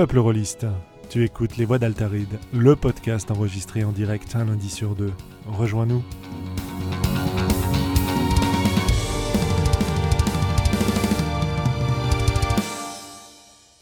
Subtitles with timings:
[0.00, 0.64] Peuple rôliste,
[1.10, 5.12] tu écoutes Les Voix d'Altaride, le podcast enregistré en direct un lundi sur deux.
[5.46, 6.02] Rejoins-nous.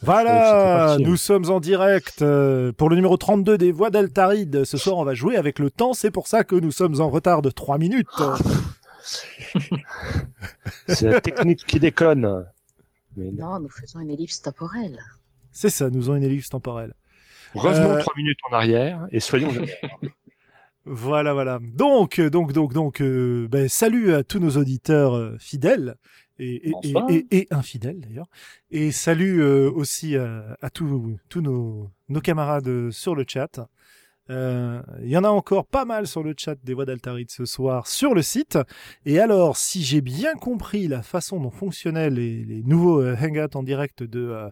[0.01, 4.65] Voilà, nous sommes en direct euh, pour le numéro 32 des Voix d'Altaride.
[4.65, 7.09] Ce soir, on va jouer avec le temps, c'est pour ça que nous sommes en
[7.09, 8.07] retard de 3 minutes.
[10.89, 12.45] C'est la technique qui déconne.
[13.15, 14.99] Mais non, nous faisons une ellipse temporelle.
[15.51, 16.93] C'est ça, nous avons une ellipse temporelle.
[17.55, 17.99] Revenons euh...
[17.99, 19.51] trois minutes en arrière et soyons
[20.85, 21.59] Voilà, voilà.
[21.61, 25.95] Donc, donc, donc, donc, euh, ben, salut à tous nos auditeurs euh, fidèles
[26.39, 28.25] et, et, et, et, infidèles d'ailleurs.
[28.71, 33.69] Et salut euh, aussi à, à tous, tous nos, nos camarades sur le chat.
[34.29, 37.45] Euh, il y en a encore pas mal sur le chat des voix d'Altaride ce
[37.45, 38.59] soir sur le site.
[39.05, 43.63] Et alors, si j'ai bien compris la façon dont fonctionnaient les, nouveaux euh, Hangouts en
[43.63, 44.49] direct de, euh,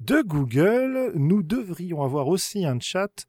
[0.00, 3.26] de Google, nous devrions avoir aussi un chat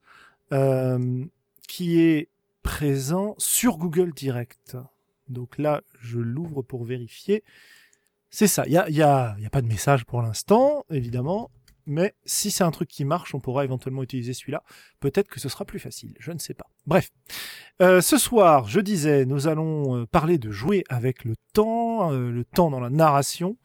[1.68, 2.30] qui est
[2.64, 4.78] présent sur Google Direct.
[5.28, 7.44] Donc là, je l'ouvre pour vérifier.
[8.30, 8.64] C'est ça.
[8.66, 11.50] Il y a, y, a, y a pas de message pour l'instant, évidemment
[11.88, 14.64] mais si c'est un truc qui marche, on pourra éventuellement utiliser celui-là.
[15.00, 16.68] Peut-être que ce sera plus facile, je ne sais pas.
[16.86, 17.10] Bref,
[17.82, 22.30] euh, ce soir, je disais, nous allons euh, parler de jouer avec le temps, euh,
[22.30, 23.58] le temps dans la narration,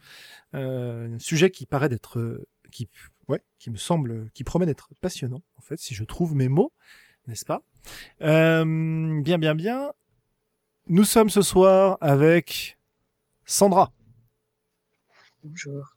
[0.54, 2.88] euh, un sujet qui paraît d'être, euh, qui,
[3.28, 6.72] ouais, qui me semble, qui promet d'être passionnant, en fait, si je trouve mes mots,
[7.26, 7.62] n'est-ce pas?
[8.20, 9.92] Bien, bien, bien.
[10.86, 12.78] Nous sommes ce soir avec
[13.44, 13.92] Sandra.
[15.42, 15.96] Bonjour.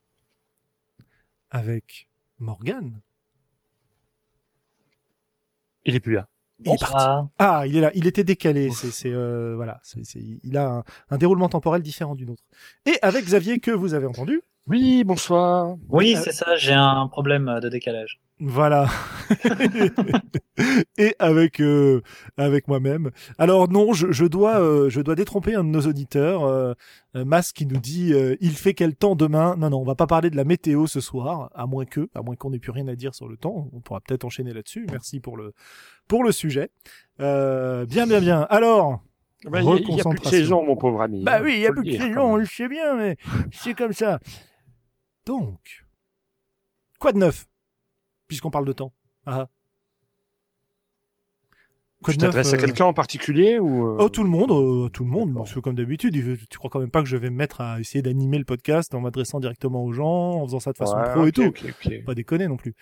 [1.52, 2.08] Avec
[2.39, 3.02] Morgan.
[5.86, 6.28] Il est plus là.
[6.64, 7.30] Il est parti.
[7.38, 7.91] Ah, il est là.
[7.95, 8.72] Il était décalé.
[8.72, 9.81] C'est, c'est, euh, voilà.
[10.44, 12.44] Il a un, un, déroulement temporel différent du nôtre.
[12.86, 14.41] Et avec Xavier que vous avez entendu.
[14.67, 15.75] Oui, bonsoir.
[15.89, 16.56] Oui, c'est ça.
[16.56, 18.19] J'ai un problème de décalage.
[18.41, 18.89] Voilà.
[20.97, 22.01] et avec euh,
[22.35, 23.12] avec moi-même.
[23.38, 26.73] Alors non, je, je dois euh, je dois détromper un de nos auditeurs, euh,
[27.13, 29.56] Mas qui nous dit euh, il fait quel temps demain?
[29.56, 32.22] Non non, on va pas parler de la météo ce soir, à moins que à
[32.22, 33.69] moins qu'on n'ait plus rien à dire sur le temps.
[33.72, 34.85] On pourra peut-être enchaîner là-dessus.
[34.91, 35.53] Merci pour le
[36.09, 36.69] pour le sujet.
[37.19, 38.41] bien bien bien.
[38.50, 39.02] Alors.
[39.46, 41.23] Bah, il n'y a, a, plus saison, mon pauvre ami.
[41.23, 43.16] Bah oui, il y a plus de saison, on le sait bien, mais
[43.52, 44.19] c'est comme ça.
[45.28, 45.85] Donc,
[46.97, 47.46] quoi de neuf?
[48.28, 48.94] Puisqu'on parle de temps.
[49.25, 49.47] Ah.
[52.03, 52.58] Quoi tu t'adresses euh...
[52.58, 53.97] à quelqu'un en particulier ou euh...
[54.00, 55.34] Oh tout le monde, euh, tout le monde.
[55.34, 56.13] Parce que comme d'habitude,
[56.50, 58.94] tu crois quand même pas que je vais me mettre à essayer d'animer le podcast
[58.94, 61.46] en m'adressant directement aux gens, en faisant ça de façon ouais, pro okay, et tout.
[61.46, 62.00] okay, okay.
[62.00, 62.75] Pas déconner non plus.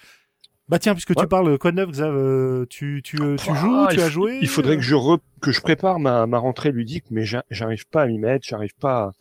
[0.69, 1.15] Bah tiens, puisque ouais.
[1.17, 4.39] tu parles quoi de neuf, Xav, euh, tu tu tu ah, joues, tu as joué
[4.41, 5.19] Il faudrait que je re...
[5.41, 9.03] que je prépare ma ma rentrée ludique, mais j'arrive pas à m'y mettre, j'arrive pas.
[9.03, 9.11] À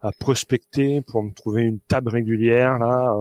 [0.00, 3.14] à prospecter pour me trouver une table régulière là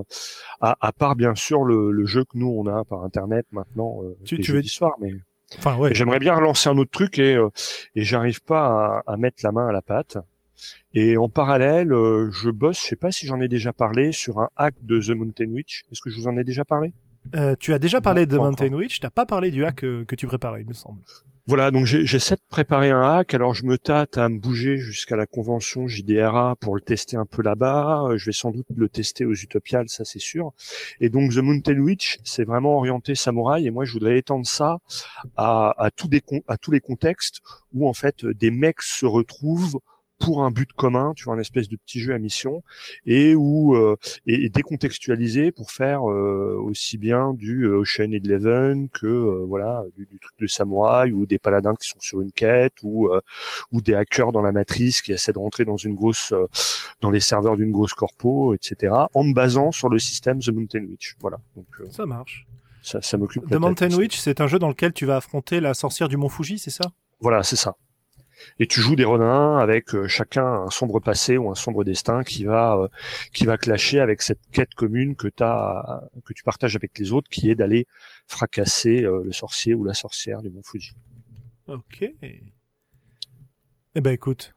[0.62, 4.02] à, à part bien sûr le, le, jeu que nous on a par internet maintenant
[4.04, 5.14] euh, tu, tu veux soir mais
[5.58, 5.94] enfin ouais.
[5.94, 7.50] j'aimerais bien relancer un autre truc et euh,
[7.96, 10.18] et j'arrive pas à, à, mettre la main à la pâte.
[10.94, 14.40] Et en parallèle euh, je bosse je sais pas si j'en ai déjà parlé sur
[14.40, 15.86] un hack de The Mountain Witch.
[15.92, 16.94] Est-ce que je vous en ai déjà parlé?
[17.36, 20.16] Euh, tu as déjà parlé de Mountain Witch, t'as pas parlé du hack que, que
[20.16, 21.02] tu préparais, il me semble.
[21.50, 23.34] Voilà, donc j'essaie de préparer un hack.
[23.34, 27.26] Alors je me tâte à me bouger jusqu'à la convention JDRA pour le tester un
[27.26, 28.10] peu là-bas.
[28.18, 30.52] Je vais sans doute le tester aux Utopiales, ça c'est sûr.
[31.02, 33.66] Et donc The Mountain Witch, c'est vraiment orienté samouraï.
[33.66, 34.78] Et moi, je voudrais étendre ça
[35.38, 36.12] à, à tous
[36.72, 37.40] les contextes
[37.74, 39.80] où en fait des mecs se retrouvent
[40.20, 42.62] pour un but commun, tu vois, un espèce de petit jeu à mission,
[43.06, 43.96] et où euh,
[44.28, 49.84] et, et, décontextualisé pour faire euh, aussi bien du euh, Ocean Eleven que euh, voilà
[49.96, 53.22] du, du, truc de samouraï ou des paladins qui sont sur une quête ou euh,
[53.72, 56.48] ou des hackers dans la matrice qui essaient de rentrer dans une grosse euh,
[57.02, 58.94] dans les serveurs d'une grosse corpo, etc.
[59.14, 61.16] En me basant sur le système The Mountain Witch.
[61.22, 61.40] Voilà.
[61.56, 62.46] Donc ça marche.
[62.82, 63.48] Ça, ça m'occupe.
[63.50, 66.30] The Mountain Witch, c'est un jeu dans lequel tu vas affronter la sorcière du Mont
[66.30, 66.92] Fuji, c'est ça?
[67.20, 67.76] Voilà, c'est ça
[68.60, 72.24] et tu joues des renins avec euh, chacun un sombre passé ou un sombre destin
[72.24, 72.88] qui va euh,
[73.34, 77.30] qui va clasher avec cette quête commune que as, que tu partages avec les autres
[77.30, 77.88] qui est d'aller
[78.28, 80.94] fracasser euh, le sorcier ou la sorcière du Mont Fuji.
[81.68, 82.12] OK.
[83.96, 84.54] Eh ben écoute.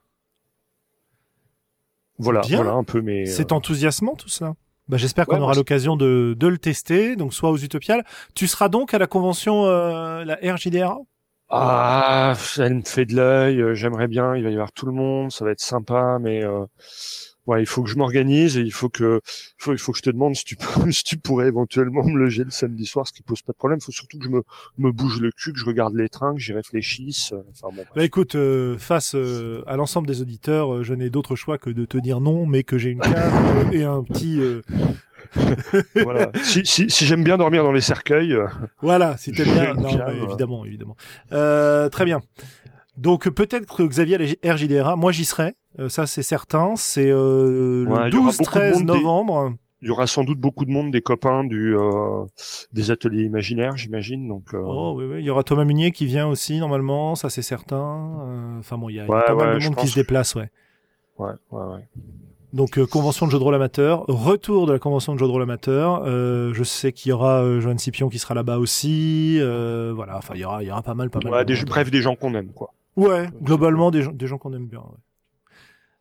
[2.18, 2.58] Voilà, Bien.
[2.58, 4.54] voilà un peu mes C'est enthousiasmant tout ça.
[4.88, 8.04] Bah, j'espère qu'on ouais, aura l'occasion de, de le tester, donc soit aux Utopiales.
[8.34, 10.98] Tu seras donc à la convention euh, la RJDRA
[11.54, 13.62] ah, elle me fait de l'œil.
[13.74, 14.34] J'aimerais bien.
[14.34, 15.30] Il va y avoir tout le monde.
[15.30, 16.64] Ça va être sympa, mais euh,
[17.46, 19.20] ouais, il faut que je m'organise et il faut que,
[19.66, 22.44] il faut, que je te demande si tu peux, si tu pourrais éventuellement me loger
[22.44, 23.78] le samedi soir, ce qui pose pas de problème.
[23.80, 24.42] Il faut surtout que je me,
[24.78, 27.34] me bouge le cul, que je regarde les trains, que j'y réfléchisse.
[27.62, 27.84] Bon.
[27.94, 31.70] Bah écoute, euh, face euh, à l'ensemble des auditeurs, euh, je n'ai d'autre choix que
[31.70, 34.40] de te dire non, mais que j'ai une cave et un petit
[36.02, 36.30] voilà.
[36.42, 38.32] Si, si, si j'aime bien dormir dans les cercueils.
[38.34, 38.46] euh,
[38.80, 39.74] Voilà, si t'aimes bien.
[39.74, 40.22] Non, ouais.
[40.24, 40.96] évidemment, évidemment.
[41.32, 42.20] Euh, très bien.
[42.96, 46.74] Donc peut-être que Xavier à RJDRA, moi j'y serai, euh, ça c'est certain.
[46.76, 49.54] C'est euh, Ouais, le il y aura beaucoup de 12-13 monde des- novembre.
[49.84, 52.24] Il y aura sans doute beaucoup de monde, des copains du euh,
[52.72, 54.28] des ateliers imaginaires, j'imagine.
[54.28, 57.30] Donc, euh, Oh oui, oui, il y aura Thomas Munier qui vient aussi normalement, ça
[57.30, 58.20] c'est certain.
[58.28, 60.50] Euh, Enfin bon, il y a, Ouais, pas mal de monde qui se déplace, ouais.
[61.18, 61.88] ouais, ouais, ouais.
[62.52, 65.30] Donc euh, convention de jeu de rôle amateur, retour de la convention de jeu de
[65.30, 66.02] rôle amateur.
[66.04, 69.38] Euh, je sais qu'il y aura euh, Joanne Scipion qui sera là-bas aussi.
[69.40, 71.32] Euh, voilà, enfin il y aura, il y aura pas mal, pas mal.
[71.32, 72.74] Ouais, des, bref, des gens qu'on aime, quoi.
[72.96, 74.80] Ouais, globalement des gens, des gens qu'on aime bien.
[74.80, 74.98] ouais.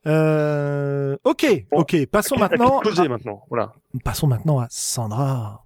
[0.07, 2.05] Euh, ok, Bon, ok.
[2.07, 2.79] Passons À maintenant.
[2.79, 3.73] te poser maintenant, voilà.
[4.03, 5.63] Passons maintenant à Sandra.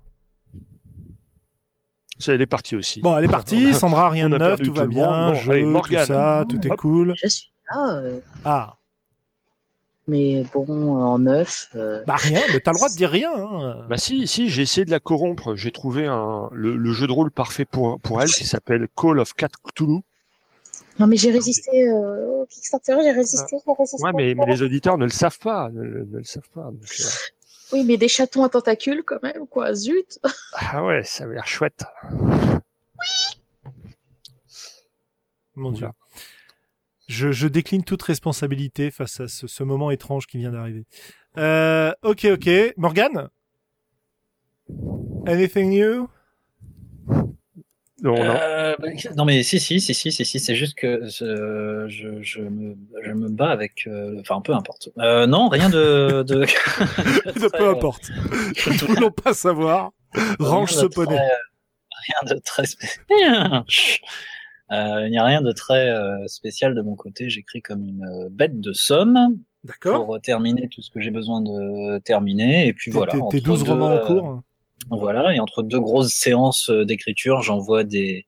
[2.20, 3.02] Ça, elle est partie aussi.
[3.02, 3.74] Bon, elle est partie.
[3.74, 5.32] Sandra, rien de neuf, tout va bien.
[5.32, 6.78] Bon, jeu, allez, tout ça, tout est Hop.
[6.78, 7.14] cool.
[7.22, 8.76] Je suis là, euh, Ah,
[10.08, 11.70] mais bon, en neuf.
[11.76, 12.42] euh, bah rien.
[12.54, 13.32] Mais t'as le droit de dire rien.
[13.34, 13.86] Hein.
[13.90, 15.56] Bah si, si, j'ai essayé de la corrompre.
[15.56, 19.20] J'ai trouvé un, le, le jeu de rôle parfait pour, pour elle qui s'appelle Call
[19.20, 20.02] of Cthulhu.
[21.00, 24.04] Non, mais j'ai résisté euh, au Kickstarter, j'ai résisté, j'ai résisté.
[24.04, 26.64] Ouais, mais, mais les auditeurs ne le savent pas, ne, le- ne le savent pas.
[26.72, 27.04] donc, euh,
[27.74, 29.74] Oui, mais des chatons à tentacules quand même, quoi.
[29.74, 30.20] Zut.
[30.54, 31.84] ah ouais, ça a l'air chouette.
[35.56, 35.88] Mon Dieu.
[35.88, 35.94] Voilà.
[37.08, 40.86] Je, je décline toute responsabilité face à ce, ce moment étrange qui vient d'arriver.
[41.38, 42.50] Euh, ok, ok.
[42.78, 43.30] Morgan
[45.28, 46.10] Anything new?
[48.02, 48.22] Non, non.
[48.22, 52.22] Euh, bah, non mais si si si si si si c'est juste que je, je,
[52.22, 56.42] je, me, je me bats avec euh, enfin peu importe euh, non rien de de,
[57.40, 58.12] De peu importe.
[58.68, 59.92] Nous ne voulons pas savoir.
[60.40, 61.18] Range ce poney.
[61.18, 63.62] rien de très euh,
[64.72, 68.30] il n'y a rien de très euh, spécial de mon côté j'écris comme une euh,
[68.32, 70.06] bête de somme D'accord.
[70.06, 73.40] pour terminer tout ce que j'ai besoin de terminer et puis voilà t'es- Tes entre
[73.40, 74.42] 12 deux, romans en euh, cours.
[74.92, 78.28] Voilà, et entre deux grosses séances euh, d'écriture, j'envoie des,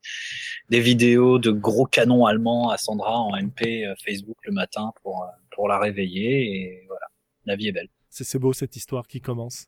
[0.70, 5.22] des vidéos de gros canons allemands à Sandra en MP euh, Facebook le matin pour,
[5.24, 6.56] euh, pour la réveiller.
[6.56, 7.06] Et voilà,
[7.46, 7.90] la vie est belle.
[8.10, 9.68] C'est c'est beau cette histoire qui commence.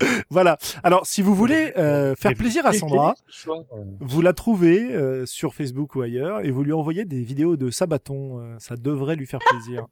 [0.30, 0.58] voilà.
[0.82, 3.14] Alors, si vous voulez euh, faire plaisir à Sandra,
[4.00, 7.70] vous la trouvez euh, sur Facebook ou ailleurs et vous lui envoyez des vidéos de
[7.70, 8.40] Sabaton.
[8.40, 9.86] euh, ça devrait lui faire plaisir.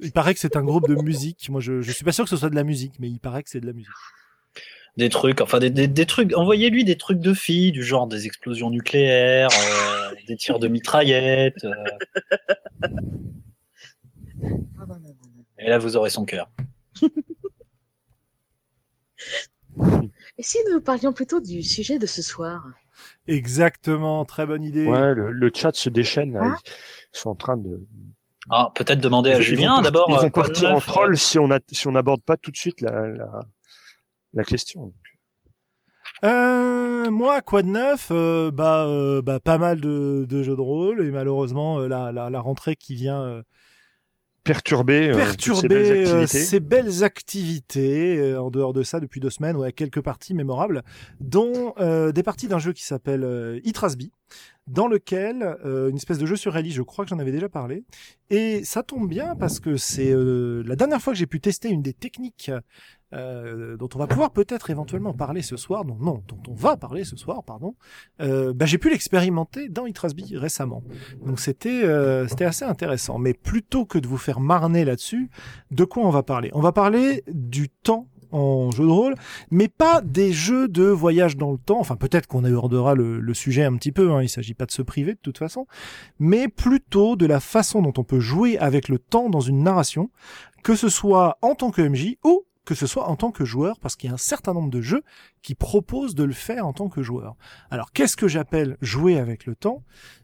[0.00, 1.48] Il paraît que c'est un groupe de musique.
[1.48, 3.42] Moi, je, je suis pas sûr que ce soit de la musique, mais il paraît
[3.42, 3.90] que c'est de la musique.
[4.96, 8.26] Des trucs, enfin des, des, des trucs, envoyez-lui des trucs de filles, du genre des
[8.26, 11.72] explosions nucléaires, euh, des tirs de mitraillettes, euh,
[12.82, 12.88] Ah,
[14.86, 15.44] non, non, non.
[15.58, 16.48] et là vous aurez son cœur.
[20.38, 22.66] Et si nous parlions plutôt du sujet de ce soir
[23.26, 24.24] Exactement.
[24.24, 24.86] Très bonne idée.
[24.86, 26.32] Ouais, le, le chat se déchaîne.
[26.34, 26.40] là.
[26.44, 26.56] Hein
[27.14, 27.86] Ils sont en train de.
[28.50, 30.06] Ah, peut-être demander à Ils Julien d'abord.
[30.10, 32.36] Ils euh, vont quoi de partir en troll si on a, si on n'aborde pas
[32.36, 33.40] tout de suite la, la,
[34.34, 34.92] la question.
[36.24, 40.60] Euh, moi, quoi de neuf euh, Bah, euh, bah, pas mal de, de jeux de
[40.60, 43.42] rôle et malheureusement euh, la, la, la rentrée qui vient euh,
[44.44, 46.44] Perturber, euh, toutes ces belles perturber euh, activités.
[46.44, 48.18] ces belles activités.
[48.18, 50.82] euh, en dehors de ça, depuis deux semaines, ouais, quelques parties mémorables,
[51.20, 54.12] dont euh, des parties d'un jeu qui s'appelle euh, Itrasby,
[54.66, 56.76] dans lequel euh, une espèce de jeu surréaliste.
[56.76, 57.84] Je crois que j'en avais déjà parlé,
[58.30, 61.68] et ça tombe bien parce que c'est euh, la dernière fois que j'ai pu tester
[61.70, 62.50] une des techniques.
[63.14, 66.76] Euh, dont on va pouvoir peut-être éventuellement parler ce soir, non, non, dont on va
[66.76, 67.76] parler ce soir, pardon.
[68.20, 70.82] Euh, bah, j'ai pu l'expérimenter dans Itrasby récemment.
[71.24, 73.18] Donc c'était euh, c'était assez intéressant.
[73.18, 75.30] Mais plutôt que de vous faire marner là-dessus,
[75.70, 76.50] de quoi on va parler?
[76.54, 79.14] On va parler du temps en jeu de rôle,
[79.52, 81.78] mais pas des jeux de voyage dans le temps.
[81.78, 84.10] Enfin, peut-être qu'on abordera le, le sujet un petit peu.
[84.10, 85.66] Hein, il s'agit pas de se priver de toute façon,
[86.18, 90.10] mais plutôt de la façon dont on peut jouer avec le temps dans une narration,
[90.64, 93.78] que ce soit en tant que MJ ou que ce soit en tant que joueur,
[93.78, 95.02] parce qu'il y a un certain nombre de jeux
[95.42, 97.36] qui proposent de le faire en tant que joueur.
[97.70, 99.82] Alors, qu'est-ce que j'appelle jouer avec le temps?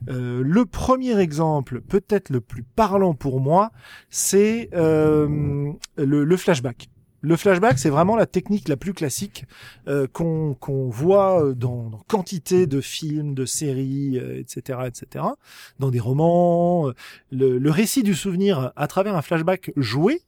[0.08, 3.70] Euh, Le premier exemple, peut-être le plus parlant pour moi,
[4.08, 6.88] c'est euh, le, flashback.
[7.22, 9.44] Le flashback, c'est vraiment la technique la plus classique
[9.88, 10.56] euh, qu'on
[10.88, 15.24] voit dans, dans quantité de films, de séries, etc., etc.,
[15.78, 16.88] dans des romans.
[16.88, 16.94] euh,
[17.30, 20.22] le récit du souvenir à travers un flashback joué,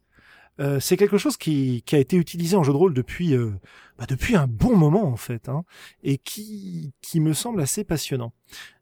[0.61, 3.53] euh, c'est quelque chose qui, a été utilisé en jeu de rôle depuis euh,
[3.99, 5.65] bah, depuis un bon moment en fait, hein,
[6.03, 8.33] et qui qui me semble assez passionnant.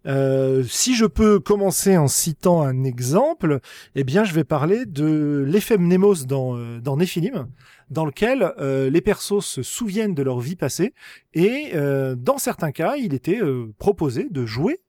[0.07, 3.61] Euh, si je peux commencer en citant un exemple,
[3.95, 7.49] eh bien, je vais parler de l'effet Mnemos dans, dans Nephilim,
[7.89, 10.93] dans lequel les persos se souviennent de leur vie passée,
[11.35, 11.73] et
[12.17, 13.41] dans certains cas, il était
[13.79, 14.81] proposé de jouer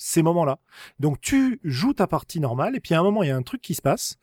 [0.00, 0.58] ces moments-là.
[0.98, 3.42] Donc tu joues ta partie normale et puis à un moment il y a un
[3.42, 4.16] truc qui se passe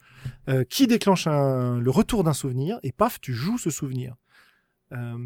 [0.50, 4.15] euh, qui déclenche un, le retour d'un souvenir et paf tu joues ce souvenir.
[4.91, 5.17] Euh,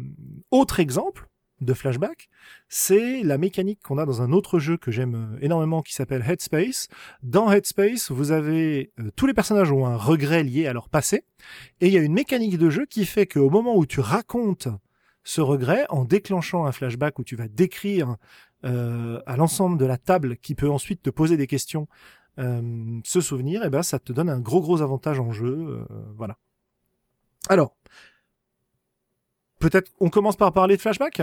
[0.50, 1.28] autre exemple
[1.62, 2.28] de flashback,
[2.68, 6.22] c'est la mécanique qu'on a dans un autre jeu que j'aime euh, énormément qui s'appelle
[6.28, 6.88] Headspace.
[7.22, 11.24] Dans Headspace, vous avez tous les personnages ont un regret lié à leur passé
[11.80, 14.68] et il y a une mécanique de jeu qui fait qu'au moment où tu racontes
[15.24, 18.16] ce regret en déclenchant un flashback où tu vas décrire
[18.64, 21.88] euh, à l'ensemble de la table qui peut ensuite te poser des questions
[22.38, 25.54] euh, ce souvenir, et eh ben ça te donne un gros gros avantage en jeu,
[25.68, 25.84] euh,
[26.16, 26.38] voilà.
[27.48, 27.76] Alors,
[29.58, 31.22] peut-être on commence par parler de flashback?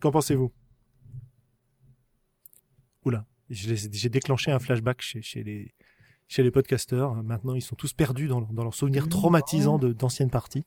[0.00, 0.52] Qu'en pensez-vous?
[3.04, 5.74] Oula, j'ai déclenché un flashback chez, chez les
[6.28, 7.14] chez les podcasteurs.
[7.24, 10.64] Maintenant, ils sont tous perdus dans, dans leurs souvenirs traumatisants d'anciennes parties.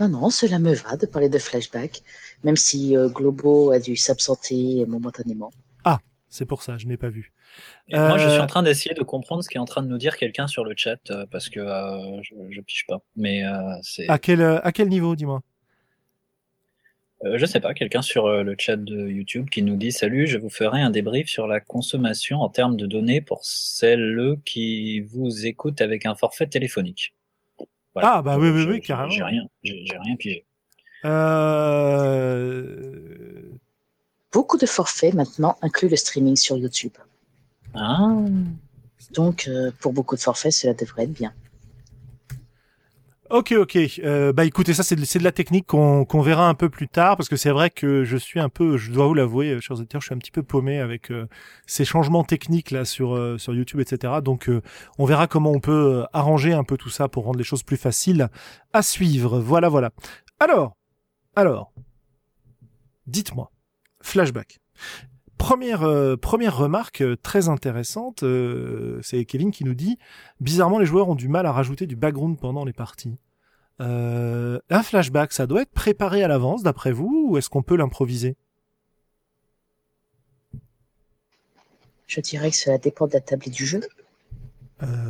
[0.00, 2.00] Non, non, cela me va de parler de flashback,
[2.42, 5.52] même si euh, Globo a dû s'absenter momentanément.
[5.84, 5.98] Ah,
[6.30, 7.34] c'est pour ça, je n'ai pas vu.
[7.92, 9.98] Moi, je suis euh, en train d'essayer de comprendre ce qu'est en train de nous
[9.98, 11.60] dire quelqu'un sur le chat, euh, parce que
[12.22, 13.02] je, je piche pas.
[13.14, 13.42] Mais
[13.82, 14.08] c'est.
[14.08, 15.42] À quel, à quel niveau, dis-moi?
[17.22, 20.48] Je sais pas, quelqu'un sur le chat de YouTube qui nous dit Salut, je vous
[20.48, 25.82] ferai un débrief sur la consommation en termes de données pour celles qui vous écoutent
[25.82, 27.12] avec un forfait téléphonique.
[28.02, 29.10] Ah bah oui, oui, oui, carrément.
[29.10, 30.44] J'ai rien, j'ai rien pigé.
[31.04, 32.80] Euh...
[34.32, 36.92] Beaucoup de forfaits maintenant incluent le streaming sur YouTube.
[37.74, 38.14] Ah.
[39.12, 41.32] Donc, euh, pour beaucoup de forfaits, cela devrait être bien.
[43.30, 43.78] Ok, ok.
[44.00, 47.16] Euh, bah écoutez, ça c'est de, de, la technique qu'on verra un peu plus tard,
[47.16, 49.78] parce que c'est vrai que je suis un peu, je dois vous l'avouer, euh, chers
[49.78, 51.28] auditeurs, je suis un petit peu paumé avec euh,
[51.64, 54.14] ces changements techniques là sur euh, sur YouTube, etc.
[54.24, 54.50] Donc
[54.98, 57.76] on verra comment on peut arranger un peu tout ça pour rendre les choses plus
[57.76, 58.28] faciles
[58.72, 59.38] à suivre.
[59.38, 59.90] Voilà, voilà.
[60.40, 60.76] Alors,
[61.36, 61.72] alors,
[63.06, 63.52] dites-moi,
[64.02, 64.58] flashback.
[65.40, 68.22] Première, première remarque très intéressante,
[69.02, 69.98] c'est Kevin qui nous dit
[70.38, 73.16] bizarrement les joueurs ont du mal à rajouter du background pendant les parties.
[73.78, 78.36] un flashback, ça doit être préparé à l'avance d'après vous ou est-ce qu'on peut l'improviser?
[82.06, 83.80] Je dirais que cela dépend de la table du jeu.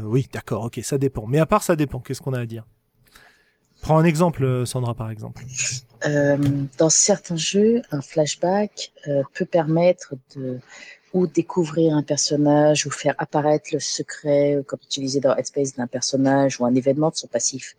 [0.04, 1.26] oui, d'accord, ok, ça dépend.
[1.26, 2.66] Mais à part ça dépend, qu'est-ce qu'on a à dire?
[3.82, 5.42] Prends un exemple, Sandra, par exemple.
[6.07, 6.37] Euh,
[6.78, 10.61] dans certains jeux, un flashback euh, peut permettre de
[11.12, 16.61] ou découvrir un personnage ou faire apparaître le secret, comme utilisé dans Headspace d'un personnage
[16.61, 17.76] ou un événement de son passif.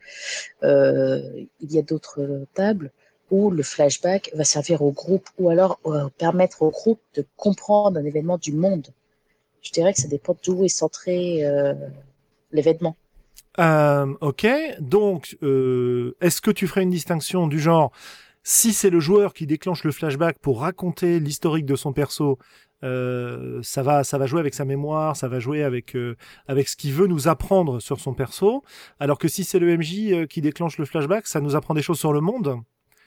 [0.63, 1.21] Euh,
[1.61, 2.91] il y a d'autres tables
[3.29, 7.97] où le flashback va servir au groupe ou alors euh, permettre au groupe de comprendre
[7.97, 8.87] un événement du monde.
[9.61, 11.73] Je dirais que ça dépend d'où est centré euh,
[12.51, 12.95] l'événement.
[13.59, 14.47] Euh, ok,
[14.79, 17.91] donc euh, est-ce que tu ferais une distinction du genre
[18.43, 22.39] si c'est le joueur qui déclenche le flashback pour raconter l'historique de son perso,
[22.83, 26.15] euh, ça va, ça va jouer avec sa mémoire, ça va jouer avec euh,
[26.47, 28.63] avec ce qu'il veut nous apprendre sur son perso.
[28.99, 31.83] Alors que si c'est le MJ euh, qui déclenche le flashback, ça nous apprend des
[31.83, 32.59] choses sur le monde.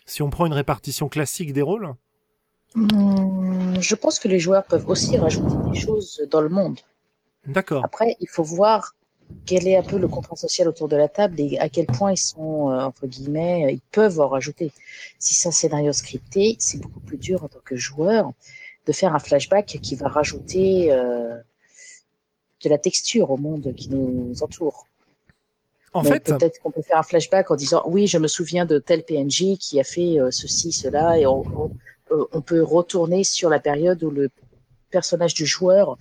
[0.06, 1.94] Si on prend une répartition classique des rôles.
[2.76, 6.78] Hmm, je pense que les joueurs peuvent aussi rajouter des choses dans le monde.
[7.46, 7.84] D'accord.
[7.84, 8.94] Après, il faut voir
[9.46, 12.12] quel est un peu le contrat social autour de la table et à quel point
[12.12, 14.72] ils sont, euh, entre guillemets, ils peuvent en rajouter.
[15.18, 18.32] Si c'est un scénario scripté, c'est beaucoup plus dur en tant que joueur
[18.86, 21.36] de faire un flashback qui va rajouter euh,
[22.62, 24.86] de la texture au monde qui nous entoure.
[25.92, 28.78] En fait, peut-être qu'on peut faire un flashback en disant oui, je me souviens de
[28.78, 31.44] tel PNJ qui a fait euh, ceci, cela, et on,
[32.10, 34.28] on, peut retourner sur la période où le
[34.90, 35.96] personnage du joueur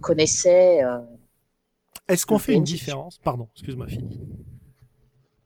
[0.00, 0.82] connaissait
[2.08, 3.18] est-ce qu'on fait une différence?
[3.18, 4.20] Pardon, excuse-moi, fini.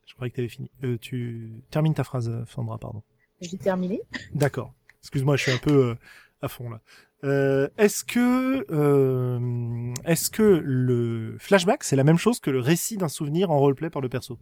[0.06, 0.70] Je croyais que tu avais fini.
[0.84, 3.02] Euh, tu termines ta phrase, Sandra, pardon.
[3.40, 4.02] Je l'ai terminé.
[4.34, 4.74] D'accord.
[5.00, 5.94] Excuse-moi, je suis un peu euh,
[6.42, 6.80] à fond là.
[7.22, 12.96] Euh, est-ce que euh, est-ce que le flashback c'est la même chose que le récit
[12.96, 14.38] d'un souvenir en roleplay par le perso?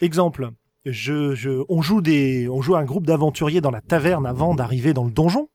[0.00, 0.50] Exemple,
[0.86, 4.94] je, je, on joue des, on joue un groupe d'aventuriers dans la taverne avant d'arriver
[4.94, 5.50] dans le donjon,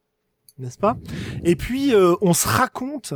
[0.59, 0.97] n'est-ce pas?
[1.43, 3.13] Et puis euh, on se raconte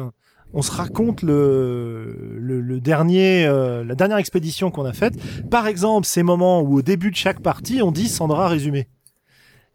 [0.55, 5.13] on se raconte le, le, dernier, euh, la dernière expédition qu'on a faite.
[5.49, 8.87] Par exemple, ces moments où au début de chaque partie, on dit Sandra résumé.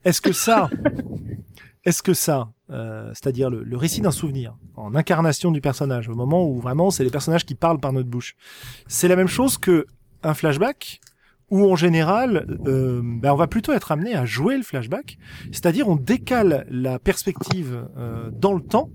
[0.07, 0.71] Est-ce que ça,
[1.85, 6.49] est-ce que ça, euh, c'est-à-dire le, récit d'un souvenir en incarnation du personnage, au moment
[6.49, 8.35] où vraiment c'est les personnages qui parlent par notre bouche,
[8.89, 9.87] c'est la même chose que
[10.23, 11.01] un flashback
[11.51, 15.19] où en général, euh, ben on va plutôt être amené à jouer le flashback,
[15.53, 17.87] c'est-à-dire on décale la perspective
[18.33, 18.89] dans le temps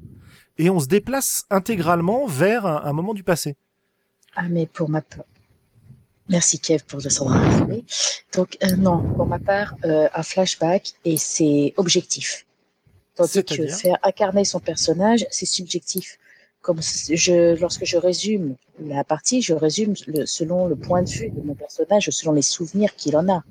[0.58, 3.56] et on se déplace intégralement vers un, moment du passé.
[4.36, 5.26] Ah, mais pour ma part.
[6.28, 7.40] Merci Kev pour le savoir
[8.34, 12.46] Donc, euh, non, pour ma part, euh, un flashback et c'est objectif.
[13.16, 16.18] Tandis que faire incarner son personnage, c'est subjectif.
[16.62, 19.96] Comme je, lorsque je résume la partie, je résume
[20.26, 23.44] selon le point de vue de mon personnage, selon les souvenirs qu'il en a.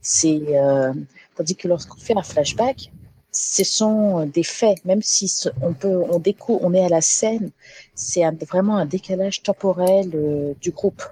[0.00, 0.92] C'est euh,
[1.36, 2.90] tandis que lorsqu'on fait un flashback,
[3.38, 7.50] ce sont des faits, même si on peut, on découvre, on est à la scène,
[7.94, 11.02] c'est vraiment un décalage temporel euh, du groupe.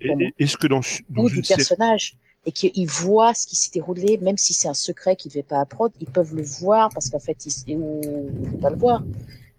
[0.00, 2.16] Est-ce que dans, dans ou du personnage
[2.46, 5.42] et qu'ils voient ce qui s'est déroulé, même si c'est un secret qu'ils ne fait
[5.42, 9.02] pas apprendre, ils peuvent le voir parce qu'en fait, ils ne peuvent pas le voir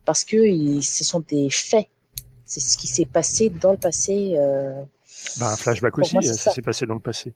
[0.05, 1.87] parce que ce sont des faits.
[2.45, 4.35] C'est ce qui s'est passé dans le passé.
[4.37, 4.81] Euh...
[5.37, 7.33] Bah, un flashback aussi, ça s'est passé dans le passé.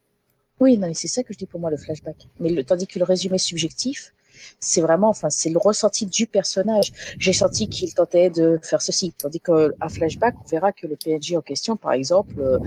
[0.62, 2.28] Oui, non, c'est ça que je dis pour moi le flashback.
[2.40, 4.14] Mais le, tandis que le résumé subjectif,
[4.60, 6.92] c'est vraiment, enfin, c'est le ressenti du personnage.
[7.18, 11.36] J'ai senti qu'il tentait de faire ceci, tandis qu'un flashback, on verra que le PNJ
[11.36, 12.60] en question, par exemple, euh,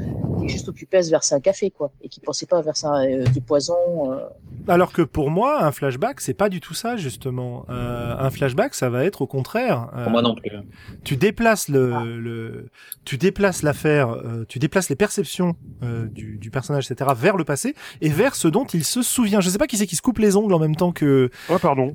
[0.43, 2.87] est juste occupé à se verser un café, quoi, et qui pensait pas à verser
[2.87, 4.13] euh, du poison.
[4.13, 4.21] Euh.
[4.69, 7.67] Alors que pour moi, un flashback, c'est pas du tout ça, justement.
[7.69, 9.89] un flashback, ça va être au contraire.
[10.05, 10.51] pour moi non plus.
[11.03, 12.05] Tu déplaces le, ah.
[12.05, 12.69] le
[13.05, 14.17] tu déplaces l'affaire,
[14.49, 18.65] tu déplaces les perceptions du, du, personnage, etc., vers le passé et vers ce dont
[18.65, 19.41] il se souvient.
[19.41, 21.31] Je sais pas qui c'est qui se coupe les ongles en même temps que
[21.65, 21.95] pardon.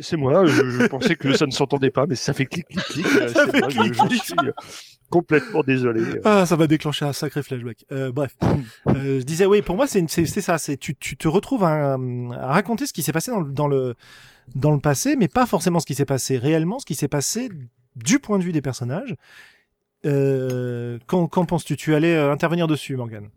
[0.00, 3.06] c'est moi, je, pensais que ça ne s'entendait pas, mais ça fait clic, clic, clic.
[3.06, 4.52] Euh, ça fait clic, je, suis euh,
[5.10, 6.02] complètement désolé.
[6.24, 7.84] Ah, ça va déclencher un sacré flashback.
[7.92, 8.34] Euh, bref,
[8.88, 12.46] euh, je disais oui, pour moi c'est ça, c'est tu, tu te retrouves à, à
[12.52, 13.94] raconter ce qui s'est passé dans, dans le
[14.54, 17.50] dans le passé, mais pas forcément ce qui s'est passé réellement, ce qui s'est passé
[17.94, 19.14] du point de vue des personnages.
[20.06, 21.76] Euh, Qu'en penses-tu?
[21.76, 23.28] Tu allais intervenir dessus, Morgan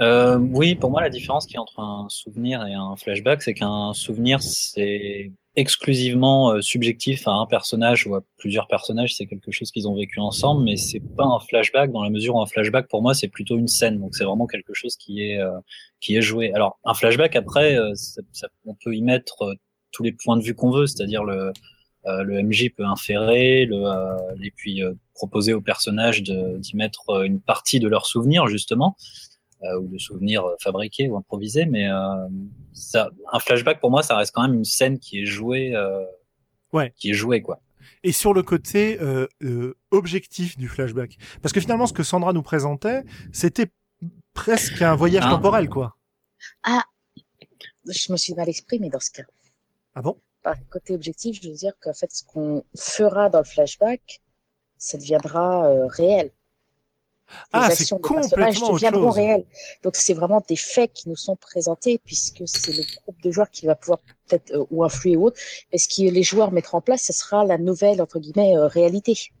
[0.00, 3.92] euh, oui, pour moi, la différence a entre un souvenir et un flashback, c'est qu'un
[3.94, 9.70] souvenir, c'est exclusivement euh, subjectif à un personnage ou à plusieurs personnages, c'est quelque chose
[9.70, 12.88] qu'ils ont vécu ensemble, mais c'est pas un flashback dans la mesure où un flashback
[12.88, 15.58] pour moi c'est plutôt une scène, donc c'est vraiment quelque chose qui est euh,
[16.00, 16.52] qui est joué.
[16.52, 19.54] Alors un flashback après, euh, ça, on peut y mettre
[19.92, 21.52] tous les points de vue qu'on veut, c'est-à-dire le
[22.08, 23.82] le MJ peut inférer, le,
[24.40, 24.80] et puis
[25.14, 28.96] proposer aux personnages d'y mettre une partie de leurs souvenirs justement.
[29.66, 32.28] Euh, ou de souvenirs euh, fabriqués ou improvisés, mais euh,
[32.72, 35.74] ça, un flashback pour moi, ça reste quand même une scène qui est jouée,
[36.72, 36.92] ouais.
[36.96, 37.60] qui est jouée quoi.
[38.02, 39.26] Et sur le côté euh,
[39.90, 43.68] objectif du flashback, parce que finalement, ce que Sandra nous présentait, c'était
[44.34, 45.30] presque un voyage ah.
[45.30, 45.96] temporel, quoi.
[46.62, 46.84] Ah,
[47.86, 49.24] je me suis mal exprimé dans ce cas.
[49.94, 50.20] Ah bon?
[50.42, 54.20] Par côté objectif, je veux dire qu'en fait, ce qu'on fera dans le flashback,
[54.78, 56.30] ça deviendra réel
[57.52, 59.44] ah, c'est complètement deviendront.
[59.82, 63.50] Donc c'est vraiment des faits qui nous sont présentés puisque c'est le groupe de joueurs
[63.50, 65.40] qui va pouvoir peut-être euh, ou influer ou autre.
[65.72, 68.66] Mais ce que les joueurs mettront en place, ce sera la nouvelle entre guillemets euh,
[68.66, 69.32] réalité.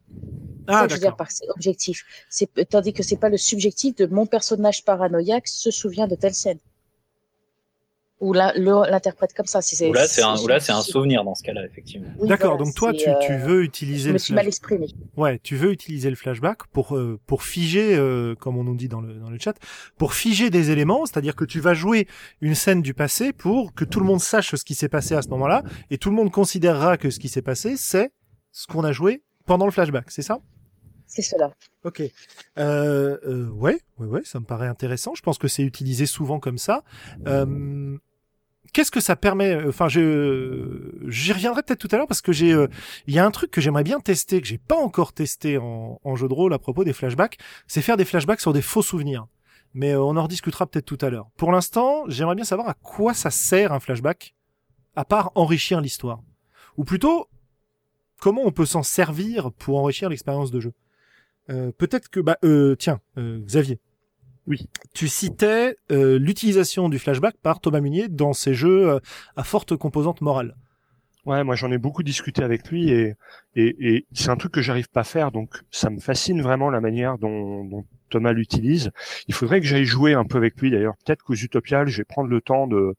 [0.66, 2.04] Ah, ça, je veux dire par objectif.
[2.28, 6.34] C'est tandis que c'est pas le subjectif de mon personnage paranoïaque se souvient de telle
[6.34, 6.58] scène
[8.20, 9.60] ou l'interprète comme ça.
[9.60, 12.08] Si ou là, c'est un, là, c'est un souvenir dans ce cas-là, effectivement.
[12.22, 12.56] D'accord.
[12.56, 14.08] donc toi, tu, tu euh, veux utiliser.
[14.08, 14.88] Je me suis mal exprimé.
[15.16, 18.88] Ouais, tu veux utiliser le flashback pour euh, pour figer, euh, comme on nous dit
[18.88, 19.54] dans le dans le chat,
[19.98, 22.08] pour figer des éléments, c'est-à-dire que tu vas jouer
[22.40, 25.22] une scène du passé pour que tout le monde sache ce qui s'est passé à
[25.22, 28.12] ce moment-là, et tout le monde considérera que ce qui s'est passé, c'est
[28.52, 30.10] ce qu'on a joué pendant le flashback.
[30.10, 30.40] C'est ça?
[31.06, 31.52] C'est cela.
[31.84, 32.02] Ok.
[32.58, 35.14] Euh, euh, ouais, ouais, ouais, ça me paraît intéressant.
[35.14, 36.82] Je pense que c'est utilisé souvent comme ça.
[37.26, 37.96] Euh,
[38.72, 42.52] Qu'est-ce que ça permet Enfin, je j'y reviendrai peut-être tout à l'heure parce que j'ai,
[42.52, 42.68] euh,
[43.06, 46.16] il y a un truc que j'aimerais bien tester que j'ai pas encore testé en,
[46.16, 49.26] jeu de rôle à propos des flashbacks, c'est faire des flashbacks sur des faux souvenirs.
[49.74, 51.28] Mais euh, on en rediscutera peut-être tout à l'heure.
[51.36, 54.34] Pour l'instant, j'aimerais bien savoir à quoi ça sert un flashback,
[54.94, 56.20] à part enrichir l'histoire,
[56.76, 57.28] ou plutôt
[58.20, 60.72] comment on peut s'en servir pour enrichir l'expérience de jeu.
[61.50, 63.78] Euh, peut-être que, bah, euh, tiens, euh, Xavier.
[64.46, 64.68] Oui.
[64.94, 69.00] Tu citais l'utilisation du flashback par Thomas Munier dans ses jeux
[69.36, 70.56] à forte composante morale.
[71.24, 73.16] Ouais, moi j'en ai beaucoup discuté avec lui et,
[73.56, 76.70] et, et c'est un truc que j'arrive pas à faire, donc ça me fascine vraiment
[76.70, 78.92] la manière dont, dont Thomas l'utilise.
[79.26, 80.94] Il faudrait que j'aille jouer un peu avec lui d'ailleurs.
[81.04, 82.94] Peut-être qu'aux Utopiales, je vais prendre le temps de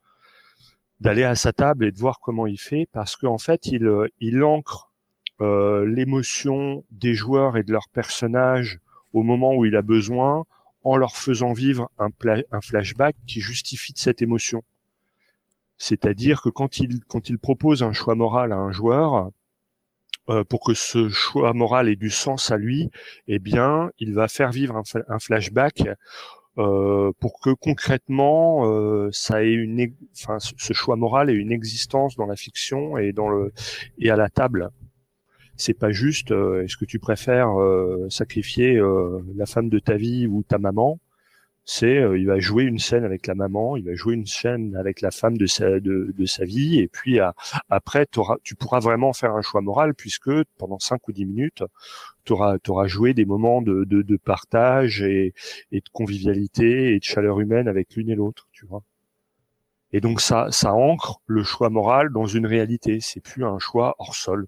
[0.99, 4.43] d'aller à sa table et de voir comment il fait, parce qu'en fait, il, il
[4.43, 4.91] ancre
[5.41, 8.79] euh, l'émotion des joueurs et de leurs personnages
[9.13, 10.45] au moment où il a besoin,
[10.88, 12.10] en leur faisant vivre un,
[12.62, 14.63] flashback qui justifie de cette émotion.
[15.78, 19.32] C'est-à-dire que quand il, quand il propose un choix moral à un joueur,
[20.30, 22.89] euh, pour que ce choix moral ait du sens à lui,
[23.28, 25.84] eh bien, il va faire vivre un, un flashback
[26.58, 32.15] euh, pour que concrètement, euh, ça ait une, enfin, ce choix moral ait une existence
[32.15, 33.52] dans la fiction et dans le
[34.00, 34.71] et à la table
[35.58, 39.96] c'est pas juste euh, est-ce que tu préfères euh, sacrifier euh, la femme de ta
[39.98, 41.00] vie ou ta maman?
[41.65, 45.02] C'est, il va jouer une scène avec la maman, il va jouer une scène avec
[45.02, 47.20] la femme de sa de, de sa vie, et puis
[47.70, 48.06] après,
[48.43, 51.63] tu pourras vraiment faire un choix moral puisque pendant 5 ou 10 minutes,
[52.24, 55.34] tu auras, auras joué des moments de, de, de partage et,
[55.74, 58.84] et de convivialité et de chaleur humaine avec l'une et l'autre, tu vois.
[59.91, 63.00] Et donc ça, ça ancre le choix moral dans une réalité.
[63.02, 64.48] C'est plus un choix hors sol.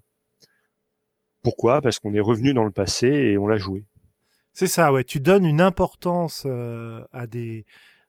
[1.42, 1.80] Pourquoi?
[1.80, 3.84] Parce qu'on est revenu dans le passé et on l'a joué.
[4.52, 5.04] C'est ça, ouais.
[5.04, 7.64] Tu donnes une importance euh, à des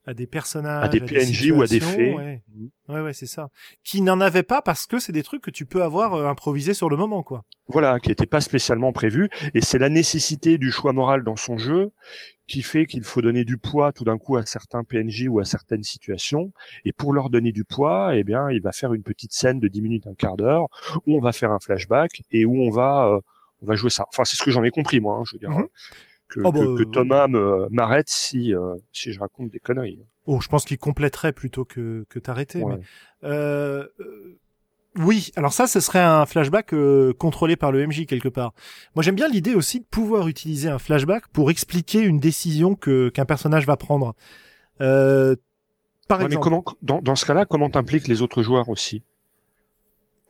[0.05, 2.15] à des personnages, à des PNJ ou à des faits.
[2.15, 2.41] Ouais,
[2.89, 3.49] ouais, ouais c'est ça.
[3.83, 6.73] Qui n'en avaient pas parce que c'est des trucs que tu peux avoir euh, improvisé
[6.73, 7.43] sur le moment, quoi.
[7.67, 9.29] Voilà, qui n'étaient pas spécialement prévus.
[9.53, 11.91] Et c'est la nécessité du choix moral dans son jeu
[12.47, 15.45] qui fait qu'il faut donner du poids tout d'un coup à certains PNJ ou à
[15.45, 16.51] certaines situations.
[16.83, 19.67] Et pour leur donner du poids, eh bien, il va faire une petite scène de
[19.67, 20.67] 10 minutes, un quart d'heure,
[21.05, 23.19] où on va faire un flashback et où on va, euh,
[23.61, 24.05] on va jouer ça.
[24.09, 25.15] Enfin, c'est ce que j'en ai compris, moi.
[25.15, 25.51] Hein, je veux dire.
[25.51, 25.67] Mhm
[26.31, 27.27] que, oh, bah, que, Thomas
[27.69, 29.99] m'arrête si euh, si je raconte des conneries.
[30.25, 32.63] Oh, je pense qu'il compléterait plutôt que que t'arrêter.
[32.65, 32.79] Mais
[33.23, 34.39] euh, euh,
[34.97, 38.53] oui, alors ça, ce serait un flashback euh, contrôlé par le MJ quelque part.
[38.95, 43.09] Moi, j'aime bien l'idée aussi de pouvoir utiliser un flashback pour expliquer une décision que
[43.09, 44.15] qu'un personnage va prendre.
[44.81, 45.35] Euh,
[46.09, 46.35] par exemple.
[46.35, 49.03] Mais comment, dans, dans ce cas-là, comment t'impliques les autres joueurs aussi?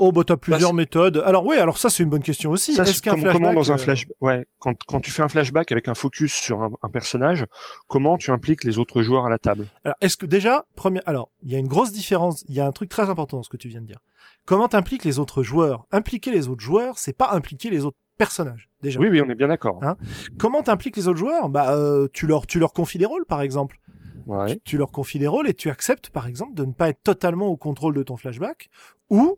[0.03, 1.21] Oh, bah, t'as plusieurs méthodes.
[1.23, 2.71] Alors, oui, alors ça, c'est une bonne question aussi.
[2.71, 3.33] Est-ce qu'un flashback...
[3.33, 6.33] Comment dans un euh, flash, ouais, quand, quand tu fais un flashback avec un focus
[6.33, 7.45] sur un, personnage,
[7.87, 9.67] comment tu impliques les autres joueurs à la table?
[9.83, 12.65] Alors, est-ce que déjà, première, alors, il y a une grosse différence, il y a
[12.65, 13.99] un truc très important dans ce que tu viens de dire.
[14.45, 15.85] Comment t'impliques les autres joueurs?
[15.91, 18.99] Impliquer les autres joueurs, c'est pas impliquer les autres personnages, déjà.
[18.99, 19.77] Oui, oui, on est bien d'accord.
[19.83, 19.97] Hein?
[20.39, 21.47] Comment t'impliques les autres joueurs?
[21.47, 23.77] Bah, euh, tu leur, tu leur confies des rôles, par exemple.
[24.25, 24.55] Ouais.
[24.55, 27.03] Tu, tu leur confies des rôles et tu acceptes, par exemple, de ne pas être
[27.03, 28.71] totalement au contrôle de ton flashback,
[29.11, 29.37] ou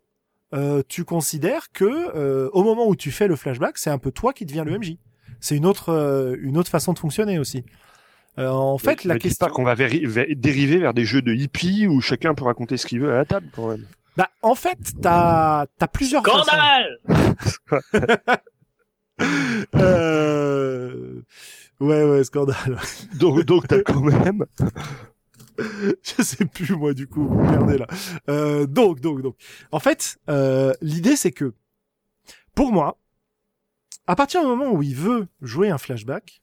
[0.54, 4.12] euh, tu considères que euh, au moment où tu fais le flashback, c'est un peu
[4.12, 4.98] toi qui deviens le MJ.
[5.40, 7.66] C'est une autre euh, une autre façon de fonctionner aussi.
[8.38, 9.48] en fait, la question.
[9.48, 13.00] pas qu'on va dériver vers des jeux de hippie où chacun peut raconter ce qu'il
[13.00, 13.86] veut à la table, quand même.
[14.16, 16.24] Bah, en fait, t'as as plusieurs.
[16.24, 17.00] Scandale.
[21.80, 22.78] Ouais, ouais, scandale.
[23.20, 24.46] donc, donc t'as quand même
[26.04, 27.88] je sais plus moi du coup, regardez là.
[28.30, 29.36] Euh, donc, donc, donc.
[29.72, 31.54] En fait, euh, l'idée c'est que,
[32.56, 32.98] pour moi,
[34.08, 36.42] à partir du moment où il veut jouer un flashback,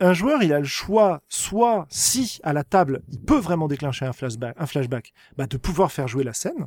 [0.00, 4.06] un joueur il a le choix, soit si à la table il peut vraiment déclencher
[4.06, 6.66] un flashback, un flashback, bah, de pouvoir faire jouer la scène,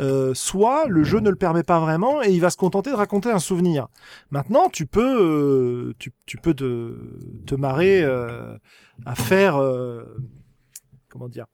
[0.00, 2.96] euh, soit le jeu ne le permet pas vraiment et il va se contenter de
[2.96, 3.88] raconter un souvenir.
[4.30, 6.96] Maintenant, tu peux, euh, tu, peux te,
[7.46, 8.56] te marrer euh,
[9.04, 9.60] à faire,
[11.08, 11.46] comment dire,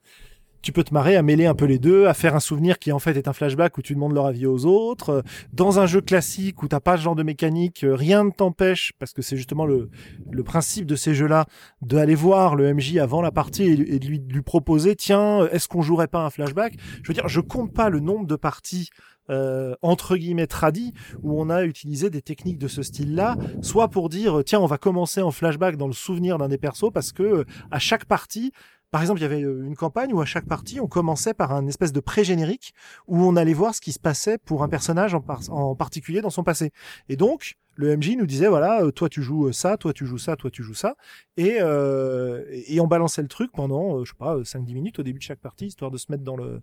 [0.67, 2.91] tu peux te marrer à mêler un peu les deux, à faire un souvenir qui
[2.91, 5.23] en fait est un flashback où tu demandes leur avis aux autres.
[5.53, 8.91] Dans un jeu classique où t'as pas ce genre de mécanique, euh, rien ne t'empêche,
[8.99, 9.89] parce que c'est justement le,
[10.29, 11.45] le principe de ces jeux-là,
[11.81, 15.81] d'aller voir le MJ avant la partie et, de lui, lui proposer, tiens, est-ce qu'on
[15.81, 16.73] jouerait pas un flashback?
[17.01, 18.89] Je veux dire, je compte pas le nombre de parties
[19.29, 24.07] euh, entre guillemets tradis où on a utilisé des techniques de ce style-là, soit pour
[24.07, 27.45] dire tiens on va commencer en flashback dans le souvenir d'un des persos parce que
[27.69, 28.53] à chaque partie
[28.97, 31.51] par exemple, il y avait euh, une campagne où à chaque partie, on commençait par
[31.53, 32.73] un espèce de pré-générique
[33.05, 36.43] où on allait voir ce qui se passait pour un personnage en, particulier dans son
[36.43, 36.71] passé.
[37.07, 40.17] Et donc, le MJ nous disait voilà, euh, toi tu joues ça, toi tu joues
[40.17, 40.95] ça, toi tu joues ça,
[41.35, 45.19] et euh, et on balançait le truc pendant je sais pas 5-10 minutes au début
[45.19, 46.61] de chaque partie histoire de se mettre dans le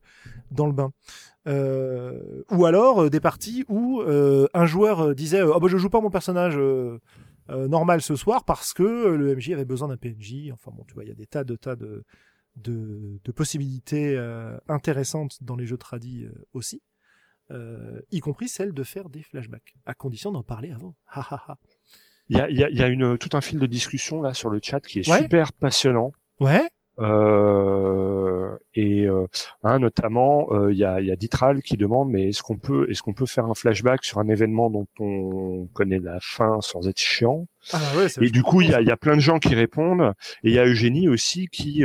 [0.51, 0.91] dans le bain.
[2.51, 6.59] ou alors des parties où un joueur disait oh bah je joue pas mon personnage
[7.51, 10.51] euh, normal ce soir parce que le MJ avait besoin d'un PNJ.
[10.53, 12.05] Enfin bon, tu vois, il y a des tas de tas de
[12.57, 16.83] de, de possibilités euh, intéressantes dans les jeux tradis euh, aussi,
[18.11, 20.95] y compris celle de faire des flashbacks, à condition d'en parler avant.
[22.29, 24.49] Il y a, y, a, y a une tout un fil de discussion là sur
[24.51, 26.13] le chat qui est super passionnant.
[26.41, 26.69] Ouais.
[27.01, 29.27] Euh, et euh,
[29.65, 32.89] hein, notamment, euh, il y, a, y a Ditral qui demande mais est-ce qu'on peut
[32.89, 36.87] est-ce qu'on peut faire un flashback sur un événement dont on connaît la fin sans
[36.89, 37.49] être chiant?
[37.73, 40.13] Ah, ouais, Et du coup, il y a, y a plein de gens qui répondent.
[40.45, 41.85] Et il y a Eugénie aussi qui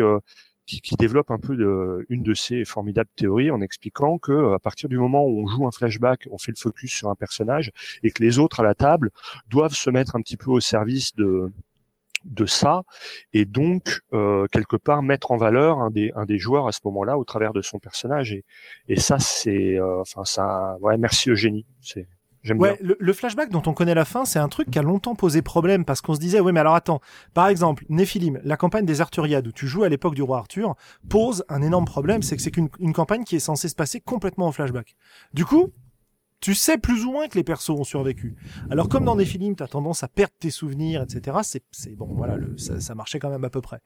[0.65, 4.59] qui, qui, développe un peu de, une de ces formidables théories en expliquant que à
[4.59, 7.71] partir du moment où on joue un flashback, on fait le focus sur un personnage
[8.03, 9.09] et que les autres à la table
[9.49, 11.51] doivent se mettre un petit peu au service de
[12.25, 12.83] de ça
[13.33, 16.79] et donc euh, quelque part mettre en valeur un des un des joueurs à ce
[16.85, 18.43] moment-là au travers de son personnage et
[18.87, 22.07] et ça c'est euh, enfin ça ouais merci Eugénie c'est
[22.43, 22.95] j'aime ouais, bien.
[22.99, 25.85] Le, flashback dont on connaît la fin c'est un truc qui a longtemps posé problème
[25.85, 27.01] parce qu'on se disait oui mais alors attends
[27.33, 30.75] par exemple Néphilim la campagne des Arthuriades où tu joues à l'époque du roi Arthur
[31.09, 33.99] pose un énorme problème c'est que c'est qu'une une campagne qui est censée se passer
[33.99, 34.95] complètement en flashback
[35.33, 35.71] du coup
[36.39, 38.35] tu sais plus ou moins que les persos ont survécu.
[38.69, 41.37] Alors comme dans des films, tu as tendance à perdre tes souvenirs, etc.
[41.71, 43.81] C'est, bon, voilà, le, ça, ça, marchait quand même à peu près.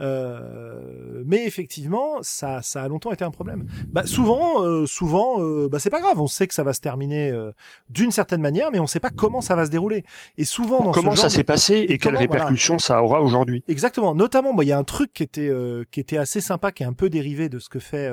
[0.00, 3.66] Euh, mais effectivement, ça, ça a longtemps été un problème.
[3.88, 6.20] Bah, souvent, euh, souvent, euh, bah, c'est pas grave.
[6.20, 7.52] On sait que ça va se terminer euh,
[7.90, 10.04] d'une certaine manière, mais on sait pas comment ça va se dérouler.
[10.36, 13.62] Et souvent, dans comment ce ça s'est passé et, quelles répercussions ça aura aujourd'hui.
[13.68, 14.14] Exactement.
[14.14, 15.50] Notamment, il y a un truc qui était
[15.90, 18.10] qui était assez sympa, qui est un peu dérivé de ce que fait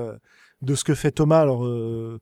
[0.61, 2.19] de ce que fait Thomas, alors euh, euh,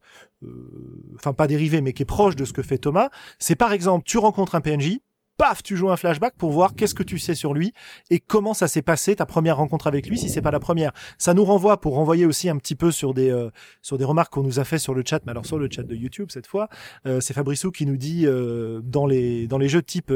[1.16, 4.04] enfin pas dérivé, mais qui est proche de ce que fait Thomas, c'est par exemple
[4.06, 5.00] tu rencontres un PNJ,
[5.40, 7.74] paf, tu joues un flashback pour voir qu'est-ce que tu sais sur lui
[8.10, 10.92] et comment ça s'est passé ta première rencontre avec lui si c'est pas la première.
[11.18, 13.50] Ça nous renvoie pour renvoyer aussi un petit peu sur des euh,
[13.82, 15.84] sur des remarques qu'on nous a fait sur le chat, mais alors sur le chat
[15.84, 16.68] de YouTube cette fois,
[17.06, 20.12] euh, c'est Fabriceau qui nous dit euh, dans les dans les jeux type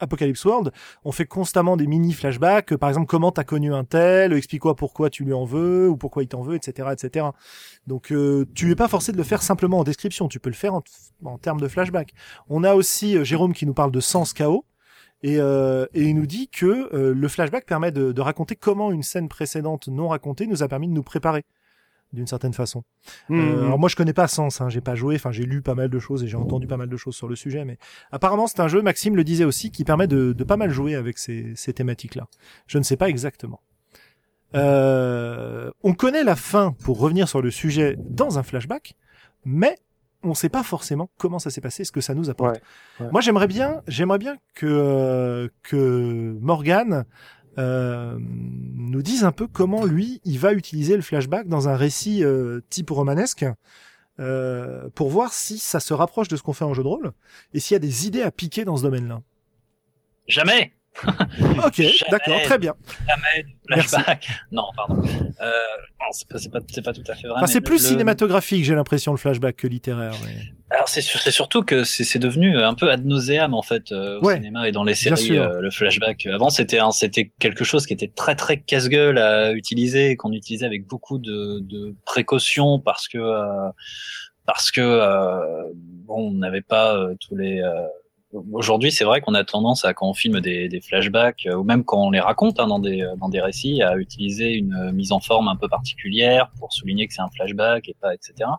[0.00, 0.72] Apocalypse World,
[1.04, 5.10] on fait constamment des mini flashbacks, par exemple comment t'as connu un tel, explique-moi pourquoi
[5.10, 7.26] tu lui en veux ou pourquoi il t'en veut, etc., etc.
[7.86, 8.12] Donc
[8.54, 10.82] tu es pas forcé de le faire simplement en description, tu peux le faire en,
[11.24, 12.12] en termes de flashback.
[12.48, 14.64] On a aussi Jérôme qui nous parle de sang chaos.
[15.22, 19.02] Et, euh, et, il nous dit que euh, le flashback permet de, raconter comment une
[19.02, 21.44] scène précédente non racontée nous a permis de nous préparer
[22.12, 22.82] d'une certaine façon.
[23.28, 23.64] Mmh, euh, mmh.
[23.64, 25.88] alors moi je connais pas Sens, hein, j'ai pas joué, enfin j'ai lu pas mal
[25.88, 27.78] de choses et j'ai entendu pas mal de choses sur le sujet, mais
[28.10, 31.16] apparemment c'est un jeu, Maxime le disait aussi, qui permet de, pas mal jouer avec
[31.16, 32.26] ces, ces thématiques-là.
[32.66, 33.60] Je ne sais pas exactement.
[34.54, 38.94] On connaît la fin pour revenir sur le sujet dans un flashback,
[39.44, 39.76] mais
[40.22, 42.60] on ne sait pas forcément comment ça s'est passé, ce que ça nous apporte.
[43.00, 47.04] Moi, j'aimerais bien, j'aimerais bien que euh, que Morgan
[47.58, 52.24] euh, nous dise un peu comment lui, il va utiliser le flashback dans un récit
[52.24, 53.44] euh, type romanesque.
[54.94, 57.12] pour voir si ça se rapproche de ce qu'on fait en jeu de rôle
[57.54, 59.22] et s'il y a des idées à piquer dans ce domaine-là.
[60.28, 60.72] Jamais.
[61.64, 62.74] ok, d'accord, très bien.
[63.66, 64.28] flashback.
[64.50, 65.02] Non, pardon.
[65.40, 65.52] Euh,
[66.12, 67.46] c'est pas, pas, tout à fait vrai.
[67.46, 70.14] c'est plus cinématographique, j'ai l'impression, le flashback que littéraire.
[70.70, 74.68] Alors c'est surtout que c'est devenu un peu ad nauseam en fait euh, au cinéma
[74.68, 75.38] et dans les séries.
[75.38, 76.26] Euh, le flashback.
[76.26, 80.86] Avant c'était c'était quelque chose qui était très très casse-gueule à utiliser, qu'on utilisait avec
[80.86, 83.68] beaucoup de, de précautions parce que euh,
[84.46, 84.82] parce que
[86.06, 87.62] bon on n'avait pas tous les
[88.52, 91.64] aujourd'hui, c'est vrai qu'on a tendance à quand on filme des, des flashbacks euh, ou
[91.64, 94.92] même quand on les raconte hein, dans des dans des récits, à utiliser une euh,
[94.92, 98.50] mise en forme un peu particulière pour souligner que c'est un flashback et pas etc.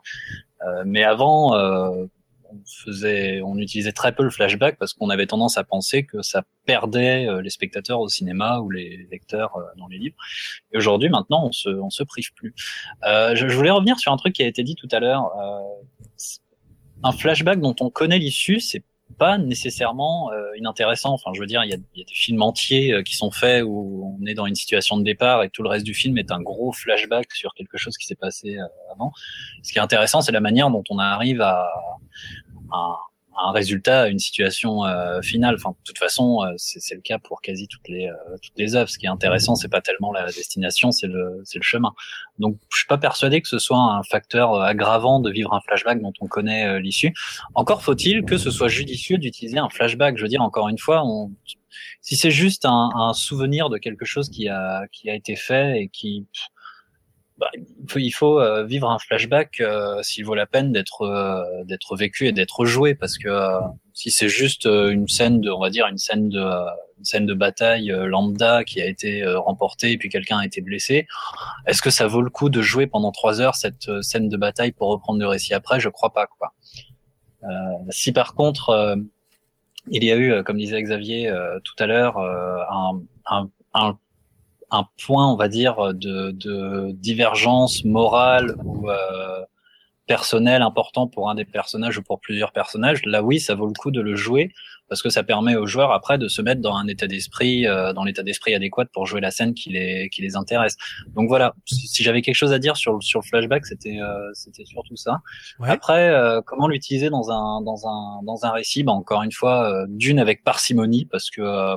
[0.65, 2.05] Euh, mais avant, euh,
[2.49, 6.21] on faisait, on utilisait très peu le flashback parce qu'on avait tendance à penser que
[6.21, 10.15] ça perdait les spectateurs au cinéma ou les lecteurs dans les livres.
[10.71, 12.53] Et aujourd'hui, maintenant, on se on se prive plus.
[13.03, 15.31] Je, je, voulais revenir sur un truc qui a été dit tout à l'heure.
[17.01, 18.83] un flashback dont on connaît l'issue, c'est
[19.13, 21.13] pas nécessairement euh, inintéressant.
[21.13, 23.31] Enfin, je veux dire, il y a, y a, des films entiers euh, qui sont
[23.31, 26.17] faits où on est dans une situation de départ et tout le reste du film
[26.17, 29.11] est un gros flashback sur quelque chose qui s'est passé euh, avant.
[29.61, 31.69] Ce qui est intéressant, c'est la manière dont on arrive à,
[32.71, 32.97] à,
[33.41, 35.55] un résultat, une situation euh, finale.
[35.55, 38.75] Enfin, de toute façon, euh, c'est le cas pour quasi toutes les euh, toutes les
[38.75, 38.89] œuvres.
[38.89, 41.93] Ce qui est intéressant, c'est pas tellement la destination, c'est le c'est le chemin.
[42.39, 46.01] Donc, je suis pas persuadé que ce soit un facteur aggravant de vivre un flashback
[46.01, 47.13] dont on connaît l'issue.
[47.55, 50.17] Encore faut-il que ce soit judicieux d'utiliser un flashback.
[50.17, 51.31] Je veux dire, encore une fois, on,
[52.01, 55.81] si c'est juste un, un, souvenir de quelque chose qui a qui a été fait
[55.81, 56.25] et qui
[57.37, 57.49] bah,
[57.95, 62.27] il faut, euh, vivre un flashback euh, s'il vaut la peine d'être euh, d'être vécu
[62.27, 63.29] et d'être joué parce que
[63.93, 67.33] si c'est juste une scène de on va dire une scène de une scène de
[67.33, 71.07] bataille lambda qui a été remportée et puis quelqu'un a été blessé
[71.65, 74.71] est-ce que ça vaut le coup de jouer pendant trois heures cette scène de bataille
[74.71, 75.79] pour reprendre le récit après?
[75.79, 76.53] Je crois pas quoi.
[77.89, 78.95] Si par contre
[79.89, 83.97] il y a eu comme disait Xavier tout à l'heure un, un, un
[84.73, 89.45] un point, on va dire, de, de divergence morale ou euh,
[90.07, 93.73] personnelle important pour un des personnages ou pour plusieurs personnages, là oui, ça vaut le
[93.73, 94.51] coup de le jouer
[94.89, 97.93] parce que ça permet aux joueurs après de se mettre dans un état d'esprit, euh,
[97.93, 100.75] dans l'état d'esprit adéquat pour jouer la scène qui les qui les intéresse.
[101.15, 104.65] Donc voilà, si, j'avais quelque chose à dire sur sur le flashback, c'était euh, c'était
[104.65, 105.21] surtout ça.
[105.61, 108.83] Après, euh, comment l'utiliser dans un dans un dans un récit?
[108.83, 111.75] Bah, Encore une fois, d'une avec parcimonie parce que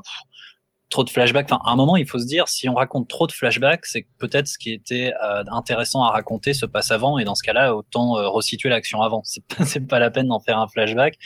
[0.90, 1.46] trop de flashbacks.
[1.50, 4.06] Enfin, à un moment, il faut se dire, si on raconte trop de flashbacks, c'est
[4.18, 7.74] peut-être ce qui était euh, intéressant à raconter se passe avant, et dans ce cas-là,
[7.74, 9.22] autant euh, resituer l'action avant.
[9.24, 11.18] C'est pas, pas la peine d'en faire un flashback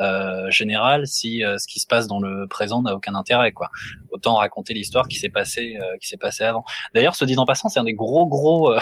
[0.00, 3.70] euh, général si euh, ce qui se passe dans le présent n'a aucun intérêt, quoi.
[4.10, 6.64] Autant raconter l'histoire qui s'est passée, qui s'est passée avant.
[6.94, 8.74] D'ailleurs, ce dit en passant, c'est un des gros, gros,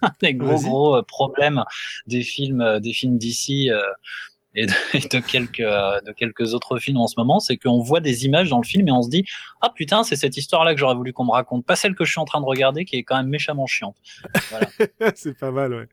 [0.22, 1.64] des gros, gros problèmes
[2.06, 3.70] des films, des films d'ici
[4.54, 8.26] et de, quelques euh, de quelques autres films en ce moment, c'est qu'on voit des
[8.26, 9.24] images dans le film et on se dit
[9.62, 12.10] ah putain c'est cette histoire-là que j'aurais voulu qu'on me raconte, pas celle que je
[12.10, 13.96] suis en train de regarder qui est quand même méchamment chiante.
[15.14, 15.88] c'est pas mal ouais.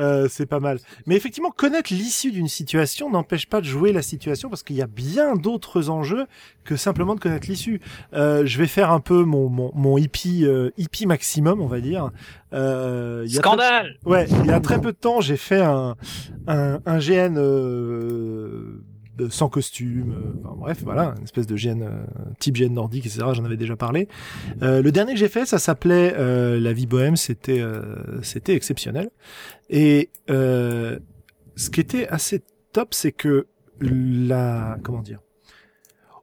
[0.00, 0.78] Euh, c'est pas mal.
[1.06, 4.82] Mais effectivement, connaître l'issue d'une situation n'empêche pas de jouer la situation parce qu'il y
[4.82, 6.26] a bien d'autres enjeux
[6.64, 7.80] que simplement de connaître l'issue.
[8.14, 11.80] Euh, je vais faire un peu mon, mon, mon hippie, euh, hippie maximum, on va
[11.80, 12.10] dire.
[12.52, 15.96] Euh, Scandale Ouais, il y a très peu de temps, j'ai fait un,
[16.46, 18.82] un, un GN euh,
[19.28, 22.04] sans costume, euh, bref, voilà, une espèce de GN, euh,
[22.38, 23.26] type GN nordique, etc.
[23.32, 24.08] J'en avais déjà parlé.
[24.62, 26.14] Euh, le dernier que j'ai fait, ça s'appelait
[26.58, 27.62] La vie bohème, c'était
[28.22, 29.10] c'était exceptionnel.
[29.68, 33.46] Et ce qui était assez top, c'est que
[33.80, 35.20] la comment dire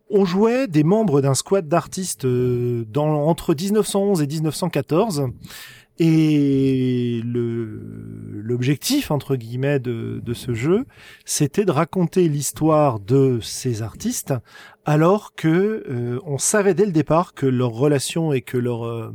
[0.10, 5.27] on jouait des membres d'un squad d'artistes dans entre 1911 et 1914
[5.99, 7.81] et le
[8.47, 10.86] l'objectif entre guillemets de, de ce jeu,
[11.25, 14.33] c'était de raconter l'histoire de ces artistes,
[14.86, 19.13] alors que euh, on savait dès le départ que leur relation et que leur euh,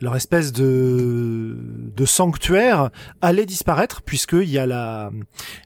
[0.00, 1.56] leur espèce de,
[1.96, 2.90] de sanctuaire
[3.22, 5.10] allait disparaître puisqu'il y a la,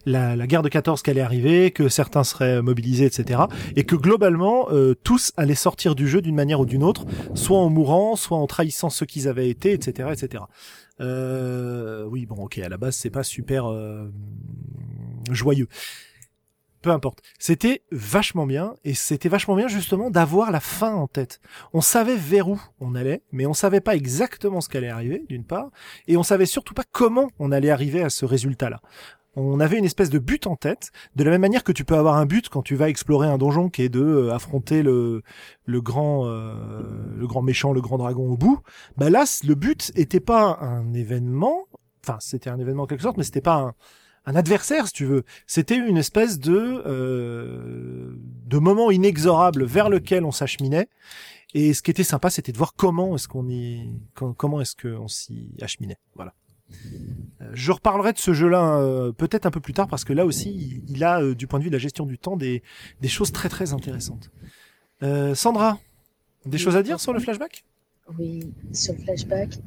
[0.07, 3.43] la, la, guerre de 14 qui allait arriver, que certains seraient mobilisés, etc.
[3.77, 7.59] Et que globalement, euh, tous allaient sortir du jeu d'une manière ou d'une autre, soit
[7.59, 10.45] en mourant, soit en trahissant ceux qu'ils avaient été, etc., etc.
[11.01, 14.11] Euh, oui, bon, ok, à la base, c'est pas super euh,
[15.31, 15.69] joyeux
[16.83, 17.21] peu importe.
[17.38, 21.40] C'était vachement bien et c'était vachement bien justement d'avoir la fin en tête.
[21.73, 25.45] On savait vers où on allait, mais on savait pas exactement ce qu'allait arriver d'une
[25.45, 25.71] part
[26.09, 28.81] et on savait surtout pas comment on allait arriver à ce résultat-là.
[29.37, 31.95] On avait une espèce de but en tête, de la même manière que tu peux
[31.95, 35.23] avoir un but quand tu vas explorer un donjon qui est de euh, affronter le
[35.66, 36.55] le grand euh,
[37.16, 38.61] le grand méchant, le grand dragon au bout.
[38.97, 41.66] Bah là, le but était pas un événement,
[42.05, 43.75] enfin c'était un événement en quelque sorte, mais c'était pas un
[44.26, 45.24] un adversaire, si tu veux.
[45.46, 48.12] C'était une espèce de euh,
[48.46, 50.88] de moment inexorable vers lequel on s'acheminait.
[51.54, 55.09] Et ce qui était sympa, c'était de voir comment est-ce qu'on y comment est-ce qu'on
[55.09, 55.98] s'y acheminait.
[56.14, 56.35] Voilà.
[57.40, 60.24] Euh, je reparlerai de ce jeu-là euh, peut-être un peu plus tard parce que là
[60.24, 62.62] aussi, il, a du point de vue de la gestion du temps des
[63.00, 64.30] des choses très très intéressantes.
[65.35, 65.78] Sandra,
[66.44, 67.64] des choses à dire sur le flashback?
[68.18, 69.59] Oui, sur le flashback,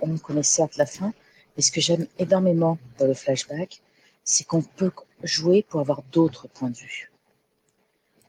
[0.00, 1.12] on connaît certes la fin,
[1.56, 3.82] mais ce que j'aime énormément dans le flashback,
[4.24, 4.90] c'est qu'on peut
[5.22, 7.10] jouer pour avoir d'autres points de vue.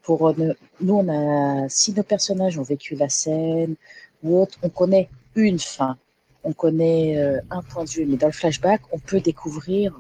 [0.02, 3.76] Pour euh, nous, on a, si nos personnages ont vécu la scène
[4.24, 5.98] ou autre, on connaît une fin,
[6.44, 10.00] on connaît euh, un point de vue, mais dans le flashback, on peut découvrir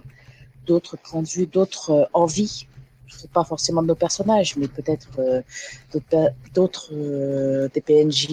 [0.65, 2.05] d'autres points de vue, d'autres euh,
[3.33, 5.41] pas forcément de nos personnages, mais peut-être euh,
[6.53, 8.29] d'autres euh, des PNJ,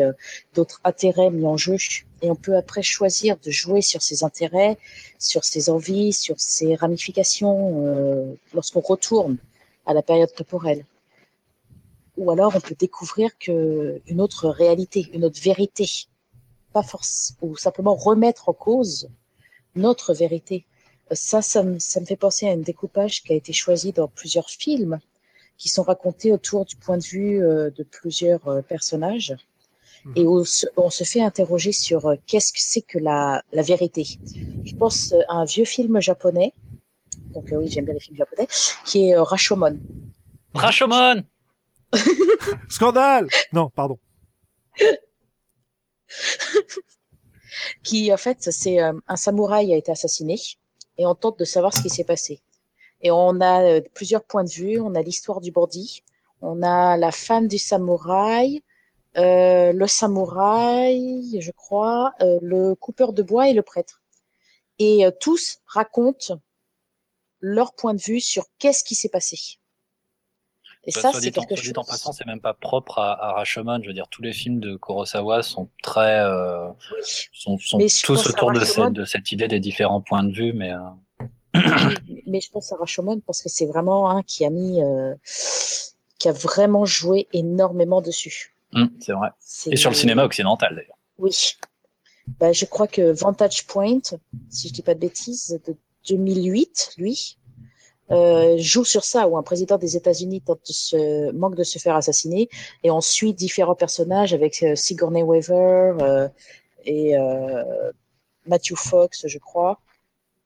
[0.00, 0.12] euh,
[0.54, 1.76] d'autres intérêts mis en jeu.
[2.22, 4.78] Et on peut après choisir de jouer sur ces intérêts,
[5.18, 9.38] sur ces envies, sur ces ramifications lorsqu'on retourne
[9.86, 10.84] à la période temporelle.
[12.18, 15.88] Ou alors on peut découvrir que une autre réalité, une autre vérité,
[16.74, 19.08] pas force, ou simplement remettre en cause
[19.74, 20.66] notre vérité
[21.12, 24.98] ça, ça me, fait penser à un découpage qui a été choisi dans plusieurs films
[25.56, 29.36] qui sont racontés autour du point de vue euh, de plusieurs euh, personnages
[30.04, 30.12] mhm.
[30.16, 30.42] et où
[30.76, 34.06] on se fait interroger sur euh, qu'est-ce que c'est que la, la vérité.
[34.64, 36.54] Je pense à un vieux film japonais,
[37.34, 38.48] donc oui, j'aime bien les films japonais,
[38.84, 39.78] qui est Rashomon.
[40.54, 41.24] Rashomon
[42.68, 43.98] Scandale Non, pardon.
[47.82, 50.38] qui en fait, c'est un samouraï a été assassiné
[51.00, 52.42] et on tente de savoir ce qui s'est passé.
[53.00, 54.78] Et on a euh, plusieurs points de vue.
[54.78, 56.04] On a l'histoire du bandit,
[56.42, 58.62] on a la femme du samouraï,
[59.16, 64.02] euh, le samouraï, je crois, euh, le coupeur de bois et le prêtre.
[64.78, 66.38] Et tous racontent
[67.40, 69.59] leur point de vue sur qu'est-ce qui s'est passé.
[70.84, 71.72] Et ça, c'est quelque chose.
[71.76, 73.80] En passant, c'est même pas propre à, à, Rashomon.
[73.82, 76.68] Je veux dire, tous les films de Kurosawa sont très, euh,
[77.32, 80.72] sont, sont tous autour de cette, de cette idée des différents points de vue, mais.
[80.72, 80.78] Euh...
[82.26, 85.14] mais je pense à Rashomon parce que c'est vraiment un qui a mis, euh,
[86.18, 88.54] qui a vraiment joué énormément dessus.
[88.72, 89.28] Mmh, c'est vrai.
[89.66, 90.96] Et sur le cinéma occidental d'ailleurs.
[91.18, 91.56] Oui.
[92.38, 94.00] Bah, je crois que Vantage Point,
[94.48, 95.76] si je dis pas de bêtises, de
[96.08, 97.36] 2008, lui,
[98.10, 102.48] euh, joue sur ça, où un président des États-Unis se, manque de se faire assassiner,
[102.82, 106.28] et on suit différents personnages avec euh, Sigourney Weaver euh,
[106.84, 107.14] et
[108.46, 109.80] Matthew Fox, je crois,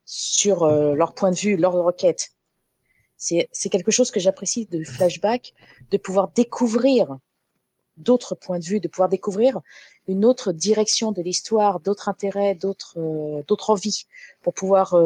[0.04, 2.32] sur leur point de vue, leur requête.
[3.16, 5.54] C'est quelque chose que j'apprécie de flashback,
[5.92, 7.16] de pouvoir découvrir
[7.96, 9.60] d'autres points de vue, de pouvoir découvrir
[10.08, 14.06] une autre direction de l'histoire, d'autres intérêts, d'autres envies,
[14.42, 14.96] pour pouvoir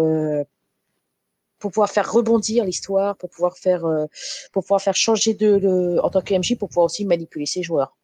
[1.59, 4.07] pour pouvoir faire rebondir l'histoire, pour pouvoir faire, euh,
[4.53, 7.63] pour pouvoir faire changer de, le, en tant que MJ, pour pouvoir aussi manipuler ses
[7.63, 7.97] joueurs,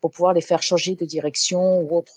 [0.00, 2.12] pour pouvoir les faire changer de direction ou autre.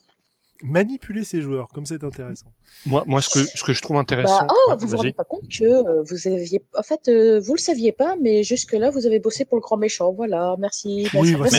[0.61, 2.51] manipuler ses joueurs, comme c'est intéressant.
[2.85, 4.45] Moi, moi, ce que ce que je trouve intéressant.
[4.45, 7.55] Bah, oh, vous vous rendez pas compte que euh, vous aviez, en fait, euh, vous
[7.55, 10.13] le saviez pas, mais jusque là, vous avez bossé pour le grand méchant.
[10.13, 11.07] Voilà, merci.
[11.13, 11.57] Oui, merci.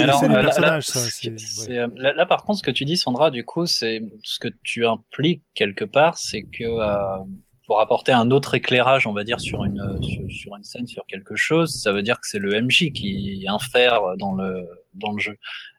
[0.82, 1.86] c'est ça.
[1.94, 4.86] là, là, par contre, ce que tu dis, Sandra, du coup, c'est ce que tu
[4.86, 7.24] impliques quelque part, c'est que euh,
[7.70, 11.06] pour apporter un autre éclairage, on va dire, sur une euh, sur, une scène, sur
[11.06, 15.20] quelque chose, ça veut dire que c'est le MJ qui infère dans le dans le
[15.20, 15.36] jeu.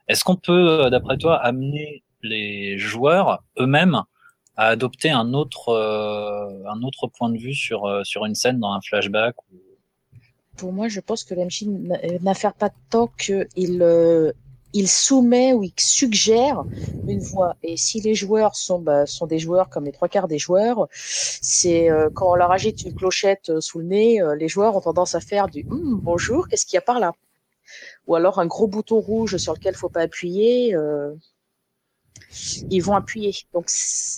[0.08, 4.00] Est-ce qu'on peut, euh, d'après toi, amener les joueurs eux-mêmes
[4.56, 8.72] à adopter un autre euh, un autre point de vue sur sur une scène dans
[8.72, 9.56] un flashback ou...
[10.56, 11.64] Pour moi, je pense que l'MJ
[12.22, 13.84] n'affaire pas tant qu'il
[14.72, 16.64] il soumet ou il suggère
[17.06, 17.56] une voix.
[17.62, 20.88] Et si les joueurs sont, bah, sont des joueurs comme les trois quarts des joueurs,
[20.92, 24.76] c'est euh, quand on leur agite une clochette euh, sous le nez, euh, les joueurs
[24.76, 27.12] ont tendance à faire du Hum, bonjour, qu'est-ce qu'il y a par là?
[28.06, 30.76] Ou alors un gros bouton rouge sur lequel faut pas appuyer.
[32.70, 33.34] ils vont appuyer.
[33.52, 33.70] Donc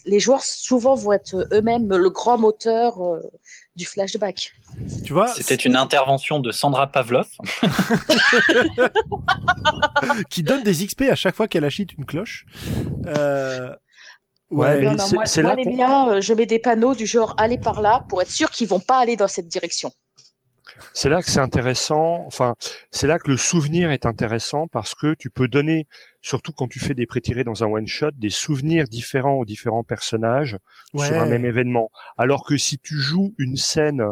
[0.07, 3.20] les joueurs souvent vont être eux-mêmes le grand moteur
[3.77, 4.53] du flashback.
[5.05, 7.27] Tu vois, C'était une intervention de Sandra Pavlov.
[10.31, 12.47] qui donne des XP à chaque fois qu'elle achète une cloche.
[13.07, 13.75] Euh...
[14.51, 17.07] Ouais, mais Non, non, c'est- moi, là les miens, euh, je mets des panneaux du
[17.07, 19.91] genre allez par là pour être sûr qu'ils vont pas aller dans cette direction.
[20.93, 22.25] C'est là que c'est intéressant.
[22.27, 22.55] Enfin,
[22.91, 25.87] c'est là que le souvenir est intéressant parce que tu peux donner,
[26.20, 29.85] surtout quand tu fais des pré-tirés dans un one shot, des souvenirs différents aux différents
[29.85, 30.57] personnages
[30.93, 31.07] Ouais.
[31.07, 31.91] sur un même événement.
[32.16, 34.03] Alors que si tu joues une scène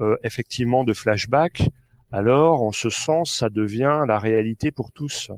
[0.00, 1.68] euh, effectivement de flashback,
[2.12, 5.30] alors en ce sens, ça devient la réalité pour tous.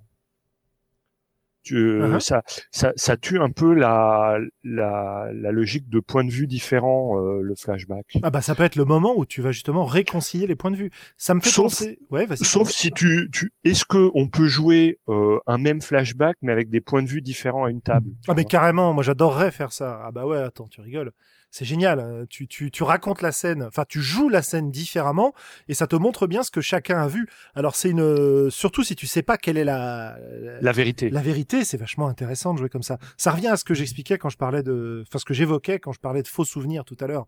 [1.68, 2.20] Tu, euh, Uh-huh.
[2.20, 7.20] ça, ça, ça tue un peu la, la, la logique de point de vue différent,
[7.20, 8.16] euh, le flashback.
[8.22, 10.76] Ah bah ça peut être le moment où tu vas justement réconcilier les points de
[10.76, 10.90] vue.
[11.18, 11.98] Ça me fait Sauf- penser.
[12.10, 12.26] Ouais.
[12.36, 16.70] Sauf si tu, tu est-ce que on peut jouer euh, un même flashback mais avec
[16.70, 18.10] des points de vue différents à une table?
[18.28, 20.00] Ah mais carrément, moi j'adorerais faire ça.
[20.04, 21.12] Ah bah ouais, attends, tu rigoles.
[21.50, 21.98] C'est génial.
[22.00, 22.24] hein.
[22.28, 25.32] Tu, tu, tu racontes la scène, enfin tu joues la scène différemment
[25.66, 27.26] et ça te montre bien ce que chacun a vu.
[27.54, 31.08] Alors c'est une, euh, surtout si tu sais pas quelle est la, la, La vérité.
[31.10, 32.98] la vérité, c'est vachement intéressant de jouer comme ça.
[33.16, 35.92] Ça revient à ce que j'expliquais quand je parlais de, enfin ce que j'évoquais quand
[35.92, 37.26] je parlais de faux souvenirs tout à l'heure.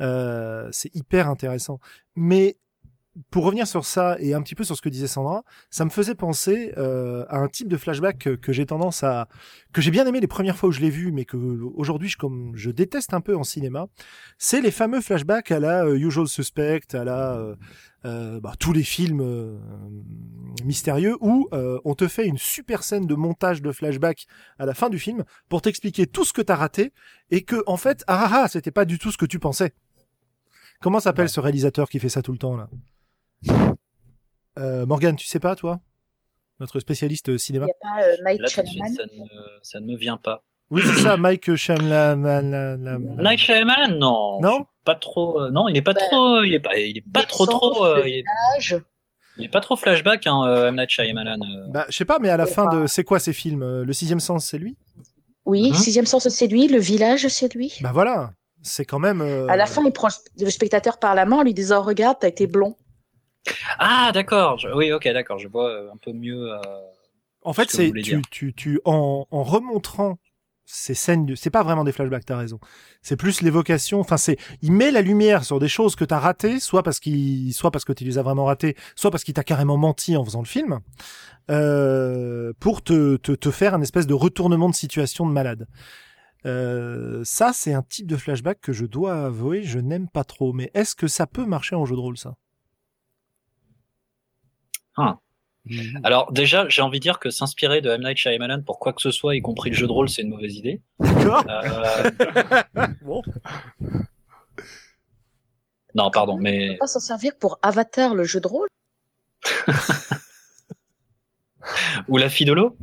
[0.00, 1.80] Euh, c'est hyper intéressant.
[2.14, 2.56] Mais
[3.30, 5.90] pour revenir sur ça et un petit peu sur ce que disait Sandra, ça me
[5.90, 9.28] faisait penser euh, à un type de flashback que, que j'ai tendance à,
[9.72, 12.16] que j'ai bien aimé les premières fois où je l'ai vu, mais que aujourd'hui je
[12.16, 13.86] comme je déteste un peu en cinéma.
[14.38, 17.56] C'est les fameux flashbacks à la euh, Usual Suspect, à la euh,
[18.04, 19.58] euh, bah, tous les films euh,
[20.64, 24.26] mystérieux où euh, on te fait une super scène de montage de flashback
[24.58, 26.92] à la fin du film pour t'expliquer tout ce que t'as raté
[27.30, 29.72] et que en fait ah ah, ah c'était pas du tout ce que tu pensais.
[30.80, 31.28] Comment s'appelle Ouais.
[31.28, 32.68] ce réalisateur qui fait ça tout le temps là?
[34.58, 35.80] Euh, Morgan, tu sais pas toi?
[36.60, 37.66] Notre spécialiste euh, Il cinéma.
[37.66, 39.26] n'y a pas euh, Là, Shyamalan ça ne,
[39.62, 40.42] ça ne me vient pas.
[40.70, 42.78] Oui, c'est ça, Mike Shyamalan.
[43.18, 44.40] Night Shyamalan, non.
[44.40, 44.66] Non?
[44.84, 45.40] Pas trop.
[45.42, 46.42] euh, non, il est pas Bah, trop.
[46.42, 46.76] Il est pas.
[46.78, 47.84] Il est pas trop trop.
[47.84, 48.24] euh, il, est,
[48.56, 48.76] Âge.
[49.36, 51.38] il est pas trop flashback, hein, euh, M Night Shyamalan.
[51.42, 51.66] euh.
[51.68, 53.92] Bah, je sais pas, mais à la fin pas- de, c'est quoi ces films Le
[53.92, 54.76] sixième sens, c'est lui?
[55.44, 55.76] Oui, Mhm.
[55.76, 56.66] Sixième Sens, c'est lui.
[56.66, 57.72] Le Village, c'est lui.
[57.80, 58.32] Bah voilà,
[58.62, 59.20] c'est quand même.
[59.20, 60.08] euh, À la fin, il prend
[60.40, 62.74] le spectateur par la main en lui disant Regarde, t'as été blond.
[63.78, 64.58] Ah, d'accord.
[64.58, 65.38] je- Oui, ok, d'accord.
[65.38, 66.52] Je vois euh, un peu mieux.
[66.52, 66.58] euh,
[67.42, 70.18] En fait, c'est tu, tu, tu, en, en remontrant
[70.68, 72.58] ces scènes, de- c'est pas vraiment des flashbacks, t'as raison.
[73.02, 74.00] C'est plus l'évocation.
[74.00, 77.54] Enfin, c'est, il met la lumière sur des choses que t'as ratées, soit parce qu'il,
[77.54, 80.24] soit parce que tu les as vraiment ratées, soit parce qu'il t'a carrément menti en
[80.24, 80.80] faisant le film,
[81.50, 85.68] euh, pour te, te, te faire un espèce de retournement de situation de malade.
[86.46, 90.52] Euh, ça, c'est un type de flashback que je dois avouer, je n'aime pas trop.
[90.52, 92.34] Mais est-ce que ça peut marcher en jeu de rôle, ça?
[96.04, 99.02] Alors déjà, j'ai envie de dire que s'inspirer de M Night Shyamalan pour quoi que
[99.02, 100.80] ce soit, y compris le jeu de rôle, c'est une mauvaise idée.
[101.00, 101.44] D'accord.
[101.48, 102.10] Euh,
[103.02, 103.22] Bon.
[105.94, 108.68] non, pardon, On mais peut pas s'en servir pour Avatar, le jeu de rôle.
[112.08, 112.76] ou la fille de l'eau.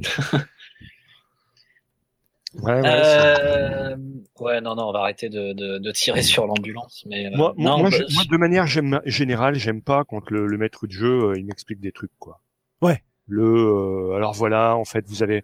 [2.61, 3.95] Ouais, ouais, c'est- Euh,
[4.39, 7.03] ouais, non, non, on va arrêter de, de, de tirer sur l'ambulance.
[7.07, 8.67] Mais euh, moi, moi, non, moi, bah, je- moi, de manière
[9.05, 12.39] générale, j'aime pas quand le, le maître de jeu euh, il m'explique des trucs quoi.
[12.81, 13.03] Ouais.
[13.27, 15.43] Le euh, alors voilà, en fait, vous avez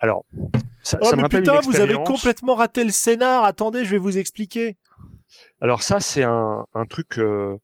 [0.00, 0.24] alors
[0.82, 3.44] ça, Oh, ça me mais rappelle putain, une vous avez complètement raté le scénar.
[3.44, 4.76] Attendez, je vais vous expliquer.
[5.60, 7.56] Alors ça, c'est un, un truc, euh,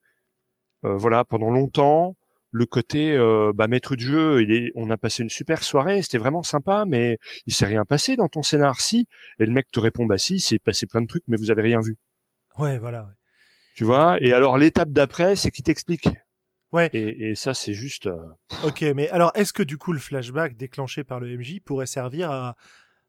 [0.85, 2.15] euh, voilà, pendant longtemps,
[2.57, 6.03] le côté euh, bah, maître de jeu, il est, on a passé une super soirée,
[6.03, 9.09] c'était vraiment sympa, mais il s'est rien passé dans ton scénar, si.
[9.41, 11.51] Et le mec te répond, bah si, il s'est passé plein de trucs, mais vous
[11.51, 11.97] avez rien vu.
[12.57, 13.03] Ouais, voilà.
[13.03, 13.13] ouais.
[13.75, 16.09] Tu vois Et alors l'étape d'après, c'est qu'il t'explique.
[16.71, 16.91] Ouais.
[16.93, 18.07] Et, et ça, c'est juste.
[18.07, 18.17] euh,
[18.65, 22.31] Ok, mais alors est-ce que du coup le flashback déclenché par le MJ pourrait servir
[22.31, 22.55] à,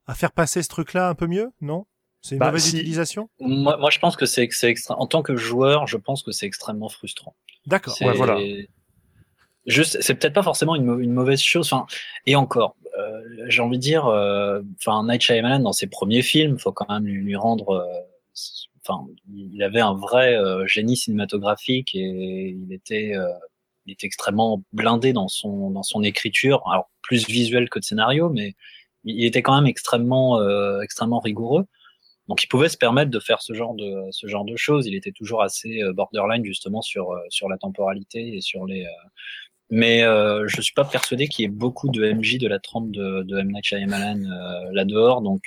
[0.07, 1.85] à faire passer ce truc-là un peu mieux, non?
[2.21, 3.29] C'est une bah, mauvaise utilisation?
[3.39, 4.95] Moi, moi, je pense que c'est extra...
[4.99, 7.35] en tant que joueur, je pense que c'est extrêmement frustrant.
[7.67, 7.95] D'accord.
[8.01, 8.39] Ouais, voilà.
[9.65, 11.71] Juste, c'est peut-être pas forcément une, mauvaise chose.
[11.71, 11.87] Enfin,
[12.27, 16.59] et encore, euh, j'ai envie de dire, euh, enfin, Night Shyamalan dans ses premiers films,
[16.59, 17.69] faut quand même lui, lui rendre.
[17.69, 17.85] Euh,
[18.87, 20.37] enfin, il avait un vrai
[20.67, 23.13] génie cinématographique et il était,
[23.85, 26.61] il était extrêmement blindé dans son dans son écriture.
[26.71, 28.53] Alors plus visuel que de scénario, mais
[29.03, 30.39] il était quand même extrêmement
[30.81, 31.65] extrêmement rigoureux.
[32.27, 34.87] Donc il pouvait se permettre de faire ce genre de ce genre de choses.
[34.87, 38.85] Il était toujours assez borderline justement sur sur la temporalité et sur les
[39.69, 42.91] mais euh, je suis pas persuadé qu'il y ait beaucoup de MJ de la trempe
[42.91, 43.49] de, de M.
[43.51, 45.21] Night Shyamalan euh, là dehors.
[45.21, 45.41] Donc,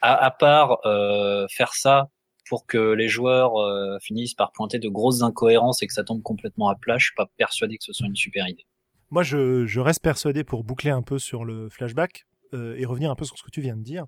[0.00, 2.08] à, à part euh, faire ça
[2.48, 6.22] pour que les joueurs euh, finissent par pointer de grosses incohérences et que ça tombe
[6.22, 8.64] complètement à plat, je suis pas persuadé que ce soit une super idée.
[9.10, 13.10] Moi, je, je reste persuadé pour boucler un peu sur le flashback euh, et revenir
[13.10, 14.06] un peu sur ce que tu viens de dire,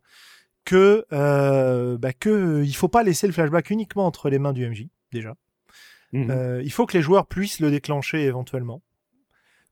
[0.64, 4.68] que euh, bah, que il faut pas laisser le flashback uniquement entre les mains du
[4.68, 5.34] MJ déjà.
[6.12, 6.62] Mmh.
[6.64, 8.82] il faut que les joueurs puissent le déclencher éventuellement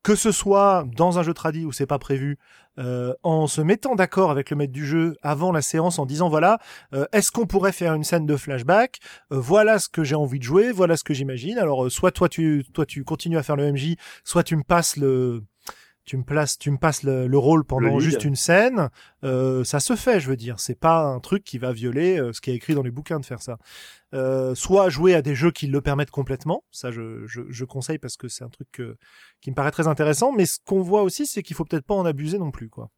[0.08, 2.38] que ce soit dans un jeu tradit où c'est pas prévu,
[2.78, 6.30] euh, en se mettant d'accord avec le maître du jeu avant la séance en disant
[6.30, 6.58] voilà,
[6.94, 9.00] euh, est-ce qu'on pourrait faire une scène de flashback?
[9.32, 11.58] Euh, Voilà ce que j'ai envie de jouer, voilà ce que j'imagine.
[11.58, 14.96] Alors soit toi tu toi tu continues à faire le MJ, soit tu me passes
[14.96, 15.44] le
[16.08, 18.88] tu me places, tu me passes le, rôle pendant juste une scène,
[19.24, 20.58] euh, ça se fait, je veux dire.
[20.58, 23.20] C'est pas un truc qui va violer euh, ce qui est écrit dans les bouquins
[23.20, 23.58] de faire ça.
[24.14, 27.98] Euh, soit jouer à des jeux qui le permettent complètement, ça je, je, je conseille
[27.98, 28.80] parce que c'est un truc
[29.42, 30.32] qui me paraît très intéressant.
[30.32, 32.90] Mais ce qu'on voit aussi, c'est qu'il faut peut-être pas en abuser non plus, quoi.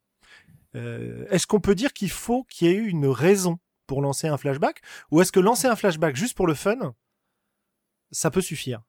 [0.74, 3.58] est-ce qu'on peut dire qu'il faut qu'il y ait eu une raison
[3.88, 6.94] pour lancer un flashback, ou est-ce que lancer un flashback juste pour le fun,
[8.12, 8.82] ça peut suffire?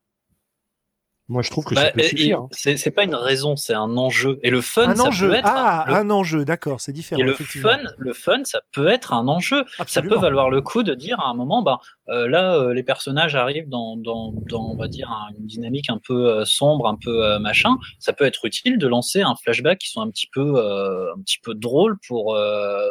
[1.31, 2.47] Moi, je trouve que bah, hein.
[2.51, 4.37] C'est pas une raison, c'est un enjeu.
[4.43, 5.29] Et le fun, un ça enjeu.
[5.29, 7.21] peut être ah, un, enjeu, d'accord, c'est différent.
[7.21, 9.63] Et le fun, le fun, ça peut être un enjeu.
[9.87, 11.79] Ça peut valoir le coup de dire à un moment, bah
[12.09, 15.09] euh, là, euh, les personnages arrivent dans, dans, dans, on va dire,
[15.39, 17.77] une dynamique un peu euh, sombre, un peu machin.
[17.99, 21.39] Ça peut être utile de lancer un flashback qui sont un petit peu, un petit
[21.41, 22.37] peu drôle pour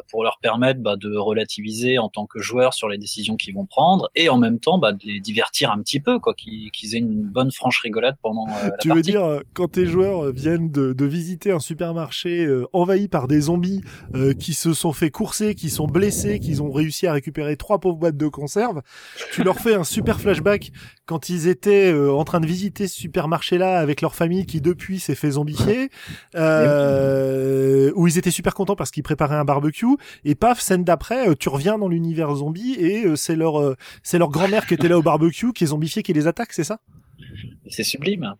[0.08, 3.66] pour leur permettre bah, de relativiser en tant que joueurs sur les décisions qu'ils vont
[3.66, 6.98] prendre et en même temps bah, de les divertir un petit peu, quoi, qu'ils aient
[6.98, 8.46] une bonne franche rigolade pendant.
[8.46, 13.28] la tu veux dire quand tes joueurs viennent de, de visiter un supermarché envahi par
[13.28, 13.82] des zombies
[14.38, 17.98] qui se sont fait courser, qui sont blessés, qu'ils ont réussi à récupérer trois pauvres
[17.98, 18.82] boîtes de conserve
[19.32, 20.72] tu leur fais un super flashback
[21.06, 25.00] quand ils étaient euh, en train de visiter ce supermarché-là avec leur famille qui depuis
[25.00, 25.90] s'est fait zombifier,
[26.34, 31.28] euh, où ils étaient super contents parce qu'ils préparaient un barbecue, et paf, scène d'après,
[31.28, 34.88] euh, tu reviens dans l'univers zombie et euh, c'est leur c'est leur grand-mère qui était
[34.88, 36.80] là au barbecue, qui est zombifiée, qui les attaque, c'est ça?
[37.68, 38.34] C'est sublime.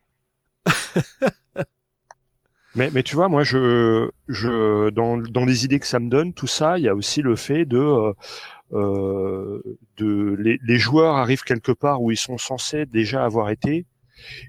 [2.77, 4.11] Mais, tu vois, moi, je,
[4.91, 7.65] dans, les idées que ça me donne, tout ça, il y a aussi le fait
[7.65, 8.15] de,
[8.73, 9.61] euh,
[9.97, 13.87] de les, joueurs arrivent quelque part où ils sont censés déjà avoir été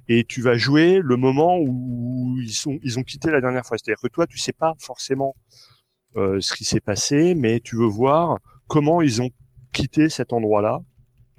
[0.07, 3.77] et tu vas jouer le moment où ils ont quitté la dernière fois.
[3.77, 5.35] C'est-à-dire que toi tu sais pas forcément
[6.17, 9.29] euh, ce qui s'est passé, mais tu veux voir comment ils ont
[9.71, 10.81] quitté cet endroit-là.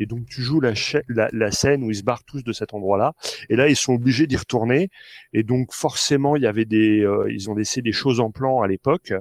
[0.03, 0.74] Et donc tu joues la,
[1.09, 3.12] la, scène où ils se barrent tous de cet endroit-là.
[3.48, 4.90] Et là ils sont obligés d'y retourner.
[5.32, 8.61] Et donc forcément il y avait des euh, ils ont laissé des choses en plan
[8.61, 9.12] à l'époque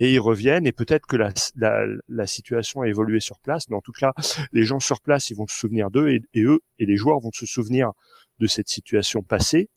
[0.00, 3.76] et ils reviennent et peut-être que la, la, la, situation a évolué sur place, mais
[3.76, 4.12] en tout cas,
[4.52, 7.30] les gens sur place, ils vont se souvenir d'eux et, eux et les joueurs vont
[7.32, 7.92] se souvenir
[8.40, 9.68] de cette situation passée.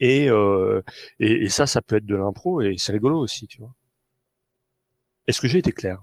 [0.00, 0.82] Et, euh,
[1.18, 3.74] et, et, ça, ça peut être de l'impro et c'est rigolo aussi, tu vois.
[5.26, 6.02] Est-ce que j'ai été clair?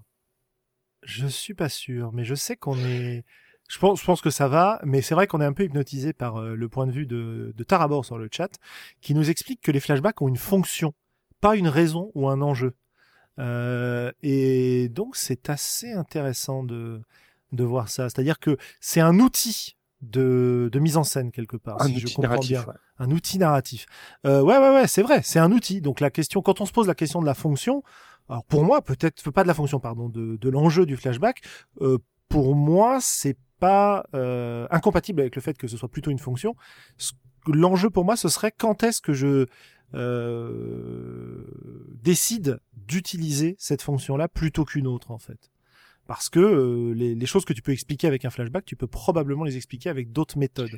[1.05, 3.23] Je suis pas sûr, mais je sais qu'on est.
[3.69, 6.13] Je pense, je pense que ça va, mais c'est vrai qu'on est un peu hypnotisé
[6.13, 8.49] par euh, le point de vue de, de Tarabor sur le chat,
[9.01, 10.93] qui nous explique que les flashbacks ont une fonction,
[11.41, 12.75] pas une raison ou un enjeu.
[13.39, 17.01] Euh, et donc c'est assez intéressant de,
[17.53, 18.07] de voir ça.
[18.09, 22.13] C'est-à-dire que c'est un outil de, de mise en scène quelque part, un si je
[22.13, 22.65] comprends bien.
[22.99, 23.87] Un outil narratif.
[24.25, 25.81] Euh, ouais, ouais, ouais, c'est vrai, c'est un outil.
[25.81, 27.83] Donc la question, quand on se pose la question de la fonction,
[28.29, 31.41] alors pour moi, peut-être pas de la fonction, pardon, de, de l'enjeu du flashback.
[31.81, 31.97] Euh,
[32.27, 36.55] pour moi, c'est pas euh, incompatible avec le fait que ce soit plutôt une fonction.
[37.47, 39.45] L'enjeu pour moi, ce serait quand est-ce que je
[39.93, 41.45] euh,
[42.01, 45.51] décide d'utiliser cette fonction-là plutôt qu'une autre en fait.
[46.07, 48.85] Parce que euh, les, les, choses que tu peux expliquer avec un flashback, tu peux
[48.85, 50.77] probablement les expliquer avec d'autres méthodes.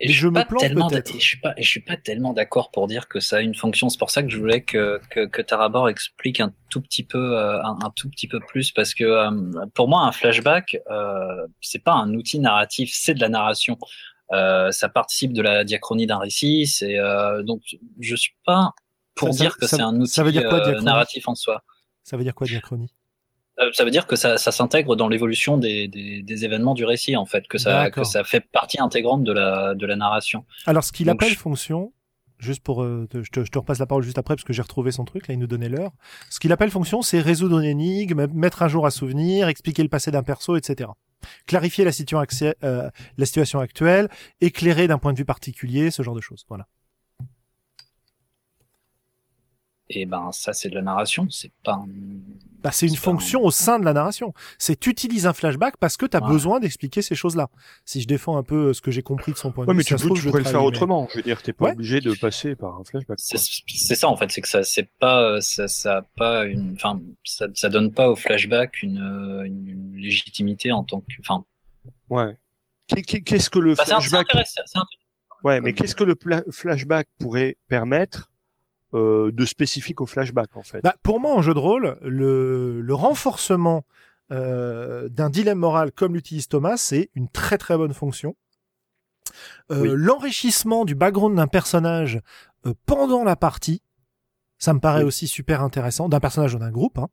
[0.00, 1.12] Et je, me plante peut-être.
[1.12, 3.88] Je suis pas, je suis pas tellement d'accord pour dire que ça a une fonction.
[3.88, 7.38] C'est pour ça que je voulais que que, que Tarabor explique un tout petit peu,
[7.38, 9.28] euh, un, un, tout petit peu plus, parce que
[9.74, 13.78] pour moi, un flashback, euh, c'est pas un outil narratif, c'est de la narration.
[14.32, 16.66] Euh, ça participe de la diachronie d'un récit.
[16.66, 17.62] C'est euh, donc
[18.00, 18.72] je suis pas
[19.14, 21.62] pour dire que c'est un outil euh, narratif en soi.
[22.02, 22.92] Ça veut dire quoi diachronie?
[22.92, 23.03] Euh,
[23.72, 27.16] ça veut dire que ça, ça s'intègre dans l'évolution des, des, des, événements du récit,
[27.16, 30.44] en fait, que ça, que ça fait partie intégrante de la, de la narration.
[30.66, 31.92] Alors, ce qu'il appelle fonction,
[32.38, 34.62] juste pour, euh, je, te, je, te, repasse la parole juste après parce que j'ai
[34.62, 35.92] retrouvé son truc, là il nous donnait l'heure.
[36.30, 39.88] Ce qu'il appelle fonction, c'est résoudre une énigme, mettre un jour à souvenir, expliquer le
[39.88, 40.90] passé d'un perso, etc.
[41.46, 44.08] Clarifier la situation, euh, la situation actuelle,
[44.40, 46.44] éclairer d'un point de vue particulier, ce genre de choses.
[46.48, 46.66] Voilà.
[49.90, 51.74] Et ben ça c'est de la narration, c'est pas.
[51.74, 51.86] Un...
[52.62, 54.32] Bah, c'est une fonction au sein de la narration.
[54.58, 57.50] C'est tu utilises un flashback parce que tu as besoin d'expliquer ces choses-là.
[57.84, 59.76] Si je défends un peu ce que j'ai compris de son point de vue.
[59.76, 61.06] mais tu, peux, tu pourrais le faire autrement.
[61.10, 63.18] Je veux dire, t'es pas obligé de passer par un flashback.
[63.18, 67.00] C'est ça en fait, c'est que ça c'est pas ça ça a pas une enfin
[67.22, 71.44] ça ça donne pas au flashback une, une légitimité en tant que enfin.
[72.08, 72.38] Ouais.
[72.86, 74.26] Qu'est-ce que le bah, flashback
[75.42, 76.16] Ouais, mais qu'est-ce que le
[76.50, 78.30] flashback pourrait permettre
[78.94, 80.80] euh, de spécifique au flashback en fait.
[80.82, 83.84] Bah, pour moi, en jeu de rôle, le, le renforcement
[84.30, 88.36] euh, d'un dilemme moral comme l'utilise Thomas, c'est une très très bonne fonction.
[89.70, 92.20] Euh, L'enrichissement du background d'un personnage
[92.66, 93.82] euh, pendant la partie,
[94.58, 96.98] ça me paraît aussi super intéressant, d'un personnage ou d'un groupe.
[96.98, 97.08] Hein.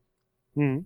[0.55, 0.79] Mmh.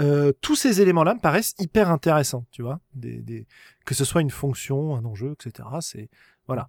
[0.00, 3.46] Euh, tous ces éléments-là me paraissent hyper intéressants, tu vois, des, des...
[3.84, 5.68] que ce soit une fonction, un enjeu, etc.
[5.80, 6.10] C'est
[6.46, 6.68] voilà.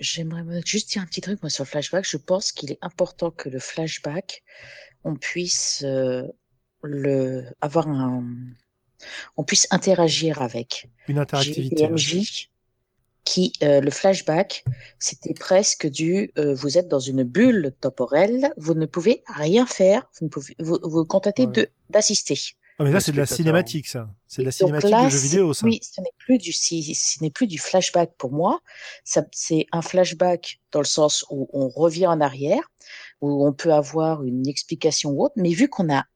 [0.00, 2.08] J'aimerais juste dire un petit truc moi sur le flashback.
[2.08, 4.42] Je pense qu'il est important que le flashback,
[5.04, 6.26] on puisse euh,
[6.82, 8.24] le avoir un,
[9.36, 10.88] on puisse interagir avec.
[11.08, 11.88] Une interactivité.
[11.88, 12.48] MJ
[13.24, 14.64] qui euh, le flashback,
[14.98, 20.08] c'était presque du euh, vous êtes dans une bulle temporelle, vous ne pouvez rien faire,
[20.18, 22.38] vous ne pouvez vous vous contentez de d'assister.
[22.80, 24.08] Ah, mais là, c'est de la cinématique, ça.
[24.26, 25.66] C'est de la cinématique de jeu vidéo, ça.
[25.66, 28.60] Oui, ce n'est plus du, ce n'est plus du flashback pour moi.
[29.04, 32.62] Ça, c'est un flashback dans le sens où on revient en arrière,
[33.20, 36.06] où on peut avoir une explication ou autre, mais vu qu'on n'a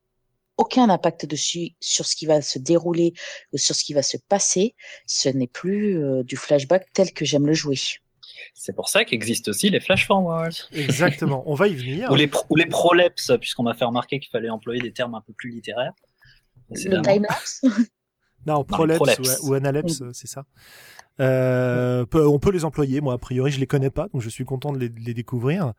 [0.57, 3.13] aucun impact dessus sur ce qui va se dérouler
[3.53, 7.27] ou sur ce qui va se passer, ce n'est plus euh, du flashback tel que
[7.27, 7.77] j'aime le jouer.
[8.55, 10.49] C'est pour ça qu'existent aussi les flash forwards.
[10.73, 12.11] Exactement, on va y venir.
[12.11, 15.21] ou les, ou les prolepses, puisqu'on m'a fait remarquer qu'il fallait employer des termes un
[15.21, 15.93] peu plus littéraires.
[16.71, 17.65] Le timelapse
[18.47, 20.45] Non, prolepse, Ou, analepse, c'est ça.
[21.21, 23.01] Euh, on peut les employer.
[23.01, 25.73] Moi, a priori, je les connais pas, donc je suis content de les, découvrir.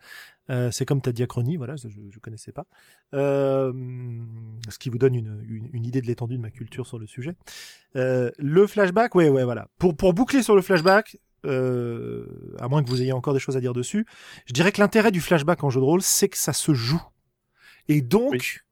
[0.50, 2.66] Euh, c'est comme ta diachronie, voilà, je, je connaissais pas.
[3.14, 3.72] Euh,
[4.70, 7.36] ce qui vous donne une, une, idée de l'étendue de ma culture sur le sujet.
[7.96, 9.68] Euh, le flashback, ouais, ouais, voilà.
[9.78, 12.26] Pour, pour boucler sur le flashback, euh,
[12.60, 14.06] à moins que vous ayez encore des choses à dire dessus,
[14.46, 17.02] je dirais que l'intérêt du flashback en jeu de rôle, c'est que ça se joue.
[17.88, 18.65] Et donc,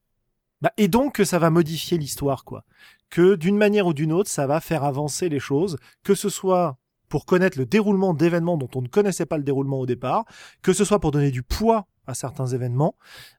[0.63, 2.63] bah, et donc que ça va modifier l'histoire, quoi.
[3.09, 6.77] Que d'une manière ou d'une autre, ça va faire avancer les choses, que ce soit
[7.09, 10.23] pour connaître le déroulement d'événements dont on ne connaissait pas le déroulement au départ,
[10.61, 12.95] que ce soit pour donner du poids à certains événements,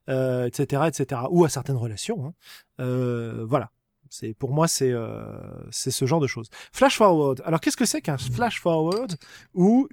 [0.07, 2.27] euh, etc., etc., ou à certaines relations.
[2.27, 2.33] Hein.
[2.79, 3.71] Euh, voilà.
[4.07, 5.25] C'est pour moi c'est euh,
[5.71, 6.49] c'est ce genre de choses.
[6.71, 7.41] Flash forward.
[7.43, 9.15] Alors qu'est-ce que c'est qu'un flash forward
[9.55, 9.89] ou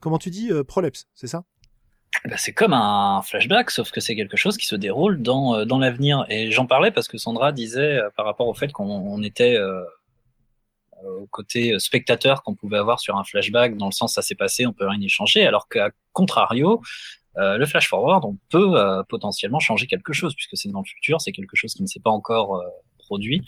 [0.00, 1.44] comment tu dis prolepse, c'est ça?
[2.24, 5.64] Bah, c'est comme un flashback, sauf que c'est quelque chose qui se déroule dans, euh,
[5.64, 6.24] dans l'avenir.
[6.28, 9.84] Et j'en parlais parce que Sandra disait euh, par rapport au fait qu'on était euh,
[11.04, 14.66] au côté spectateur qu'on pouvait avoir sur un flashback, dans le sens ça s'est passé,
[14.66, 16.80] on peut rien y changer, alors qu'à contrario,
[17.36, 21.32] le flash forward, on peut potentiellement changer quelque chose, puisque c'est dans le futur, c'est
[21.32, 22.62] quelque chose qui ne s'est pas encore
[22.96, 23.44] produit.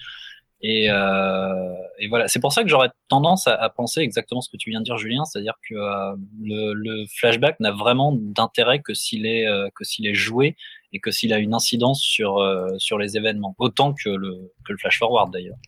[0.63, 4.49] Et, euh, et voilà, c'est pour ça que j'aurais tendance à, à, penser exactement ce
[4.49, 8.81] que tu viens de dire, Julien, c'est-à-dire que euh, le, le, flashback n'a vraiment d'intérêt
[8.81, 10.57] que s'il est euh, que s'il est joué
[10.93, 14.73] et que s'il a une incidence sur euh, sur les événements, autant que le que
[14.73, 15.59] le flash forward d'ailleurs.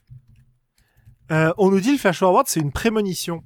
[1.30, 3.42] Euh, on nous dit le flash forward, c'est une prémonition.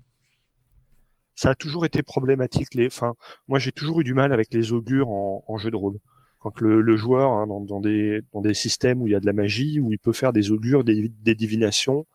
[1.34, 2.74] Ça a toujours été problématique.
[2.74, 3.14] Les, enfin,
[3.48, 5.98] moi j'ai toujours eu du mal avec les augures en, en jeu de rôle
[6.42, 9.26] quand le, joueur hein, dans, dans, des, dans des systèmes où il y a de
[9.26, 12.06] la magie, où il peut faire des augures, des, des divinations,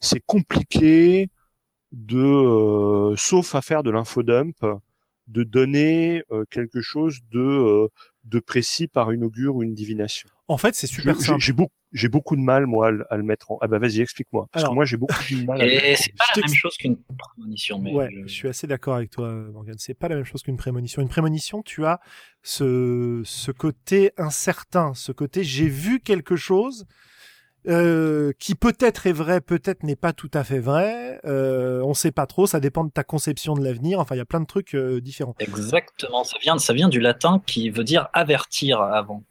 [0.00, 1.28] c'est compliqué
[1.92, 4.56] de, euh, sauf à faire de l'infodump,
[5.26, 7.88] de donner euh, quelque chose de, euh,
[8.24, 10.28] de précis par une augure ou une divination.
[10.48, 11.40] En fait, c'est super simple.
[11.40, 13.58] J'ai beaucoup, j'ai beaucoup de mal moi à, le mettre en.
[13.60, 14.48] Ah bah vas-y, explique-moi.
[14.52, 15.62] Parce que moi j'ai beaucoup de mal.
[15.62, 17.78] Et c'est pas la même chose qu'une prémonition.
[17.78, 18.32] Mais ouais, je...
[18.32, 19.74] suis assez d'accord avec toi, Morgan.
[19.78, 21.02] C'est pas la même chose qu'une prémonition.
[21.02, 22.00] Une prémonition, tu as
[22.42, 26.86] ce ce côté incertain, ce côté j'ai vu quelque chose
[27.68, 31.20] euh, qui peut-être est vrai, peut-être n'est pas tout à fait vrai.
[31.24, 34.00] Euh, on sait pas trop, ça dépend de ta conception de l'avenir.
[34.00, 35.34] Enfin, il y a plein de trucs euh, différents.
[35.38, 39.22] Exactement, ça vient, ça vient du latin qui veut dire avertir avant.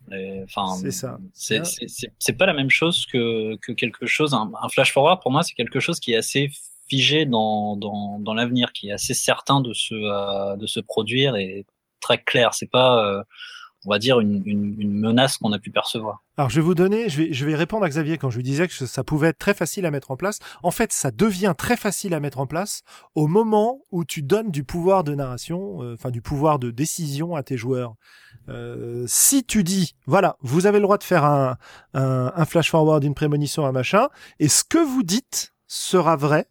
[0.43, 1.17] Enfin, c'est ça.
[1.34, 4.34] C'est, c'est, pas la même chose que, que quelque chose.
[4.34, 6.49] Un, un flash forward pour moi, c'est quelque chose qui est assez
[6.88, 11.36] figé dans, dans, dans l'avenir, qui est assez certain de se, euh, de se produire
[11.36, 11.65] et
[11.99, 12.53] très clair.
[12.53, 13.23] C'est pas
[13.86, 16.23] on va dire, une, une, menace qu'on a pu percevoir.
[16.38, 18.43] Alors je vais vous donner, je vais, je vais répondre à Xavier quand je lui
[18.43, 20.39] disais que ça pouvait être très facile à mettre en place.
[20.61, 22.84] En fait, ça devient très facile à mettre en place
[23.15, 27.36] au moment où tu donnes du pouvoir de narration, euh, enfin du pouvoir de décision
[27.36, 27.95] à tes joueurs.
[28.49, 31.57] Euh, si tu dis, voilà, vous avez le droit de faire un,
[31.93, 34.09] un, un flash forward, une prémonition, un machin,
[34.39, 36.47] et ce que vous dites sera vrai.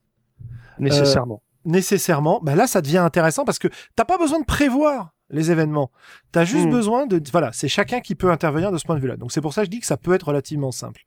[0.79, 1.43] Nécessairement.
[1.45, 2.41] Euh, nécessairement.
[2.43, 5.91] Ben là, ça devient intéressant parce que t'as pas besoin de prévoir les événements.
[6.33, 6.71] Tu as juste hmm.
[6.71, 7.21] besoin de...
[7.31, 9.17] Voilà, c'est chacun qui peut intervenir de ce point de vue-là.
[9.17, 11.03] Donc c'est pour ça que je dis que ça peut être relativement simple.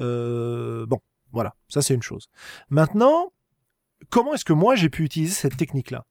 [0.00, 1.00] Euh, bon,
[1.32, 2.28] voilà, ça c'est une chose.
[2.70, 3.32] Maintenant,
[4.10, 6.04] comment est-ce que moi j'ai pu utiliser cette technique-là?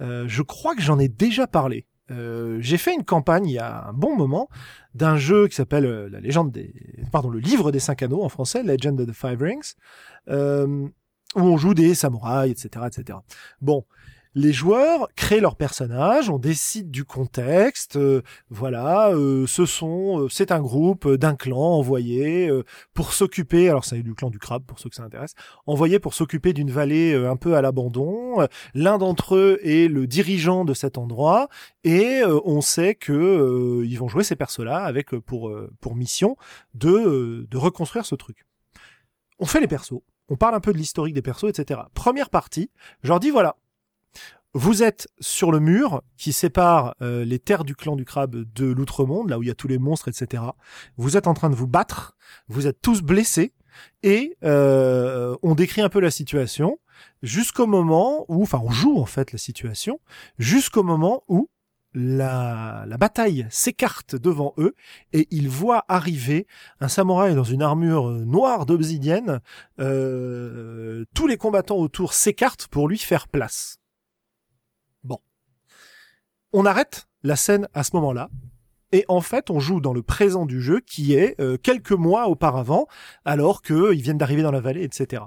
[0.00, 1.86] Euh, Je crois que j'en ai déjà parlé.
[2.10, 4.48] Euh, j'ai fait une campagne il y a un bon moment
[4.94, 6.74] d'un jeu qui s'appelle euh, la légende des
[7.12, 9.74] pardon le livre des cinq anneaux en français Legend of the Five Rings
[10.28, 10.88] euh,
[11.36, 13.18] où on joue des samouraïs etc etc
[13.60, 13.84] bon
[14.34, 20.28] les joueurs créent leur personnage, on décide du contexte, euh, voilà, euh, ce sont, euh,
[20.30, 22.50] c'est un groupe d'un clan envoyé
[22.94, 25.34] pour s'occuper, alors c'est du clan du crabe pour ceux que ça intéresse,
[25.66, 28.46] envoyé pour s'occuper d'une vallée un peu à l'abandon.
[28.74, 31.48] L'un d'entre eux est le dirigeant de cet endroit
[31.84, 36.36] et on sait que ils vont jouer ces persos-là avec pour pour mission
[36.74, 38.44] de de reconstruire ce truc.
[39.38, 41.80] On fait les persos, on parle un peu de l'historique des persos, etc.
[41.94, 42.70] Première partie,
[43.02, 43.56] je leur dis voilà,
[44.54, 48.66] vous êtes sur le mur qui sépare euh, les terres du clan du crabe de
[48.66, 50.42] l'outre-monde, là où il y a tous les monstres, etc.
[50.96, 52.16] Vous êtes en train de vous battre,
[52.48, 53.54] vous êtes tous blessés,
[54.02, 56.78] et euh, on décrit un peu la situation
[57.22, 60.00] jusqu'au moment où, enfin on joue en fait la situation,
[60.38, 61.48] jusqu'au moment où
[61.94, 64.74] la, la bataille s'écarte devant eux
[65.12, 66.46] et ils voient arriver
[66.80, 69.40] un samouraï dans une armure noire d'obsidienne.
[69.78, 73.81] Euh, tous les combattants autour s'écartent pour lui faire place.
[76.52, 78.28] On arrête la scène à ce moment-là.
[78.94, 82.28] Et en fait, on joue dans le présent du jeu qui est euh, quelques mois
[82.28, 82.86] auparavant,
[83.24, 85.22] alors qu'ils viennent d'arriver dans la vallée, etc.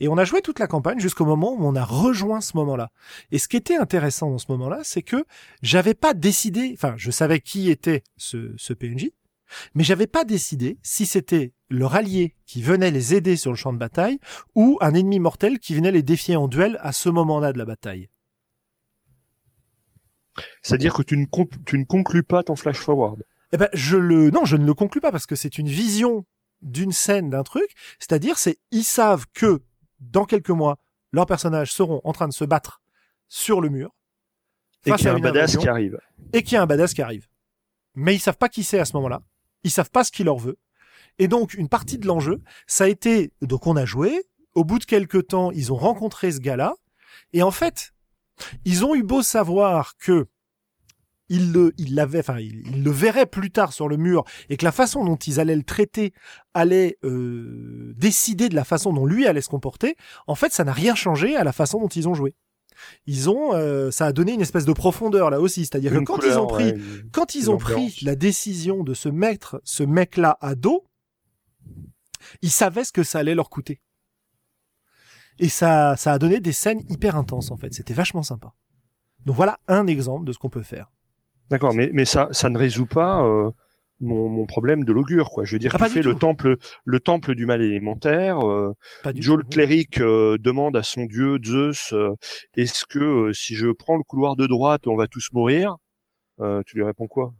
[0.00, 2.90] Et on a joué toute la campagne jusqu'au moment où on a rejoint ce moment-là.
[3.30, 5.26] Et ce qui était intéressant dans ce moment-là, c'est que
[5.60, 9.10] j'avais pas décidé, enfin, je savais qui était ce, ce PNJ,
[9.74, 13.74] mais j'avais pas décidé si c'était leur allié qui venait les aider sur le champ
[13.74, 14.18] de bataille
[14.54, 17.66] ou un ennemi mortel qui venait les défier en duel à ce moment-là de la
[17.66, 18.08] bataille.
[20.62, 21.26] C'est-à-dire que tu ne,
[21.66, 23.24] tu ne conclus pas ton flash forward.
[23.52, 26.24] Eh ben, je le, non, je ne le conclus pas parce que c'est une vision
[26.62, 27.74] d'une scène, d'un truc.
[27.98, 29.62] C'est-à-dire, c'est, ils savent que
[29.98, 30.78] dans quelques mois,
[31.12, 32.80] leurs personnages seront en train de se battre
[33.28, 33.94] sur le mur.
[34.86, 35.98] Et qu'il y a un badass qui arrive.
[36.32, 37.26] Et qu'il y a un badass qui arrive.
[37.94, 39.22] Mais ils savent pas qui c'est à ce moment-là.
[39.64, 40.58] Ils savent pas ce qu'il leur veut.
[41.18, 44.24] Et donc, une partie de l'enjeu, ça a été, donc on a joué.
[44.54, 46.74] Au bout de quelques temps, ils ont rencontré ce gars-là.
[47.32, 47.92] Et en fait,
[48.64, 50.26] ils ont eu beau savoir que
[51.30, 54.64] il le, il l'avait, enfin, il, le verrait plus tard sur le mur et que
[54.64, 56.12] la façon dont ils allaient le traiter
[56.54, 59.96] allait euh, décider de la façon dont lui allait se comporter.
[60.26, 62.34] En fait, ça n'a rien changé à la façon dont ils ont joué.
[63.06, 66.20] Ils ont, euh, ça a donné une espèce de profondeur là aussi, c'est-à-dire que quand
[66.24, 66.74] ils ont pris,
[67.12, 70.84] quand ils ont pris la décision de se mettre ce mec-là à dos,
[72.42, 73.80] ils savaient ce que ça allait leur coûter.
[75.40, 77.74] Et ça, ça a donné des scènes hyper intenses en fait.
[77.74, 78.52] C'était vachement sympa.
[79.26, 80.92] Donc voilà un exemple de ce qu'on peut faire.
[81.50, 83.50] D'accord, mais, mais ça, ça ne résout pas euh,
[84.00, 85.44] mon, mon, problème de l'augure, quoi.
[85.44, 88.46] Je veux dire, ah, tu fais le temple, le temple du mal élémentaire.
[88.46, 88.74] Euh,
[89.14, 92.14] Joe le cléric euh, demande à son dieu Zeus, euh,
[92.56, 95.76] est-ce que si je prends le couloir de droite, on va tous mourir?
[96.66, 97.34] Tu lui réponds quoi?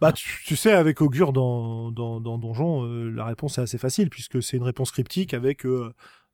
[0.00, 4.42] Bah, tu, sais, avec Augure dans, dans, dans Donjon, la réponse est assez facile puisque
[4.42, 5.64] c'est une réponse cryptique avec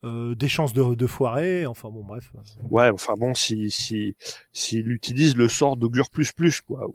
[0.05, 2.33] euh, des chances de, de, foirer, enfin bon bref.
[2.71, 4.15] Ouais, enfin bon, si si
[4.53, 6.87] s'il utilise le sort d'augure plus plus quoi.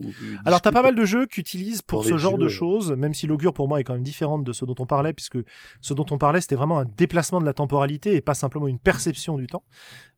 [0.44, 3.26] Alors t'as pas mal de jeux qui utilisent pour, ce genre de choses, même si
[3.26, 5.38] l'augure pour moi est quand même différente de ce dont on parlait, puisque
[5.80, 8.78] ce dont on parlait c'était vraiment un déplacement de la temporalité et pas simplement une
[8.78, 9.64] perception du temps.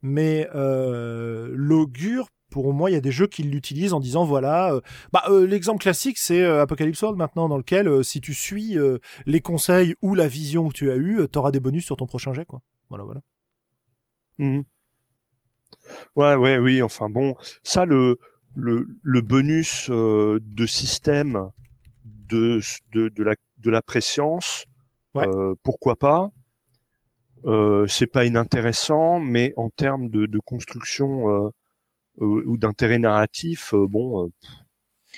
[0.02, 4.72] Mais euh, l'augure pour moi, il y a des jeux qui l'utilisent en disant voilà,
[4.72, 4.80] euh,
[5.12, 8.76] bah, euh, l'exemple classique c'est euh, Apocalypse World maintenant dans lequel si tu suis
[9.26, 12.06] les conseils ou la vision que tu as eue, tu auras des bonus sur ton
[12.06, 12.60] prochain jet quoi.
[12.88, 13.20] Voilà voilà.
[14.38, 14.62] Mmh.
[16.16, 18.18] Ouais ouais oui, enfin bon, ça le
[18.54, 21.50] le, le bonus de système
[22.04, 22.60] de,
[22.92, 24.64] de, de la de la préscience,
[25.62, 26.30] pourquoi pas
[27.88, 31.50] c'est pas inintéressant, mais en termes de, de construction
[32.22, 34.28] euh, ou d'intérêt narratif, euh, bon, euh,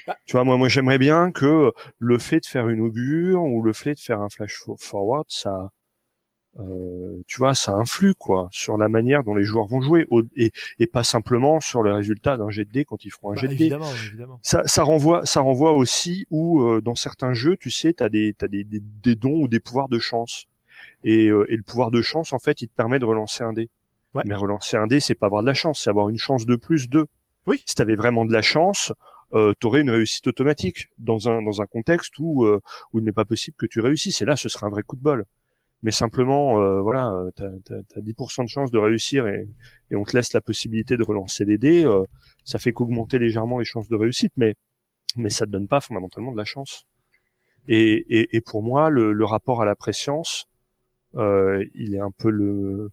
[0.07, 0.17] bah.
[0.27, 3.73] tu vois, moi, moi, j'aimerais bien que le fait de faire une augure ou le
[3.73, 5.71] fait de faire un flash forward, ça,
[6.59, 10.07] euh, tu vois, ça influe quoi sur la manière dont les joueurs vont jouer
[10.37, 13.35] et, et pas simplement sur le résultat d'un jet de dés quand ils feront un
[13.35, 13.65] Bah, jet de dés.
[13.67, 14.41] évidemment, évidemment.
[14.43, 18.35] Ça, ça renvoie, ça renvoie aussi où euh, dans certains jeux, tu sais, t'as des,
[18.37, 20.47] t'as des, des, des dons ou des pouvoirs de chance.
[21.05, 23.53] Et, euh, et le pouvoir de chance, en fait, il te permet de relancer un
[23.53, 23.69] dé.
[24.15, 24.23] Ouais.
[24.27, 26.57] Mais relancer un dé, c'est pas avoir de la chance, c'est avoir une chance de
[26.57, 27.07] plus de.
[27.47, 27.63] Oui.
[27.67, 28.93] Si t'avais vraiment de la chance,
[29.35, 32.61] euh, t'aurais une réussite automatique dans un dans un contexte où euh,
[32.93, 34.23] où il n'est pas possible que tu réussisses.
[34.23, 35.25] Et là, ce serait un vrai coup de bol.
[35.83, 37.47] Mais simplement, euh, voilà, euh, t'as
[37.97, 39.49] as, 10% de chance de réussir et,
[39.91, 41.85] et on te laisse la possibilité de relancer des dés.
[41.85, 42.05] euh,
[42.45, 44.55] ça fait qu'augmenter légèrement les chances de réussite, mais
[45.17, 46.85] mais ça te donne pas fondamentalement de la chance.
[47.67, 50.47] Et, et, et pour moi, le, le rapport à la préscience,
[51.17, 52.91] euh, il est un peu le,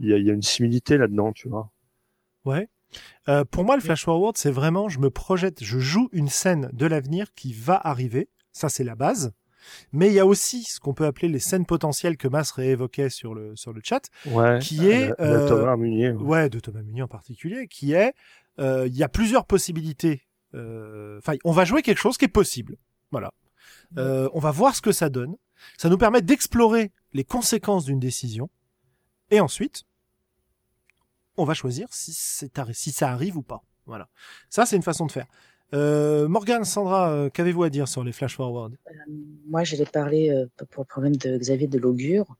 [0.00, 1.70] il y a, il y a une similité là-dedans, tu vois.
[2.44, 2.68] Ouais.
[3.28, 6.70] Euh, pour moi, le flash forward, c'est vraiment, je me projette, je joue une scène
[6.72, 8.28] de l'avenir qui va arriver.
[8.52, 9.32] Ça, c'est la base.
[9.92, 13.10] Mais il y a aussi ce qu'on peut appeler les scènes potentielles que Mas réévoquait
[13.10, 14.58] sur le sur le chat, Ouais.
[14.60, 16.22] qui est la- la euh, Thomas Munier, ouais.
[16.22, 18.14] ouais, de Thomas Munier en particulier, qui est,
[18.58, 20.22] euh, il y a plusieurs possibilités.
[20.54, 22.76] euh, Enfin, on va jouer quelque chose qui est possible.
[23.10, 23.32] Voilà.
[23.98, 25.36] Euh, on va voir ce que ça donne.
[25.76, 28.48] Ça nous permet d'explorer les conséquences d'une décision.
[29.30, 29.84] Et ensuite,
[31.36, 33.62] on va choisir si, si ça arrive ou pas.
[33.86, 34.08] Voilà.
[34.50, 35.26] Ça, c'est une façon de faire.
[35.74, 38.74] Euh, Morgane, Sandra, euh, qu'avez-vous à dire sur les flash forward?
[39.46, 42.36] Moi, j'allais parler euh, pour le problème de Xavier de l'augure.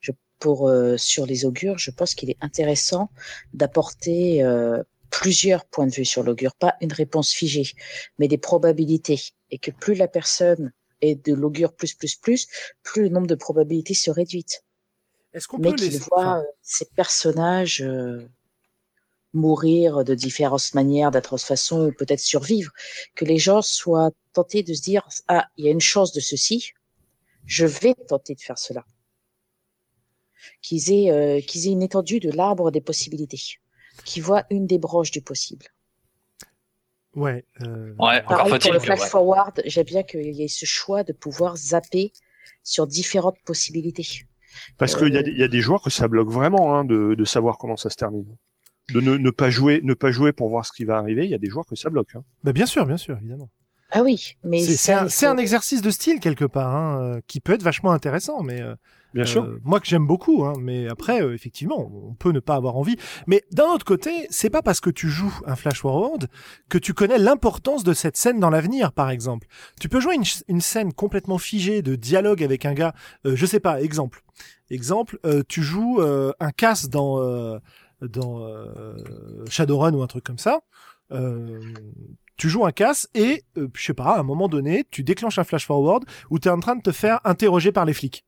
[0.00, 3.10] Je, pour euh, sur les augures, je pense qu'il est intéressant
[3.52, 7.70] d'apporter euh, plusieurs points de vue sur l'augure, pas une réponse figée,
[8.18, 9.20] mais des probabilités,
[9.50, 12.48] et que plus la personne est de l'augure plus plus plus,
[12.82, 14.46] plus le nombre de probabilités se réduit.
[15.32, 18.26] Est-ce qu'on Mais peut qu'il les voit enfin, euh, ces personnages euh,
[19.34, 22.72] mourir de différentes manières, d'atroces façons, ou peut-être survivre,
[23.16, 26.20] que les gens soient tentés de se dire ah il y a une chance de
[26.20, 26.72] ceci,
[27.46, 28.84] je vais tenter de faire cela,
[30.62, 33.40] qu'ils aient euh, qu'ils aient une étendue de l'arbre des possibilités,
[34.04, 35.66] qu'ils voient une des branches du possible.
[37.14, 37.44] Ouais.
[37.62, 39.08] euh, Ouais, encore Pareil pour le flash ouais.
[39.08, 42.12] forward, j'aime bien qu'il y ait ce choix de pouvoir zapper
[42.64, 44.06] sur différentes possibilités.
[44.78, 46.84] Parce qu'il y, a des- il y a des joueurs que ça bloque vraiment hein,
[46.84, 48.26] de, de savoir comment ça se termine.
[48.92, 51.24] De ne, ne pas jouer, ne pas jouer pour voir ce qui va arriver.
[51.24, 52.14] Il y a des joueurs que ça bloque.
[52.14, 52.22] Hein.
[52.42, 53.48] bah, bien sûr, bien sûr, évidemment.
[53.90, 57.40] Ah oui, mais C'est un, faut- un exercice de style quelque part, hein, euh, qui
[57.40, 58.74] peut être vachement intéressant, mais euh,
[59.14, 59.58] Bien euh, sûr.
[59.62, 62.96] moi que j'aime beaucoup, hein, mais après euh, effectivement, on peut ne pas avoir envie.
[63.28, 66.26] Mais d'un autre côté, c'est pas parce que tu joues un flash forward
[66.68, 69.46] que tu connais l'importance de cette scène dans l'avenir, par exemple.
[69.80, 72.94] Tu peux jouer une, une scène complètement figée de dialogue avec un gars,
[73.26, 74.24] euh, je sais pas, exemple,
[74.70, 77.58] exemple, euh, tu joues euh, un casse dans euh,
[78.08, 78.94] dans euh,
[79.48, 80.62] Shadowrun ou un truc comme ça.
[81.12, 81.60] Euh,
[82.36, 85.38] tu joues un casse et, euh, je sais pas, à un moment donné, tu déclenches
[85.38, 88.24] un flash forward où tu es en train de te faire interroger par les flics.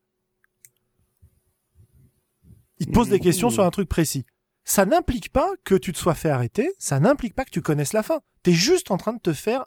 [2.79, 4.25] Ils te posent des questions sur un truc précis.
[4.63, 7.93] Ça n'implique pas que tu te sois fait arrêter, ça n'implique pas que tu connaisses
[7.93, 8.19] la fin.
[8.43, 9.65] T'es juste en train de te faire,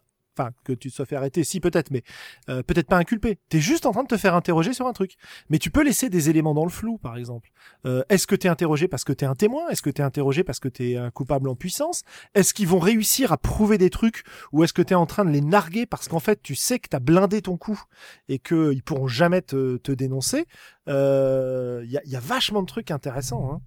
[0.64, 2.02] que tu te sois fait arrêter, si peut-être, mais
[2.48, 3.38] euh, peut-être pas inculpé.
[3.48, 5.14] T'es juste en train de te faire interroger sur un truc.
[5.48, 7.50] Mais tu peux laisser des éléments dans le flou, par exemple.
[7.86, 9.68] Euh, Est-ce que t'es interrogé parce que t'es un témoin?
[9.68, 12.02] Est-ce que t'es interrogé parce que t'es un coupable en puissance?
[12.34, 14.22] Est-ce qu'ils vont réussir à prouver des trucs
[14.52, 16.88] ou est-ce que t'es en train de les narguer parce qu'en fait tu sais que
[16.88, 17.82] t'as blindé ton coup
[18.28, 20.46] et que ils pourront jamais te, dénoncer?
[20.86, 23.52] Il y, a, y a vachement de trucs intéressants.
[23.52, 23.60] Hein.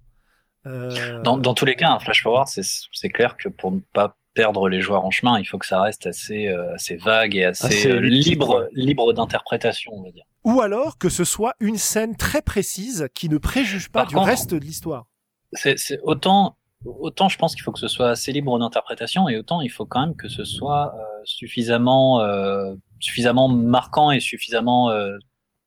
[0.66, 4.16] Euh, Dans, dans tous les cas, un flash forward, c'est clair que pour ne pas
[4.34, 7.44] perdre les joueurs en chemin, il faut que ça reste assez, euh, assez vague et
[7.44, 10.24] assez, Assez euh, libre, libre d'interprétation, on va dire.
[10.44, 14.14] Ou alors que ce soit une scène très précise qui ne préjuge pas Par du
[14.16, 15.06] contre- reste de l'histoire.
[15.52, 19.38] C'est c'est autant, autant je pense qu'il faut que ce soit assez libre d'interprétation et
[19.38, 24.90] autant il faut quand même que ce soit euh, suffisamment, euh, suffisamment marquant et suffisamment
[24.90, 25.16] euh,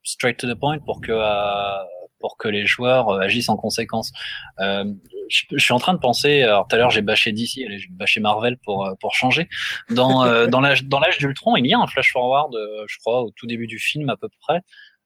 [0.04, 1.84] straight to the point pour que euh,
[2.20, 4.12] pour que les joueurs euh, agissent en conséquence.
[4.60, 4.84] Euh,
[5.30, 6.42] je, je suis en train de penser.
[6.42, 9.48] Alors tout à l'heure j'ai bâché DC, allez, j'ai bâché Marvel pour euh, pour changer.
[9.90, 12.98] Dans euh, dans l'âge dans l'âge d'Ultron, il y a un flash forward, euh, je
[13.00, 14.62] crois, au tout début du film à peu près.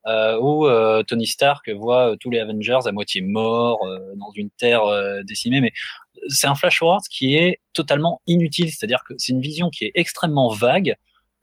[0.07, 4.32] Euh, où euh, Tony Stark voit euh, tous les Avengers à moitié morts euh, dans
[4.34, 5.74] une terre euh, décimée, mais
[6.28, 9.91] c'est un flash forward qui est totalement inutile, c'est-à-dire que c'est une vision qui est
[9.93, 10.95] extrêmement vague,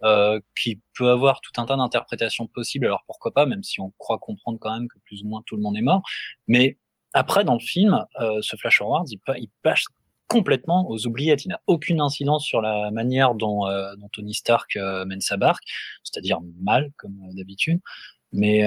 [0.03, 2.87] euh, qui peut avoir tout un tas d'interprétations possibles.
[2.87, 5.55] Alors pourquoi pas, même si on croit comprendre quand même que plus ou moins tout
[5.55, 6.03] le monde est mort.
[6.49, 6.79] Mais
[7.19, 9.85] après, dans le film, euh, ce flash forward, il, pa- il passe
[10.29, 11.45] complètement aux oubliettes.
[11.45, 15.65] Il n'a aucune incidence sur la manière dont, euh, Tony Stark euh, mène sa barque,
[16.05, 17.81] c'est-à-dire mal comme d'habitude.
[18.31, 18.63] Mais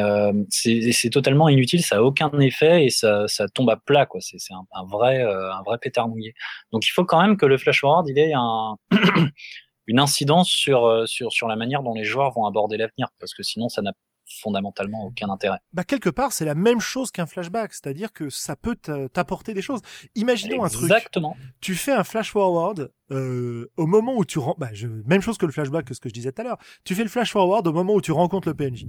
[0.49, 4.07] c'est totalement inutile, ça a aucun effet et ça, tombe à plat.
[4.19, 6.33] C'est un, vrai un pétard mouillé.
[6.71, 8.75] Donc il faut quand même que le flash forward ait un
[9.87, 13.43] une incidence sur sur sur la manière dont les joueurs vont aborder l'avenir parce que
[13.43, 13.93] sinon ça n'a
[14.39, 15.59] fondamentalement aucun intérêt.
[15.73, 19.61] Bah quelque part, c'est la même chose qu'un flashback, c'est-à-dire que ça peut t'apporter des
[19.61, 19.81] choses.
[20.15, 20.83] Imaginons un truc.
[20.83, 21.35] Exactement.
[21.59, 24.87] Tu fais un flash forward euh, au moment où tu rends, bah, je...
[24.87, 26.57] même chose que le flashback que ce que je disais tout à l'heure.
[26.83, 28.85] Tu fais le flash forward au moment où tu rencontres le PNJ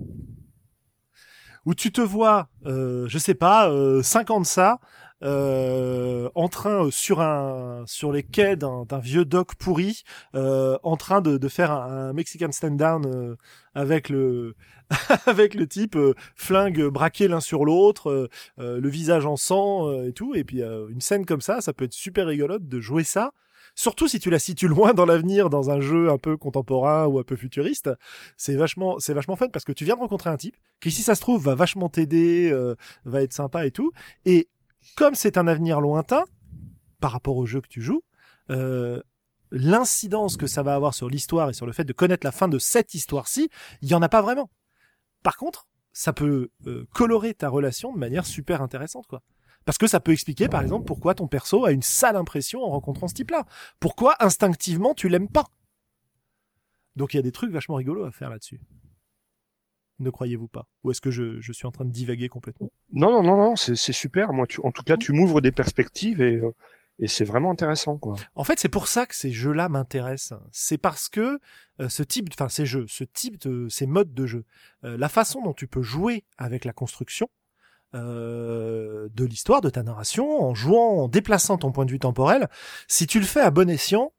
[1.64, 4.80] où tu te vois, euh, je sais pas, euh, 50 ça,
[5.22, 10.02] euh, en train euh, sur un sur les quais d'un vieux dock pourri,
[10.34, 13.36] euh, en train de, de faire un, Mexican stand down euh,
[13.74, 14.54] avec le
[15.26, 15.96] avec le type
[16.36, 21.24] flingue braqué l'un sur l'autre, le visage en sang et tout, et puis une scène
[21.24, 23.32] comme ça, ça peut être super rigolote de jouer ça.
[23.74, 27.18] Surtout si tu la situes loin dans l'avenir, dans un jeu un peu contemporain ou
[27.18, 27.90] un peu futuriste,
[28.36, 31.02] c'est vachement, c'est vachement fun parce que tu viens de rencontrer un type qui, si
[31.02, 33.92] ça se trouve, va vachement t'aider, euh, va être sympa et tout.
[34.24, 34.48] Et
[34.97, 36.24] comme c'est un avenir lointain
[37.01, 38.03] par rapport au jeu que tu joues,
[38.51, 39.03] euh,
[39.51, 42.49] l'incidence que ça va avoir sur l'histoire et sur le fait de connaître la fin
[42.49, 43.51] de cette histoire-ci,
[43.83, 44.51] il y en a pas vraiment.
[45.22, 49.22] Par contre, ça peut euh, colorer ta relation de manière super intéressante, quoi.
[49.64, 52.70] Parce que ça peut expliquer, par exemple, pourquoi ton perso a une sale impression en
[52.70, 53.47] rencontrant ce type-là.
[53.78, 55.45] Pourquoi instinctivement tu l'aimes pas.
[56.97, 58.61] Donc il y a des trucs vachement rigolos à faire là-dessus.
[60.03, 63.11] Ne croyez-vous pas Ou est-ce que je, je, suis en train de divaguer complètement Non,
[63.11, 64.32] non, non, non, c'est super.
[64.32, 66.50] Moi, tu, en tout cas, tu m'ouvres des perspectives et, euh,
[66.98, 68.16] et c'est vraiment intéressant, quoi.
[68.34, 70.38] En fait, c'est pour ça que ces jeux-là m'intéressent.
[70.53, 71.40] C'est parce que
[71.80, 74.44] euh, ce type, enfin ces jeux, ce type de, ces modes de jeu,
[74.84, 77.28] euh, la façon dont tu peux jouer avec la construction,
[77.94, 82.48] euh, de l'histoire, de ta narration, en jouant, en déplaçant ton point de vue temporel.
[82.88, 84.12] Si tu le fais à bon escient,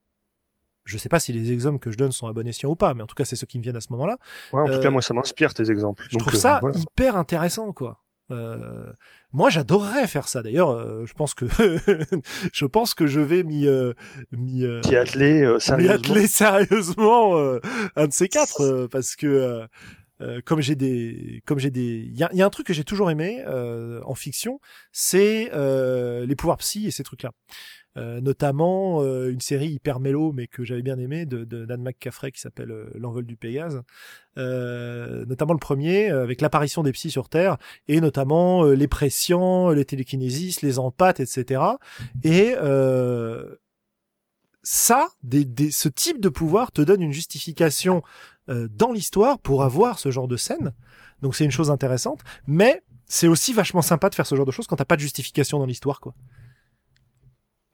[0.85, 2.93] je sais pas si les exemples que je donne sont à bon escient ou pas,
[2.93, 4.17] mais en tout cas c'est ceux qui me viennent à ce moment-là.
[4.51, 6.05] Ouais, en tout cas euh, moi ça m'inspire tes exemples.
[6.09, 7.99] Je trouve ça euh, hyper intéressant quoi.
[8.31, 8.91] Euh,
[9.33, 10.41] moi, j'adorerais faire ça.
[10.41, 11.45] D'ailleurs, je pense que
[12.53, 13.67] je pense que je vais m'y
[14.31, 15.93] m'y atteler sérieusement.
[15.93, 17.35] atteler sérieusement
[17.95, 19.67] un de ces quatre parce que
[20.23, 22.73] euh, comme j'ai des, comme j'ai des, il y a, y a, un truc que
[22.73, 24.59] j'ai toujours aimé euh, en fiction,
[24.91, 27.31] c'est euh, les pouvoirs psy et ces trucs-là.
[27.95, 32.31] Euh, notamment une série hyper mélo mais que j'avais bien aimé de, de Dan McCaffrey
[32.31, 33.81] qui s'appelle L'envol du Pégase,
[34.35, 40.61] notamment le premier avec l'apparition des psys sur Terre et notamment les pressions, les télékinésistes,
[40.61, 41.61] les empathes, etc.
[42.23, 42.55] Et
[44.63, 48.01] ça, des, des, ce type de pouvoir te donne une justification
[48.49, 50.73] euh, dans l'histoire pour avoir ce genre de scène.
[51.21, 54.51] Donc c'est une chose intéressante, mais c'est aussi vachement sympa de faire ce genre de
[54.51, 56.15] choses quand t'as pas de justification dans l'histoire, quoi.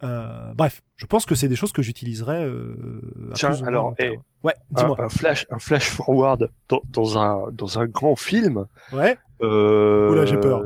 [0.04, 2.44] Euh, bref, je pense que c'est des choses que j'utiliserai.
[2.44, 3.02] Euh,
[3.34, 3.96] Tiens, alors,
[4.44, 4.96] ouais, dis-moi.
[5.00, 8.66] Un, flash, un flash forward dans, dans, un dans un grand film.
[8.94, 9.18] Ouais.
[9.42, 10.64] Euh, Oula, j'ai peur.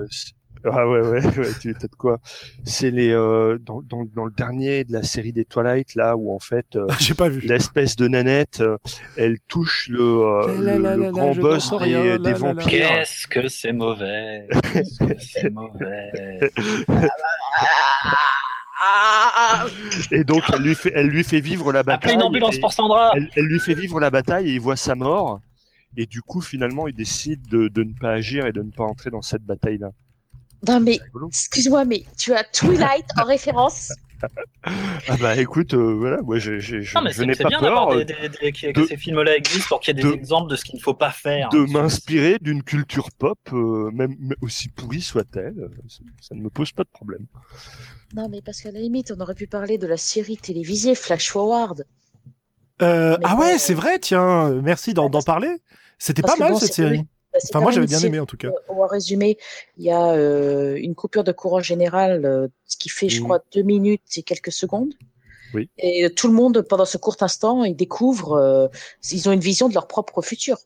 [0.66, 2.20] Ah ouais, ouais, ouais tu es peut-être quoi
[2.64, 6.34] C'est les euh, dans, dans, dans, le dernier de la série des Twilight là où
[6.34, 8.78] en fait euh, j'ai pas vu l'espèce de nanette, euh,
[9.18, 12.66] elle touche le, euh, le, le grand boss des, des vampires.
[12.66, 16.40] Qu'est-ce que c'est mauvais Qu'est-ce que c'est mauvais
[20.12, 22.12] et donc elle lui fait, elle lui fait vivre la bataille.
[22.12, 23.12] Appelez une ambulance pour Sandra.
[23.16, 25.40] Elle, elle, lui fait vivre la bataille et il voit sa mort.
[25.96, 28.84] Et du coup, finalement, il décide de, de ne pas agir et de ne pas
[28.84, 29.92] entrer dans cette bataille-là.
[30.68, 33.92] Non mais, excuse-moi, mais tu as Twilight en référence
[34.64, 37.60] ah bah écoute, euh, voilà, moi je, je, je, non, mais je n'ai pas bien
[37.60, 40.14] peur des, des, des, que de, ces films-là existent pour qu'il y ait des de,
[40.14, 41.50] exemples de ce qu'il ne faut pas faire.
[41.50, 45.70] De m'inspirer d'une culture pop, euh, même aussi pourrie soit-elle, euh,
[46.22, 47.26] ça ne me pose pas de problème.
[48.16, 51.30] Non mais parce qu'à la limite, on aurait pu parler de la série télévisée Flash
[51.30, 51.86] Forward.
[52.82, 55.62] Euh, ah ouais, c'est vrai, tiens, merci d'en parler.
[55.98, 57.06] C'était pas mal bon, cette série.
[57.50, 58.50] Enfin, moi, j'avais bien aimé en tout cas.
[58.70, 59.38] En résumé,
[59.78, 63.24] il y a euh, une coupure de courant général, euh, ce qui fait, je mmh.
[63.24, 64.94] crois, deux minutes et quelques secondes.
[65.54, 65.70] Oui.
[65.78, 68.68] Et tout le monde, pendant ce court instant, ils découvrent, euh,
[69.12, 70.58] ils ont une vision de leur propre futur.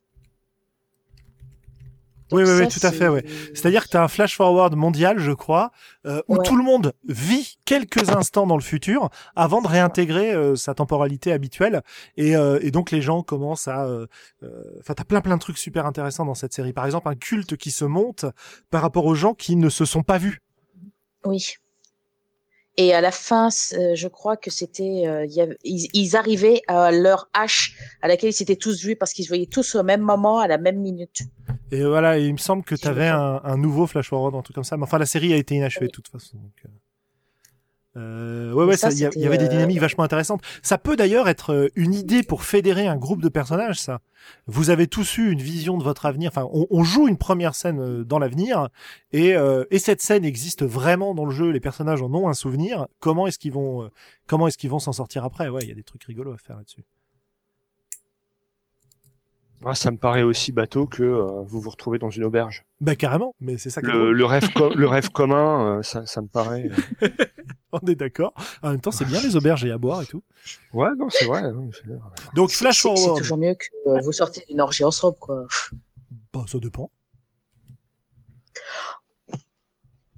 [2.30, 3.08] Donc oui, oui, oui, tout à fait.
[3.08, 3.24] Ouais.
[3.54, 5.72] C'est-à-dire que tu as un flash forward mondial, je crois,
[6.06, 6.44] euh, où ouais.
[6.44, 11.32] tout le monde vit quelques instants dans le futur avant de réintégrer euh, sa temporalité
[11.32, 11.82] habituelle.
[12.18, 13.86] Et, euh, et, donc les gens commencent à...
[13.86, 14.08] Euh,
[14.44, 16.74] euh, enfin, t'as plein plein de trucs super intéressants dans cette série.
[16.74, 18.26] Par exemple, un culte qui se monte
[18.70, 20.42] par rapport aux gens qui ne se sont pas vus.
[21.26, 21.56] Oui.
[22.80, 25.26] Et à la fin, je crois que c'était, euh,
[25.64, 29.30] ils, ils, arrivaient à leur hache à laquelle ils s'étaient tous vus parce qu'ils se
[29.30, 31.24] voyaient tous au même moment, à la même minute.
[31.72, 34.54] Et voilà, il me semble que tu avais un, un, nouveau Flash Forward, un truc
[34.54, 34.78] comme ça.
[34.78, 35.92] Mais enfin, la série a été inachevée oui.
[35.92, 36.38] de toute façon.
[36.38, 36.72] Donc,
[37.98, 38.28] euh...
[38.48, 39.82] Euh, ouais, ouais, il y, y, avait des dynamiques euh...
[39.82, 40.42] vachement intéressantes.
[40.62, 44.00] Ça peut d'ailleurs être euh, une idée pour fédérer un groupe de personnages, ça.
[44.46, 46.30] Vous avez tous eu une vision de votre avenir.
[46.32, 48.70] Enfin, on, on joue une première scène euh, dans l'avenir,
[49.12, 49.36] et,
[49.72, 51.50] et cette scène existe vraiment dans le jeu.
[51.50, 52.88] Les personnages en ont un souvenir.
[53.00, 53.90] Comment est-ce qu'ils vont,
[54.28, 55.50] comment est-ce qu'ils vont s'en sortir après?
[55.50, 56.84] Ouais, il y a des trucs rigolos à faire là-dessus.
[59.66, 62.66] Ah, ça me paraît aussi bateau que euh, vous vous retrouvez dans une auberge.
[62.80, 63.82] Bah carrément, mais c'est ça.
[63.82, 66.70] Le, le, rêve, le rêve commun, euh, ça, ça me paraît.
[67.02, 67.08] Euh.
[67.72, 68.34] On est d'accord.
[68.62, 70.24] En même temps, c'est bien les auberges et à boire et tout.
[70.74, 71.44] Ouais, non, c'est vrai.
[72.36, 73.16] Donc flash forward.
[73.16, 75.46] C'est toujours mieux que vous sortez d'une orgie en robe, quoi.
[76.34, 76.92] Bah, ça dépend.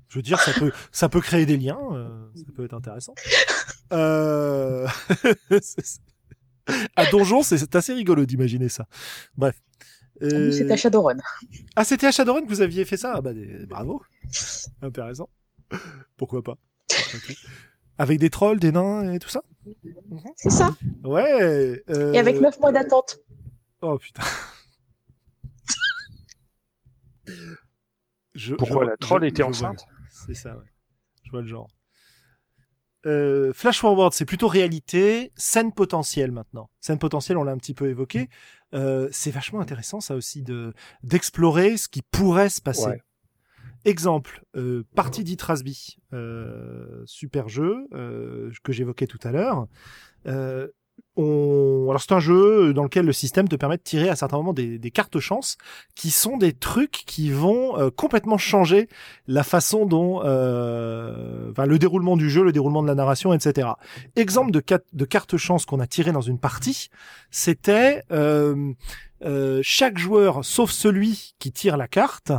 [0.10, 1.80] Je veux dire, ça peut, ça peut créer des liens,
[2.36, 3.14] ça peut être intéressant.
[3.94, 4.88] Euh...
[6.96, 8.88] à Donjon, c'est assez rigolo d'imaginer ça.
[9.38, 9.60] Bref.
[10.22, 10.52] Euh...
[10.52, 11.18] C'était à Shadowrun.
[11.76, 13.14] Ah, c'était à Shadowrun que vous aviez fait ça?
[13.16, 13.32] Ah, bah,
[13.68, 14.02] Bravo.
[14.82, 15.30] Intéressant.
[16.18, 16.58] Pourquoi pas?
[17.98, 19.44] Avec des trolls, des nains et tout ça?
[20.36, 20.76] C'est ça.
[21.04, 21.82] Ouais.
[21.90, 22.14] Euh...
[22.14, 23.20] Et avec 9 mois d'attente.
[23.82, 24.24] Oh putain.
[28.36, 29.86] je, Pourquoi la troll était enceinte?
[30.10, 30.66] C'est ça, ouais.
[31.24, 31.70] Je vois le genre.
[33.06, 36.70] Euh, Flash Forward, c'est plutôt réalité, scène potentielle maintenant.
[36.82, 38.30] Scène potentielle, on l'a un petit peu évoqué.
[38.74, 40.74] Euh, c'est vachement intéressant, ça aussi, de
[41.04, 43.02] d'explorer ce qui pourrait se passer.
[43.86, 49.68] Exemple, euh, partie d'Itrasby, euh, super jeu que j'évoquais tout à l'heure.
[51.16, 51.88] On...
[51.90, 54.54] Alors c'est un jeu dans lequel le système te permet de tirer à certains moments
[54.54, 55.58] des, des cartes chance
[55.96, 58.88] qui sont des trucs qui vont euh, complètement changer
[59.28, 61.52] la façon dont, euh...
[61.52, 63.70] enfin, le déroulement du jeu, le déroulement de la narration, etc.
[64.16, 66.90] Exemple de, de chance qu'on a tiré dans une partie,
[67.32, 68.74] c'était euh,
[69.24, 72.32] euh, chaque joueur, sauf celui qui tire la carte,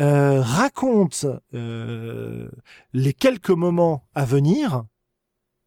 [0.00, 2.48] euh, raconte euh,
[2.92, 4.84] les quelques moments à venir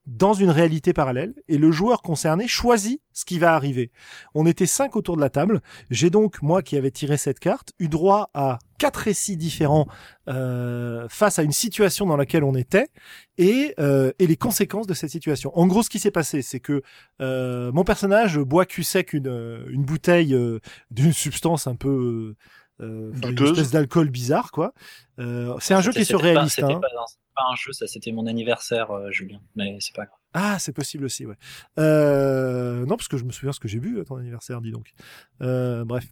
[0.07, 3.91] dans une réalité parallèle et le joueur concerné choisit ce qui va arriver.
[4.33, 5.61] On était cinq autour de la table.
[5.89, 9.87] J'ai donc, moi qui avais tiré cette carte, eu droit à quatre récits différents
[10.29, 12.87] euh, face à une situation dans laquelle on était
[13.37, 15.51] et, euh, et les conséquences de cette situation.
[15.55, 16.81] En gros, ce qui s'est passé, c'est que
[17.21, 22.35] euh, mon personnage boit cul sec une, une bouteille euh, d'une substance un peu...
[22.79, 24.71] Euh, une espèce d'alcool bizarre, quoi.
[25.17, 26.61] Euh, c'est un jeu qui est surréaliste.
[26.61, 26.87] Hein pas
[27.37, 30.17] un jeu, ça c'était mon anniversaire, euh, Julien, mais c'est pas grave.
[30.33, 31.35] Ah, c'est possible aussi, ouais.
[31.79, 34.71] Euh, non, parce que je me souviens ce que j'ai bu à ton anniversaire, dis
[34.71, 34.91] donc.
[35.41, 36.05] Euh, bref.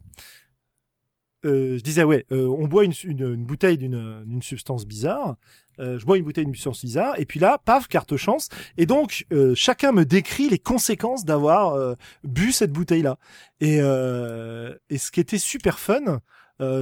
[1.46, 5.36] Euh, je disais, ouais, euh, on boit une, bouteille d'une substance bizarre.
[5.80, 8.50] Euh, je bois une bouteille d'une substance bizarre, et puis là, paf, carte chance.
[8.78, 13.18] Et donc, chacun me décrit les conséquences d'avoir bu cette bouteille-là.
[13.60, 16.22] Et, et ce qui était super fun,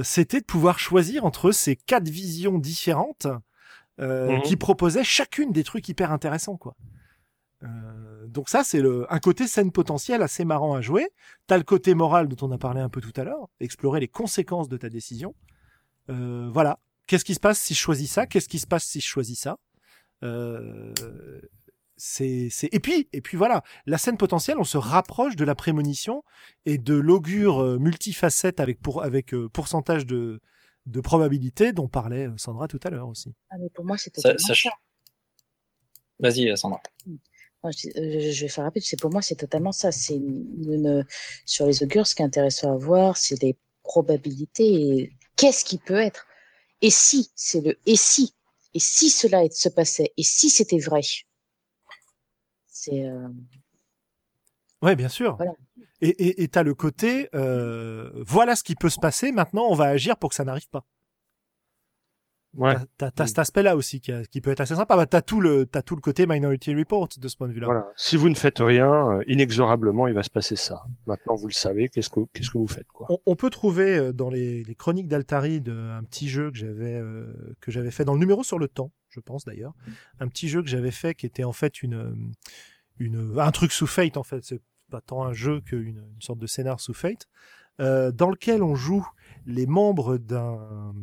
[0.02, 3.26] c'était de pouvoir choisir entre ces quatre visions différentes
[4.00, 4.42] euh, mhm.
[4.42, 6.76] qui proposait chacune des trucs hyper intéressants, quoi.
[7.62, 11.08] Euh, donc ça, c'est le un côté scène potentielle assez marrant à jouer.
[11.46, 14.08] T'as le côté moral dont on a parlé un peu tout à l'heure, explorer les
[14.08, 15.34] conséquences de ta décision.
[16.10, 16.78] Euh, voilà.
[17.06, 18.26] Qu'est-ce qui se passe si je choisis ça?
[18.26, 19.58] Qu'est-ce qui se passe si je choisis ça?
[20.22, 20.92] Euh,
[21.96, 25.54] c'est, c'est et puis et puis voilà la scène potentielle on se rapproche de la
[25.54, 26.24] prémonition
[26.66, 30.40] et de l'augure euh, multifacette avec pour avec euh, pourcentage de
[30.86, 33.34] de probabilité dont parlait euh, Sandra tout à l'heure aussi.
[33.50, 34.54] Ah, mais pour moi, c'est totalement ça.
[34.54, 34.70] ça.
[36.18, 36.80] Vas-y, euh, Sandra.
[37.64, 38.82] Euh, je, vais faire rapide.
[38.84, 39.90] C'est pour moi, c'est totalement ça.
[39.90, 41.06] C'est une,
[41.46, 45.12] sur les augures, ce qui est intéressant à voir, c'est les probabilités.
[45.36, 46.26] Qu'est-ce qui peut être
[46.82, 48.34] Et si, c'est le et si.
[48.74, 51.00] Et si cela se passait Et si c'était vrai?
[52.66, 53.06] C'est.
[53.06, 53.28] Euh...
[54.84, 55.36] Ouais, bien sûr.
[55.36, 55.52] Voilà.
[56.00, 59.86] Et tu as le côté, euh, voilà ce qui peut se passer, maintenant on va
[59.86, 60.84] agir pour que ça n'arrive pas.
[62.56, 62.76] Ouais.
[62.98, 64.96] T'as, as, cet aspect-là aussi qui, qui, peut être assez sympa.
[64.96, 67.66] Bah, t'as tout le, t'as tout le côté Minority Report de ce point de vue-là.
[67.66, 67.86] Voilà.
[67.96, 70.84] Si vous ne faites rien, euh, inexorablement, il va se passer ça.
[71.06, 71.88] Maintenant, vous le savez.
[71.88, 73.06] Qu'est-ce que, qu'est-ce que vous faites, quoi?
[73.10, 76.94] On, on peut trouver euh, dans les, les chroniques d'Altari un petit jeu que j'avais,
[76.94, 77.26] euh,
[77.60, 79.74] que j'avais fait dans le numéro sur le temps, je pense d'ailleurs,
[80.20, 82.34] un petit jeu que j'avais fait qui était en fait une,
[82.98, 84.44] une, un truc sous Fate en fait.
[84.44, 84.60] C'est
[85.00, 87.26] tant un jeu qu'une une sorte de scénar sous Fate,
[87.80, 89.04] euh, dans lequel on joue
[89.46, 90.94] les membres d'un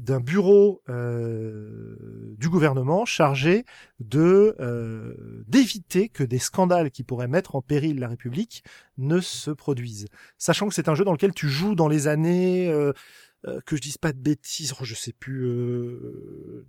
[0.00, 3.64] d'un bureau euh, du gouvernement chargé
[4.00, 5.14] de euh,
[5.46, 8.64] d'éviter que des scandales qui pourraient mettre en péril la République
[8.98, 10.08] ne se produisent.
[10.36, 12.72] Sachant que c'est un jeu dans lequel tu joues dans les années
[13.66, 15.46] que je dise pas de bêtises, oh, je sais plus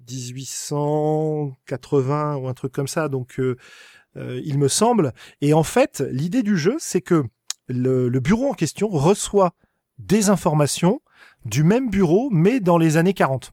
[0.07, 3.09] 1880 ou un truc comme ça.
[3.09, 3.39] Donc
[4.17, 5.13] euh, il me semble.
[5.41, 7.23] Et en fait, l'idée du jeu, c'est que
[7.67, 9.53] le, bureau en question reçoit
[9.97, 11.01] des informations
[11.45, 13.51] du même bureau, mais dans les années 40.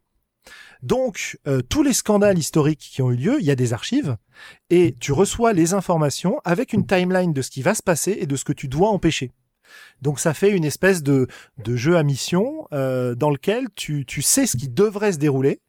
[0.83, 4.17] Donc, euh, tous les scandales historiques qui ont eu lieu, il y a des archives,
[4.69, 8.27] et tu reçois les informations avec une timeline de ce qui va se passer et
[8.27, 9.31] de ce que tu dois empêcher.
[10.01, 11.29] Donc ça fait une espèce de,
[11.67, 15.61] jeu à mission euh, dans lequel tu sais ce qui devrait se dérouler,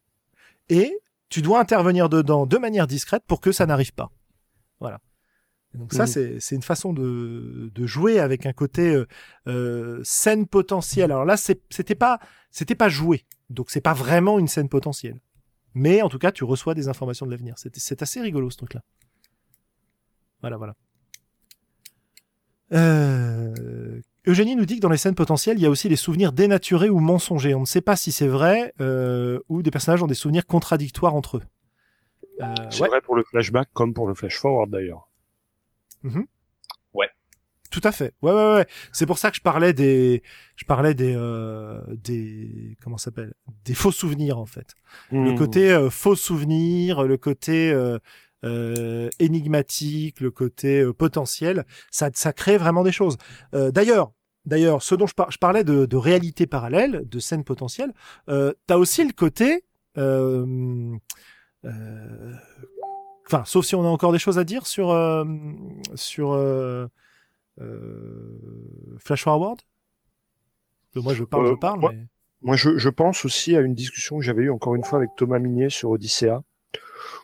[0.68, 0.98] et
[1.28, 4.10] tu dois intervenir dedans de manière discrète pour que ça n'arrive pas.
[4.80, 5.00] Voilà.
[5.74, 6.40] donc ça, mmh.
[6.40, 9.06] c'est une façon de, de, jouer avec un côté euh,
[9.46, 11.10] euh, scène potentielle.
[11.12, 12.18] Alors là, c'était pas
[12.50, 15.20] c'était pas joué, donc c'est pas vraiment une scène potentielle.
[15.74, 17.54] Mais en tout cas, tu reçois des informations de l'avenir.
[17.56, 18.82] C'est assez rigolo ce truc-là.
[20.40, 20.74] Voilà, voilà.
[22.72, 26.32] Euh, Eugénie nous dit que dans les scènes potentielles, il y a aussi des souvenirs
[26.32, 27.54] dénaturés ou mensongers.
[27.54, 31.14] On ne sait pas si c'est vrai euh, ou des personnages ont des souvenirs contradictoires
[31.14, 31.42] entre eux.
[32.40, 35.08] Euh, c'est vrai pour le flashback comme pour le flash forward d'ailleurs.
[36.02, 36.26] Mhm.
[36.94, 37.08] Ouais.
[37.70, 38.12] Tout à fait.
[38.22, 38.66] Ouais, ouais, ouais.
[38.92, 40.22] C'est pour ça que je parlais des,
[40.56, 43.34] je parlais des, euh, des, comment s'appelle,
[43.64, 44.74] des faux souvenirs en fait.
[45.10, 45.38] Le mmh.
[45.38, 47.98] côté euh, faux souvenirs, le côté euh,
[48.44, 53.16] euh, énigmatique, le côté euh, potentiel, ça, ça crée vraiment des choses.
[53.54, 54.12] Euh, d'ailleurs,
[54.44, 57.94] d'ailleurs, ce dont je, je parlais de, de, réalité parallèle, de scène potentielle,
[58.28, 59.64] euh, t'as aussi le côté,
[63.26, 64.88] enfin, sauf si on a encore des choses à dire sur
[65.94, 66.30] sur
[68.98, 69.60] Flash Forward?
[70.96, 71.80] Moi, je parle, je parle.
[71.80, 71.92] Moi,
[72.40, 75.10] moi je, je pense aussi à une discussion que j'avais eue encore une fois avec
[75.16, 76.44] Thomas Minier sur Odyssea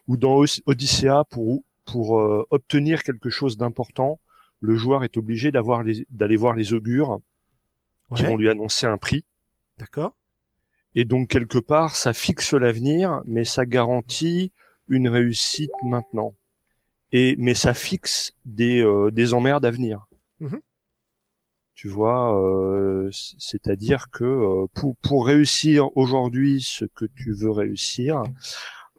[0.09, 4.21] ou dans Odyssea, pour, pour euh, obtenir quelque chose d'important,
[4.61, 7.21] le joueur est obligé d'avoir d'aller voir les augures
[8.15, 9.25] qui vont lui annoncer un prix.
[9.79, 10.17] D'accord.
[10.95, 14.53] Et donc quelque part, ça fixe l'avenir, mais ça garantit
[14.89, 16.35] une réussite maintenant.
[17.13, 20.07] Et mais ça fixe des euh, des emmerdes à venir.
[20.41, 20.61] Mm-hmm.
[21.75, 28.23] Tu vois, euh, c'est-à-dire que pour pour réussir aujourd'hui ce que tu veux réussir,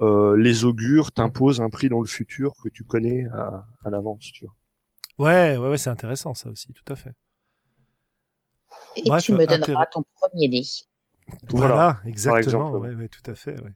[0.02, 4.32] euh, les augures t'imposent un prix dans le futur que tu connais à, à l'avance,
[4.34, 4.56] tu vois.
[5.20, 7.14] Ouais, ouais, ouais, c'est intéressant ça aussi, tout à fait.
[8.96, 10.64] Et tu me donneras ton premier nez.
[11.49, 12.72] Voilà, exactement.
[12.72, 13.60] ouais, ouais, tout à fait.
[13.61, 13.72] Ouais.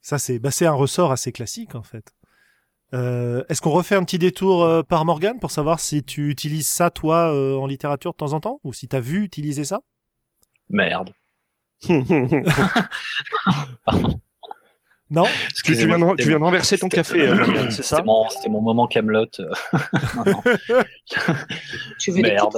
[0.00, 2.12] Ça, c'est bah, un ressort assez classique en fait.
[2.94, 6.68] Euh, Est-ce qu'on refait un petit détour euh, par Morgan pour savoir si tu utilises
[6.68, 9.64] ça toi euh, en littérature de temps en temps ou si tu as vu utiliser
[9.64, 9.80] ça?
[10.68, 11.10] Merde.
[15.12, 15.24] Non?
[15.62, 18.02] Tu viens, de, tu viens de renverser ton café, euh, c'est ça?
[18.30, 19.26] C'était mon, moment Camelot.
[22.00, 22.56] tu veux Merde.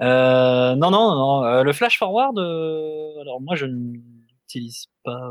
[0.00, 1.44] Euh, non, non, non.
[1.44, 5.30] Euh, le flash forward, euh, alors moi je n'utilise pas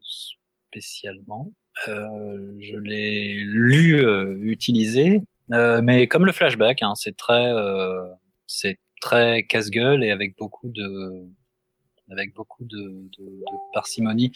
[0.00, 1.52] spécialement.
[1.86, 4.04] je l'ai lu,
[4.42, 7.52] utilisé, mais comme le flashback, hein, c'est très,
[8.46, 11.26] c'est très casse-gueule et avec beaucoup de,
[12.10, 12.78] avec beaucoup de,
[13.18, 14.32] de, de parcimonie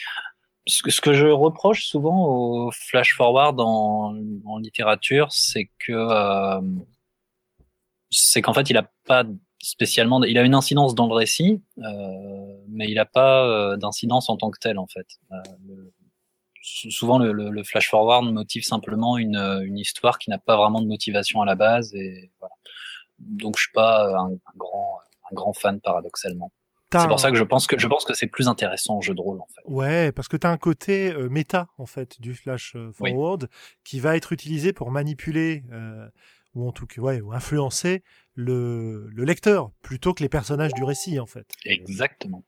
[0.66, 5.92] ce que, ce que je reproche souvent au flash forward en, en littérature, c'est que
[5.92, 6.60] euh,
[8.10, 9.24] c'est qu'en fait il a pas
[9.60, 11.82] spécialement, il a une incidence dans le récit, euh,
[12.68, 15.06] mais il n'a pas euh, d'incidence en tant que tel en fait.
[15.32, 15.92] Euh, le,
[16.62, 20.86] souvent le, le, flash forward motive simplement une, une histoire qui n'a pas vraiment de
[20.86, 22.54] motivation à la base et voilà.
[23.18, 24.98] Donc je suis pas un, un grand
[25.30, 26.52] un grand fan paradoxalement.
[26.92, 29.14] C'est pour ça que je pense que je pense que c'est plus intéressant en jeu
[29.14, 29.62] de rôle en fait.
[29.72, 33.48] Ouais, parce que tu as un côté euh, méta en fait du flash euh, forward
[33.84, 36.08] qui va être utilisé pour manipuler euh,
[36.54, 38.02] ou en tout cas ouais, ou influencer
[38.34, 41.46] le, le lecteur plutôt que les personnages du récit en fait.
[41.64, 42.44] Exactement.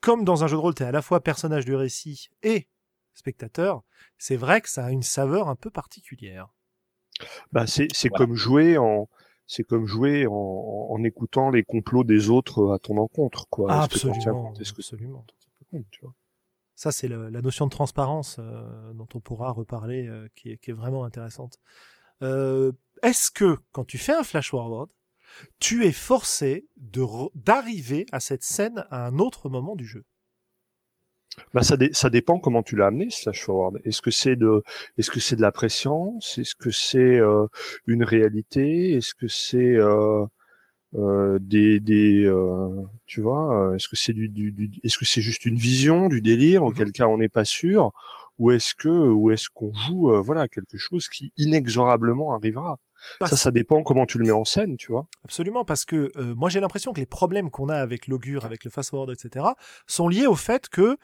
[0.00, 2.68] Comme dans un jeu de rôle, tu es à la fois personnage du récit et
[3.14, 3.82] spectateur,
[4.18, 6.48] c'est vrai que ça a une saveur un peu particulière.
[7.52, 9.08] Bah c'est c'est comme jouer en
[9.46, 13.70] c'est comme jouer en, en, écoutant les complots des autres à ton encontre, quoi.
[13.70, 15.26] absolument, absolument.
[16.74, 20.70] Ça, c'est la notion de transparence euh, dont on pourra reparler, euh, qui, est, qui,
[20.70, 21.60] est, vraiment intéressante.
[22.22, 22.72] Euh,
[23.02, 24.88] Est-ce que quand tu fais un flash forward,
[25.58, 27.04] tu es forcé de
[27.34, 30.04] d'arriver à cette scène à un autre moment du jeu?
[31.54, 33.80] Bah ça, ça dépend comment tu l'as amené ce flash forward.
[33.84, 34.62] Est-ce que c'est de
[34.98, 37.46] est-ce que c'est de la préscience Est-ce que c'est euh,
[37.86, 38.92] une réalité?
[38.92, 40.26] Est-ce que c'est euh,
[40.94, 45.06] euh, des des euh, tu vois euh, Est-ce que c'est du, du, du est-ce que
[45.06, 46.62] c'est juste une vision, du délire?
[46.64, 46.92] Auquel mm-hmm.
[46.92, 47.92] cas on n'est pas sûr.
[48.38, 52.78] Ou est-ce que ou est-ce qu'on joue voilà quelque chose qui inexorablement arrivera?
[53.20, 55.06] Ça, ça dépend comment tu le mets en scène, tu vois.
[55.24, 58.64] Absolument, parce que euh, moi j'ai l'impression que les problèmes qu'on a avec l'augure, avec
[58.64, 59.46] le fast-forward, etc.,
[59.86, 60.96] sont liés au fait que,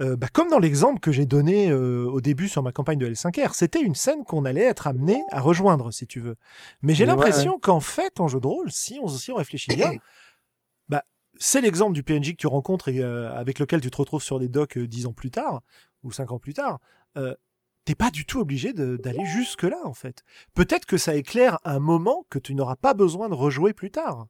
[0.00, 3.08] euh, bah, comme dans l'exemple que j'ai donné euh, au début sur ma campagne de
[3.08, 6.36] L5R, c'était une scène qu'on allait être amené à rejoindre, si tu veux.
[6.82, 9.92] Mais j'ai l'impression qu'en fait, en jeu de rôle, si on, si on réfléchit bien,
[10.88, 11.04] bah,
[11.38, 14.48] c'est l'exemple du PNJ que tu rencontres et avec lequel tu te retrouves sur les
[14.48, 15.60] docks dix ans plus tard,
[16.02, 16.80] ou cinq ans plus tard
[17.84, 20.24] t'es pas du tout obligé d'aller jusque là en fait.
[20.54, 24.26] Peut-être que ça éclaire un moment que tu n'auras pas besoin de rejouer plus tard.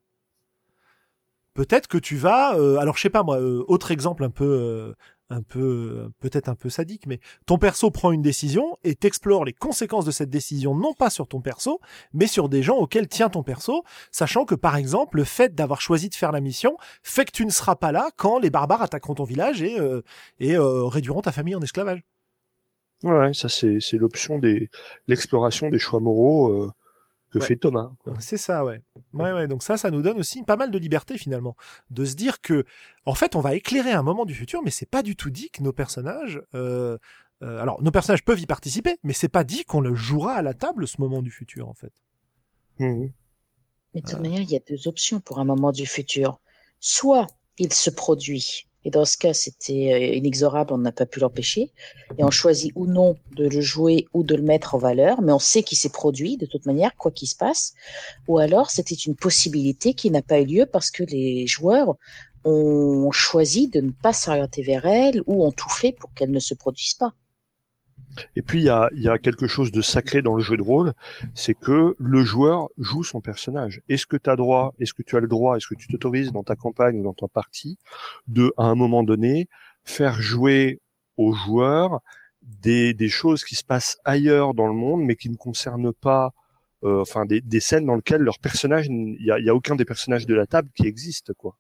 [1.55, 4.45] Peut-être que tu vas, euh, alors je sais pas moi, euh, autre exemple un peu,
[4.45, 4.95] euh,
[5.31, 9.53] un peu peut-être un peu sadique, mais ton perso prend une décision et t'explores les
[9.53, 11.81] conséquences de cette décision non pas sur ton perso,
[12.13, 15.81] mais sur des gens auxquels tient ton perso, sachant que par exemple le fait d'avoir
[15.81, 18.83] choisi de faire la mission fait que tu ne seras pas là quand les barbares
[18.83, 19.79] attaqueront ton village et
[20.41, 22.03] et réduiront ta famille en esclavage.
[23.03, 24.71] Ouais, ça c'est c'est l'option des
[25.09, 26.49] l'exploration des choix moraux.
[26.53, 26.73] Euh
[27.35, 27.91] que fait Thomas.
[28.21, 28.81] C'est ça, ouais.
[29.13, 29.49] Ouais, ouais.
[29.49, 31.57] Donc ça, ça nous donne aussi pas mal de liberté finalement,
[31.91, 32.65] de se dire que,
[33.07, 35.51] en fait, on va éclairer un moment du futur, mais c'est pas du tout dit
[35.51, 36.97] que nos personnages, euh,
[37.43, 40.43] euh, alors nos personnages peuvent y participer, mais c'est pas dit qu'on le jouera à
[40.43, 41.93] la table ce moment du futur, en fait.
[42.79, 43.07] Mmh.
[43.95, 46.41] Mais de toute manière, il y a deux options pour un moment du futur.
[46.81, 47.27] Soit
[47.59, 51.73] il se produit et dans ce cas, c'était euh, inexorable, on n'a pas pu l'empêcher.
[52.19, 55.33] Et on choisit ou non de le jouer ou de le mettre en valeur, mais
[55.33, 57.75] on sait qu'il s'est produit de toute manière, quoi qu'il se passe.
[58.29, 61.97] Ou alors, c'était une possibilité qui n'a pas eu lieu parce que les joueurs
[62.45, 66.41] ont choisi de ne pas s'orienter vers elle ou ont tout fait pour qu'elle ne
[66.41, 67.15] se produise pas.
[68.37, 70.63] Et puis il y a, y a, quelque chose de sacré dans le jeu de
[70.63, 70.93] rôle,
[71.35, 73.81] c'est que le joueur joue son personnage.
[73.89, 76.33] Est-ce que tu as droit, est-ce que tu as le droit, est-ce que tu t'autorises
[76.33, 77.79] dans ta campagne ou dans ta partie
[78.27, 79.49] de, à un moment donné,
[79.85, 80.81] faire jouer
[81.17, 82.01] aux joueurs
[82.43, 86.33] des, des choses qui se passent ailleurs dans le monde, mais qui ne concernent pas,
[86.85, 89.77] euh, enfin des, des, scènes dans lesquelles leur personnage, il y a, y a, aucun
[89.77, 91.57] des personnages de la table qui existe, quoi.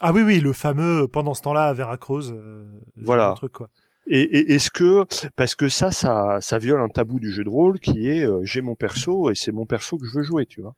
[0.00, 2.30] Ah oui, oui, le fameux pendant ce temps-là à Veracruz.
[2.30, 2.64] Euh,
[2.96, 3.34] voilà.
[3.36, 3.68] Truc, quoi.
[4.10, 5.04] Et, est-ce que
[5.36, 8.62] parce que ça, ça, viole un tabou du jeu de rôle qui est euh, j'ai
[8.62, 10.74] mon perso et c'est mon perso que je veux jouer, tu vois.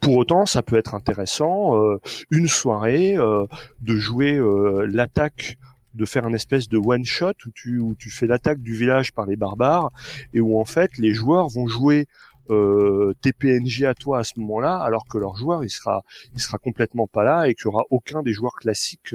[0.00, 1.98] Pour autant, ça peut être intéressant euh,
[2.30, 3.46] une soirée euh,
[3.80, 4.40] de jouer
[4.88, 5.56] l'attaque,
[5.94, 9.36] de faire une espèce de one shot où tu fais l'attaque du village par les
[9.36, 9.92] barbares
[10.32, 12.06] et où en fait les joueurs vont jouer
[12.48, 16.02] tes PNJ à toi à ce moment-là, alors que leur joueur il sera
[16.34, 19.14] il sera complètement pas là et qu'il y aura aucun des joueurs classiques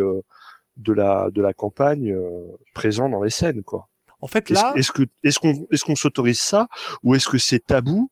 [0.80, 3.90] de la de la campagne euh, présent dans les scènes quoi.
[4.22, 6.68] En fait là, est-ce que est-ce qu'on est-ce qu'on s'autorise ça
[7.04, 8.12] ou est-ce que c'est tabou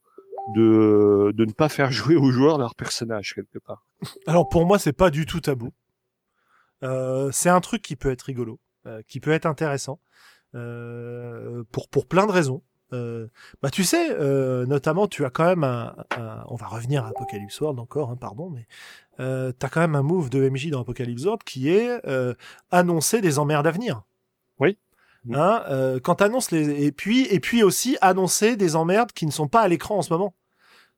[0.55, 3.85] de de ne pas faire jouer aux joueurs leur personnage quelque part?
[4.27, 5.71] Alors pour moi c'est pas du tout tabou.
[6.83, 9.99] Euh, c'est un truc qui peut être rigolo, euh, qui peut être intéressant
[10.55, 12.63] euh, pour pour plein de raisons.
[12.93, 13.27] Euh,
[13.61, 15.93] bah tu sais, euh, notamment tu as quand même un,
[16.47, 18.65] on va revenir à Apocalypse World encore, hein, pardon, mais
[19.19, 22.33] euh, t'as quand même un move de MJ dans Apocalypse World qui est euh,
[22.71, 24.03] annoncer des emmerdes à venir.
[24.59, 24.77] Oui.
[25.33, 29.31] Hein, euh, quand t'annonces les et puis et puis aussi annoncer des emmerdes qui ne
[29.31, 30.33] sont pas à l'écran en ce moment.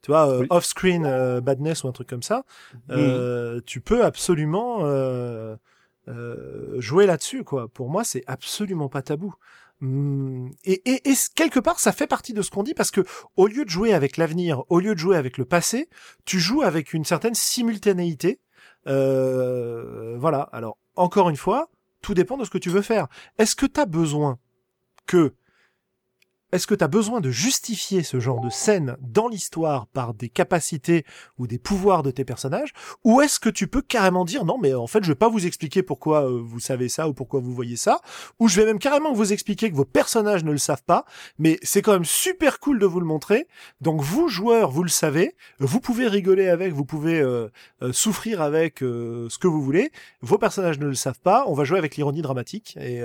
[0.02, 2.45] Tu vois, off-screen badness ou un truc comme ça.
[2.90, 4.86] Euh, Tu peux absolument
[6.78, 7.68] jouer là-dessus, quoi.
[7.68, 9.34] Pour moi, c'est absolument pas tabou.
[9.81, 13.01] Hum, et, et, et, quelque part, ça fait partie de ce qu'on dit parce que
[13.38, 15.89] au lieu de jouer avec l'avenir, au lieu de jouer avec le passé,
[16.26, 18.41] tu joues avec une certaine simultanéité.
[18.88, 20.41] Euh, voilà.
[20.51, 21.69] Alors, encore une fois,
[22.01, 23.07] tout dépend de ce que tu veux faire.
[23.38, 24.39] Est-ce que tu as besoin
[25.06, 25.34] que
[26.51, 30.30] est-ce que tu as besoin de justifier ce genre de scène dans l'histoire par des
[30.30, 31.05] capacités
[31.38, 32.73] ou des pouvoirs de tes personnages?
[33.03, 35.45] Ou est-ce que tu peux carrément dire non mais en fait je vais pas vous
[35.45, 38.01] expliquer pourquoi euh, vous savez ça ou pourquoi vous voyez ça.
[38.39, 41.05] Ou je vais même carrément vous expliquer que vos personnages ne le savent pas.
[41.38, 43.47] Mais c'est quand même super cool de vous le montrer.
[43.81, 47.47] Donc vous joueurs vous le savez, vous pouvez rigoler avec, vous pouvez euh,
[47.84, 49.91] euh, souffrir avec ce que vous voulez.
[50.21, 52.77] Vos personnages ne le savent pas, on va jouer avec l'ironie dramatique.
[52.81, 53.01] Et,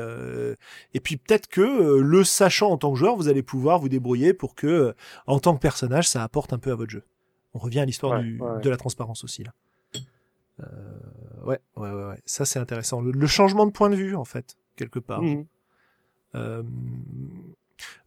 [0.94, 4.34] et puis peut-être que le sachant en tant que joueur vous allez pouvoir vous débrouiller
[4.34, 4.92] pour que, euh,
[5.26, 7.04] en tant que personnage, ça apporte un peu à votre jeu.
[7.54, 9.52] On revient à l'histoire de la transparence aussi là.
[10.60, 10.64] Euh,
[11.44, 13.00] ouais, ouais, ouais, ouais, ça c'est intéressant.
[13.00, 15.22] Le, changement de point de vue en fait, quelque part.
[15.22, 15.46] Mmh.
[16.36, 16.62] Euh,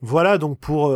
[0.02, 0.96] voilà donc pour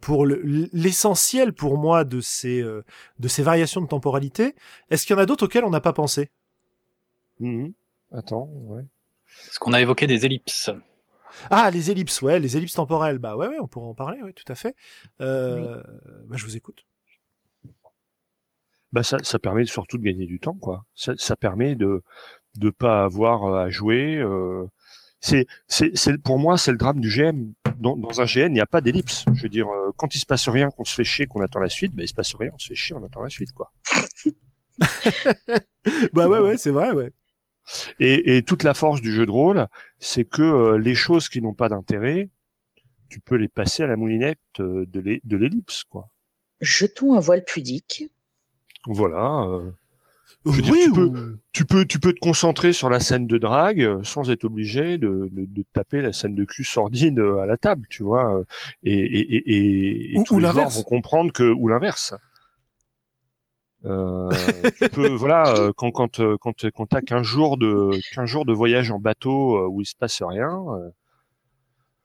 [0.00, 4.54] pour l'essentiel pour moi de ces de ces variations de temporalité.
[4.90, 6.30] Est-ce qu'il y en a d'autres auxquelles on n'a pas pensé?
[7.40, 7.68] Mmh.
[8.12, 8.84] Attends, ouais.
[9.48, 10.70] Est-ce qu'on a évoqué des ellipses?
[11.50, 13.18] Ah, les ellipses, ouais, les ellipses temporelles.
[13.18, 14.74] Bah ouais, ouais, on pourrait en parler, ouais, tout à fait.
[15.20, 15.82] Euh,
[16.26, 16.86] bah, je vous écoute.
[18.92, 20.84] Bah ça, ça permet surtout de gagner du temps, quoi.
[20.94, 22.02] Ça, ça permet de
[22.56, 24.16] de pas avoir euh, à jouer.
[24.16, 24.66] Euh...
[25.20, 27.54] C'est, c'est, c'est, pour moi, c'est le drame du GM.
[27.78, 29.24] Dans, dans un GN, il n'y a pas d'ellipse.
[29.34, 31.60] Je veux dire, euh, quand il se passe rien, qu'on se fait chier, qu'on attend
[31.60, 33.52] la suite, bah il se passe rien, on se fait chier, on attend la suite,
[33.52, 33.72] quoi.
[36.12, 37.12] bah ouais, ouais, c'est vrai, ouais.
[38.00, 39.66] Et, et, toute la force du jeu de rôle,
[39.98, 42.28] c'est que euh, les choses qui n'ont pas d'intérêt,
[43.08, 46.08] tu peux les passer à la moulinette euh, de l'ellipse, quoi.
[46.60, 48.10] Jetons un voile pudique.
[48.86, 49.44] Voilà.
[49.48, 49.70] Euh,
[50.46, 54.30] oui, tu, peux, tu, peux, tu peux te concentrer sur la scène de drague sans
[54.30, 58.02] être obligé de, de, de taper la scène de cul sordide à la table, tu
[58.02, 58.42] vois.
[58.82, 62.14] Et, et, et, et, ou, tous les vont comprendre que ou l'inverse.
[63.84, 64.30] Euh,
[64.78, 68.90] tu peux, voilà, quand quand quand quand t'as qu'un jour de qu'un jour de voyage
[68.90, 70.64] en bateau où il se passe rien.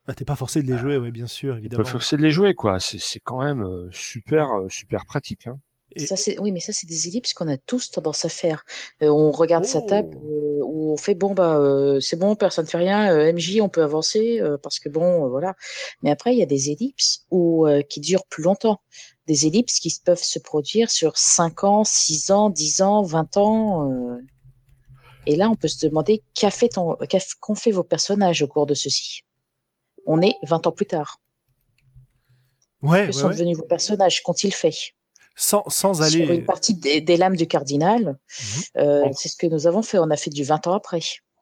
[0.08, 1.84] Bah, t'es pas forcé de les jouer, oui, bien sûr, évidemment.
[1.84, 2.80] Pas forcé de les jouer, quoi.
[2.80, 5.48] C'est c'est quand même super super pratique.
[5.48, 5.60] Hein.
[5.98, 8.64] Ça, c'est, oui, mais ça, c'est des ellipses qu'on a tous tendance à faire.
[9.02, 10.62] on regarde sa table, oh.
[10.64, 14.40] où on fait bon, bah, c'est bon, personne ne fait rien, MJ, on peut avancer,
[14.62, 15.56] parce que bon, voilà.
[16.04, 18.82] Mais après, il y a des ellipses où, qui durent plus longtemps.
[19.30, 24.18] Des ellipses qui peuvent se produire sur 5 ans, 6 ans, 10 ans, 20 ans.
[25.28, 26.98] Et là, on peut se demander qu'a fait ton,
[27.40, 29.22] qu'ont fait vos personnages au cours de ceci?
[30.08, 31.22] On est 20 ans plus tard.
[32.82, 34.24] Ouais, que sont devenus vos personnages?
[34.24, 34.96] Qu'ont-ils fait?
[35.36, 36.26] Sans, sans aller.
[36.26, 38.64] Sur une partie des, lames du cardinal, mhm.
[38.78, 40.00] euh, c'est ce que nous avons fait.
[40.00, 41.02] On a fait du 20 ans après.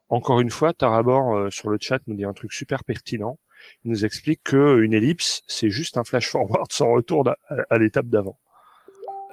[0.09, 3.39] Encore une fois, Tarabor euh, sur le chat nous dit un truc super pertinent.
[3.83, 7.27] Il nous explique que une ellipse, c'est juste un flash forward sans retour
[7.69, 8.37] à, l'étape d'avant.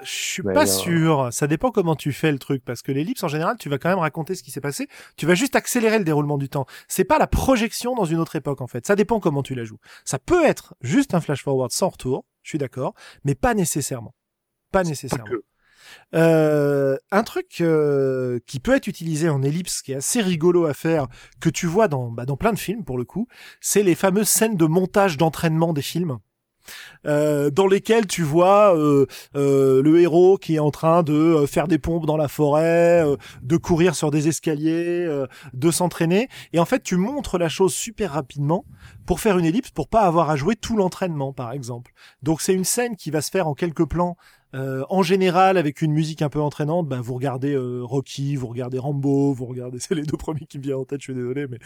[0.03, 1.29] Je suis pas euh, sûr.
[1.31, 3.89] Ça dépend comment tu fais le truc, parce que l'ellipse en général, tu vas quand
[3.89, 4.89] même raconter ce qui s'est passé.
[5.17, 6.67] Tu vas juste accélérer le déroulement du temps.
[6.89, 8.87] C'est pas la projection dans une autre époque en fait.
[8.87, 9.79] Ça dépend comment tu la joues.
[10.05, 12.27] Ça peut être juste un flash forward sans retour.
[12.43, 12.93] Je suis d'accord,
[13.25, 14.15] mais pas nécessairement
[14.75, 15.27] pas nécessairement.
[16.15, 20.75] Euh, un truc euh, qui peut être utilisé en ellipse, qui est assez rigolo à
[20.75, 21.07] faire,
[21.41, 23.27] que tu vois dans, bah, dans plein de films pour le coup,
[23.61, 26.19] c'est les fameuses scènes de montage d'entraînement des films.
[27.07, 29.07] Euh, dans lesquels tu vois euh,
[29.37, 33.05] euh, le héros qui est en train de faire des pompes dans la forêt,
[33.43, 35.07] de courir sur des escaliers,
[35.53, 36.29] de s'entraîner.
[36.53, 38.65] Et en fait, tu montres la chose super rapidement
[39.06, 41.93] pour faire une ellipse, pour pas avoir à jouer tout l'entraînement, par exemple.
[42.22, 44.16] Donc c'est une scène qui va se faire en quelques plans
[44.55, 48.47] euh, en général, avec une musique un peu entraînante, bah, vous regardez euh, Rocky, vous
[48.47, 51.14] regardez Rambo, vous regardez, c'est les deux premiers qui me viennent en tête, je suis
[51.14, 51.59] désolé, mais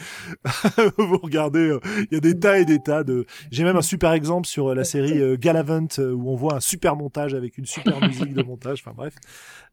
[0.98, 3.27] vous regardez, euh, il y a des tas et des tas de...
[3.51, 7.35] J'ai même un super exemple sur la série Galavant, où on voit un super montage
[7.35, 9.15] avec une super musique de montage, enfin bref.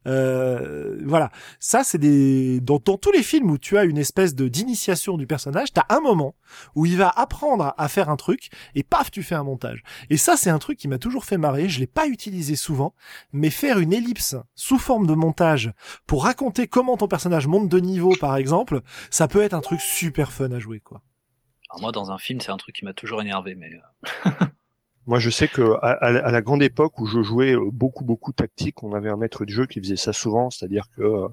[0.07, 4.47] Euh, voilà, ça c'est des dans, tous les films où tu as une espèce de
[4.47, 6.35] d'initiation du personnage, t'as un moment
[6.75, 9.83] où il va apprendre à faire un truc et paf tu fais un montage.
[10.09, 11.69] Et ça c'est un truc qui m'a toujours fait marrer.
[11.69, 12.93] Je l'ai pas utilisé souvent,
[13.33, 15.71] mais faire une ellipse sous forme de montage
[16.05, 19.81] pour raconter comment ton personnage monte de niveau par exemple, ça peut être un truc
[19.81, 21.01] super fun à jouer quoi.
[21.69, 23.71] Alors moi dans un film c'est un truc qui m'a toujours énervé mais.
[25.05, 28.33] Euh, Moi, je sais que à, la grande époque où je jouais euh, beaucoup, beaucoup
[28.33, 31.27] tactique, on avait un maître de jeu qui faisait ça souvent, c'est-à-dire que euh,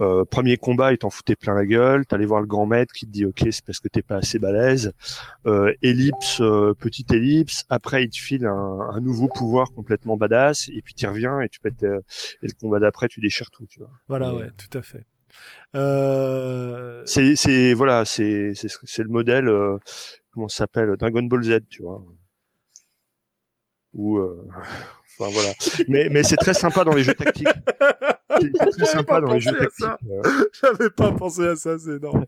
[0.00, 3.06] euh premier combat, il t'en foutait plein la gueule, t'allais voir le grand maître qui
[3.06, 4.92] te dit ok, c'est parce que t'es pas assez balèze.
[5.46, 7.64] Euh, ellipse, euh, petite ellipse.
[7.68, 11.48] Après, il te file un, un, nouveau pouvoir complètement badass, et puis tu reviens et
[11.48, 11.82] tu pètes.
[11.82, 13.90] et le combat d'après, tu déchires tout, tu vois.
[14.08, 15.04] Voilà, ouais, tout à fait.
[17.06, 19.50] C'est, voilà, c'est, c'est, le modèle.
[20.32, 22.02] comment ça s'appelle Dragon Ball Z, tu vois
[23.94, 24.48] ou euh...
[25.18, 25.50] enfin voilà
[25.88, 27.48] mais mais c'est très sympa dans les jeux tactiques
[28.40, 29.86] c'est très sympa dans les jeux tactiques.
[30.10, 30.22] Euh.
[30.60, 32.24] J'avais pas pensé à ça, c'est énorme.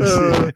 [0.00, 0.50] Euh.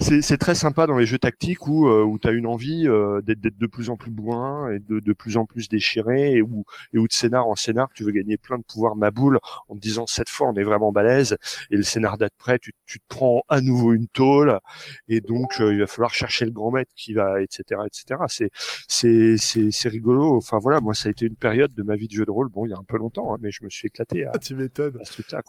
[0.00, 2.84] C'est très sympa dans les jeux tactiques où, euh, où tu as une envie
[3.22, 6.64] d'être de plus en plus bourrin et de, de plus en plus déchiré et où,
[6.92, 9.38] et où de scénar en scénar, tu veux gagner plein de pouvoirs maboule
[9.68, 11.36] en te disant cette fois on est vraiment balèze
[11.70, 14.58] et le scénar d'après tu, tu te prends à nouveau une tôle
[15.08, 18.50] et donc il va falloir chercher le grand maître qui va etc etc c'est
[18.88, 22.12] c'est c'est rigolo enfin voilà moi ça a été une période de ma vie de
[22.12, 23.86] jeu de rôle bon il y a un peu longtemps hein, mais je me suis
[23.86, 24.98] éclaté à, tu m'étonnes.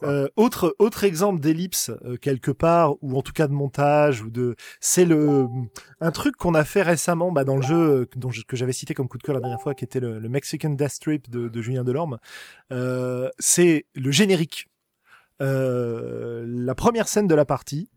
[0.04, 4.30] Euh, autre autre exemple d'ellipse euh, quelque part ou en tout cas de montage ou
[4.30, 5.48] de c'est le
[6.02, 8.06] un truc qu'on a fait récemment bah, dans le jeu euh,
[8.48, 11.00] que j'avais cité comme coup de cœur la dernière fois qui était le, Mexican Death
[11.00, 12.18] Trip de, de Julien Delorme.
[12.72, 14.68] Euh, c'est le générique.
[15.40, 17.90] la première scène de la partie,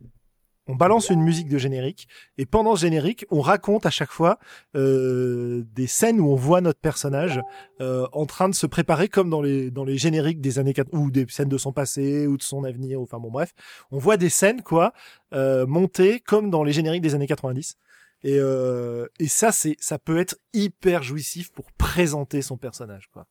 [0.70, 2.06] on balance une musique de générique
[2.38, 4.38] et pendant ce générique, on raconte à chaque fois
[4.76, 7.40] euh, des scènes où on voit notre personnage
[7.80, 10.94] euh, en train de se préparer comme dans les dans les génériques des années 4
[10.94, 13.00] ou des scènes de son passé ou de son avenir.
[13.00, 13.52] Enfin bon bref,
[13.90, 14.92] on voit des scènes quoi
[15.34, 17.76] euh, montées comme dans les génériques des années 90.
[18.22, 23.26] Et, euh, et ça c'est ça peut être hyper jouissif pour présenter son personnage quoi.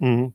[0.00, 0.28] Mmh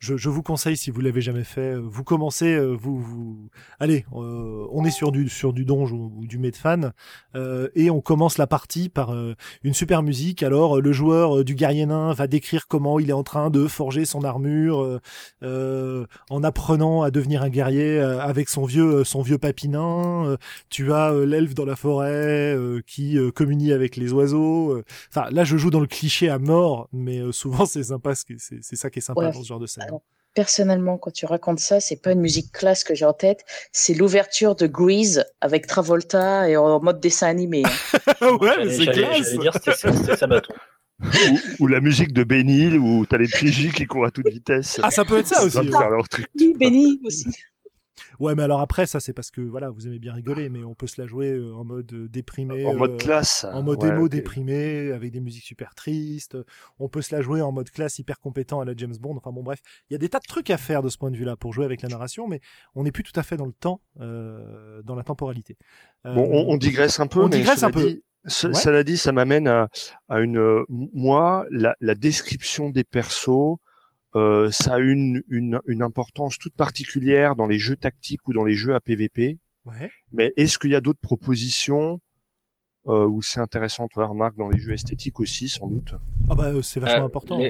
[0.00, 3.50] je, je, vous conseille si vous l'avez jamais fait, euh, vous commencez, euh, vous, vous,
[3.78, 6.92] allez, euh, on est sur du sur du donge ou, du Medfan
[7.36, 9.14] euh, et on commence la partie par
[9.62, 10.42] une super musique.
[10.42, 14.06] Alors le joueur du guerrier nain va décrire comment il est en train de forger
[14.06, 15.00] son armure
[15.42, 20.36] en apprenant à devenir un guerrier avec son vieux son vieux papinain.
[20.70, 22.56] tu as l'elfe dans la forêt
[22.86, 24.82] qui communie avec les oiseaux.
[25.10, 28.88] Enfin là je joue dans le cliché à mort, mais souvent c'est sympa, c'est ça
[28.88, 29.89] qui est sympa dans ce genre de scène
[30.34, 33.94] personnellement, quand tu racontes ça, c'est pas une musique classe que j'ai en tête, c'est
[33.94, 37.62] l'ouverture de Grease avec Travolta et en mode dessin animé.
[37.64, 38.36] Hein.
[38.40, 39.38] ouais, c'est classe.
[39.38, 40.54] dire c'était Sabaton.
[41.58, 44.80] ou, la musique de Benny où t'as les PJ qui courent à toute vitesse.
[44.82, 45.56] Ah, ça peut être ça aussi.
[45.70, 46.26] Faire leur truc.
[46.38, 47.26] Oui, Benny aussi.
[48.20, 50.74] Ouais, mais alors après, ça c'est parce que voilà, vous aimez bien rigoler, mais on
[50.74, 54.10] peut se la jouer euh, en mode euh, déprimé, en mode classe, en mode émo
[54.10, 56.36] déprimé, avec des musiques super tristes.
[56.78, 59.16] On peut se la jouer en mode classe hyper compétent à la James Bond.
[59.16, 61.10] Enfin bon, bref, il y a des tas de trucs à faire de ce point
[61.10, 62.42] de vue-là pour jouer avec la narration, mais
[62.74, 65.56] on n'est plus tout à fait dans le temps, euh, dans la temporalité.
[66.04, 67.20] bon, on, digresse un peu.
[67.20, 68.02] On digresse un peu.
[68.26, 69.70] Cela dit, ça m'amène à,
[70.10, 73.56] à, une moi la, la description des persos
[74.16, 78.44] euh, ça a une, une, une, importance toute particulière dans les jeux tactiques ou dans
[78.44, 79.38] les jeux à PVP.
[79.66, 79.90] Ouais.
[80.12, 82.00] Mais est-ce qu'il y a d'autres propositions
[82.88, 85.94] euh, où c'est intéressant, toi, remarque, dans les jeux esthétiques aussi, sans doute?
[86.28, 87.40] Ah bah euh, c'est vachement euh, important.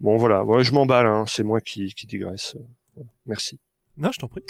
[0.00, 1.24] Bon voilà, moi je m'emballe, hein.
[1.26, 2.56] c'est moi qui, qui digresse.
[3.26, 3.58] Merci.
[3.96, 4.42] Non, je t'en prie.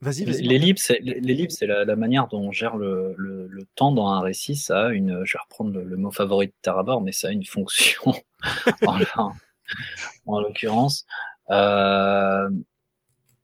[0.00, 0.42] Vas-y, vas-y.
[0.42, 4.20] L'ellipse, l'ellipse, c'est la, la, manière dont on gère le, le, le, temps dans un
[4.20, 4.54] récit.
[4.54, 7.44] Ça a une, je vais reprendre le, mot favori de Terrabor, mais ça a une
[7.44, 8.14] fonction.
[8.86, 9.32] enfin,
[10.34, 11.06] en l'occurrence.
[11.50, 12.48] Euh,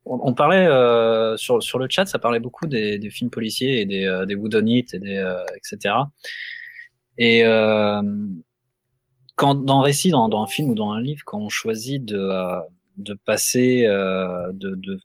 [0.05, 3.87] on, parlait euh, sur, sur le chat, ça parlait beaucoup des, des films policiers et
[3.87, 5.95] des, euh, des et des etc.
[7.17, 7.43] Et
[9.37, 12.05] quand dans un récit, dans, dans, un film ou dans un livre, quand on choisit
[12.05, 12.31] de
[12.97, 15.01] de passer, de, de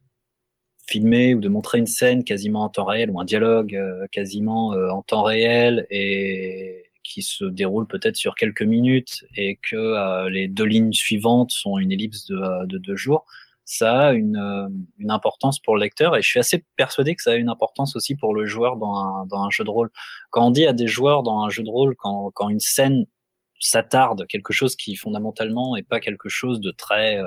[0.86, 3.80] filmer ou de montrer une scène quasiment en temps réel ou un dialogue
[4.12, 10.30] quasiment en temps réel et qui se déroule peut-être sur quelques minutes et que euh,
[10.30, 13.26] les deux lignes suivantes sont une ellipse de, euh, de deux jours,
[13.66, 14.68] ça a une, euh,
[14.98, 17.96] une, importance pour le lecteur et je suis assez persuadé que ça a une importance
[17.96, 19.92] aussi pour le joueur dans un, dans un jeu de rôle.
[20.30, 23.06] Quand on dit à des joueurs dans un jeu de rôle, quand, quand une scène
[23.60, 27.20] s'attarde, quelque chose qui fondamentalement est pas quelque chose de très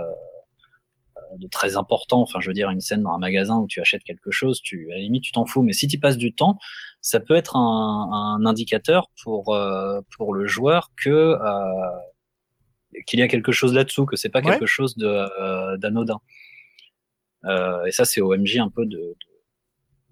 [1.39, 2.21] de très important.
[2.23, 4.91] Enfin, je veux dire, une scène dans un magasin où tu achètes quelque chose, tu,
[4.91, 5.63] à la limite, tu t'en fous.
[5.63, 6.59] Mais si tu passes du temps,
[7.01, 13.23] ça peut être un, un indicateur pour euh, pour le joueur que euh, qu'il y
[13.23, 16.21] a quelque chose là-dessous, que c'est pas quelque chose de euh, d'anodin.
[17.45, 19.17] Euh, et ça, c'est au MJ un peu de, de,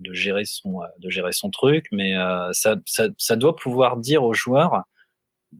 [0.01, 2.15] de, gérer son de gérer son truc, mais
[2.53, 4.85] ça, ça, ça doit pouvoir dire aux joueurs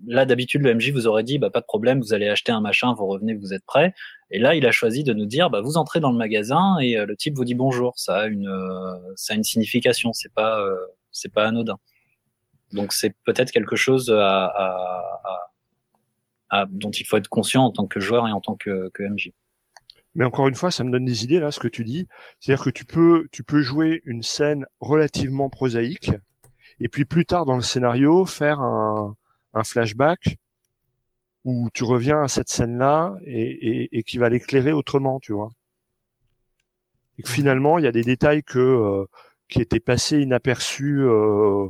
[0.07, 2.61] là d'habitude le MJ vous aurait dit bah pas de problème vous allez acheter un
[2.61, 3.95] machin vous revenez vous êtes prêt.
[4.31, 6.97] Et là il a choisi de nous dire bah vous entrez dans le magasin et
[6.97, 7.93] euh, le type vous dit bonjour.
[7.97, 10.77] Ça a une euh, ça a une signification c'est pas euh,
[11.13, 11.79] c'est pas anodin.
[12.73, 15.51] Donc c'est peut-être quelque chose à, à,
[16.51, 19.03] à, dont il faut être conscient en tant que joueur et en tant que, que
[19.03, 19.33] MJ
[20.15, 22.09] mais encore une fois, ça me donne des idées là, ce que tu dis.
[22.41, 26.11] C'est-à-dire que tu peux, tu peux jouer une scène relativement prosaïque,
[26.81, 29.17] et puis plus tard dans le scénario faire un,
[29.55, 30.39] un flashback
[31.45, 35.51] où tu reviens à cette scène-là et, et, qui va l'éclairer autrement, tu vois.
[37.19, 39.07] Et que finalement, il y a des détails que euh,
[39.49, 41.69] qui étaient passés inaperçus euh,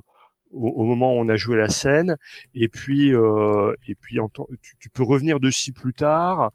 [0.50, 2.16] au, moment où on a joué la scène,
[2.54, 4.18] et puis euh, et puis
[4.62, 6.50] tu, tu, peux revenir dessus plus tard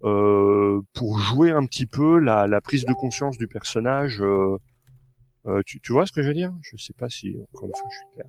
[0.00, 4.22] pour jouer un petit peu la, la, prise de conscience du personnage.
[5.64, 6.52] Tu, tu, vois ce que je veux dire?
[6.62, 8.26] Je sais pas si encore une fois je suis clair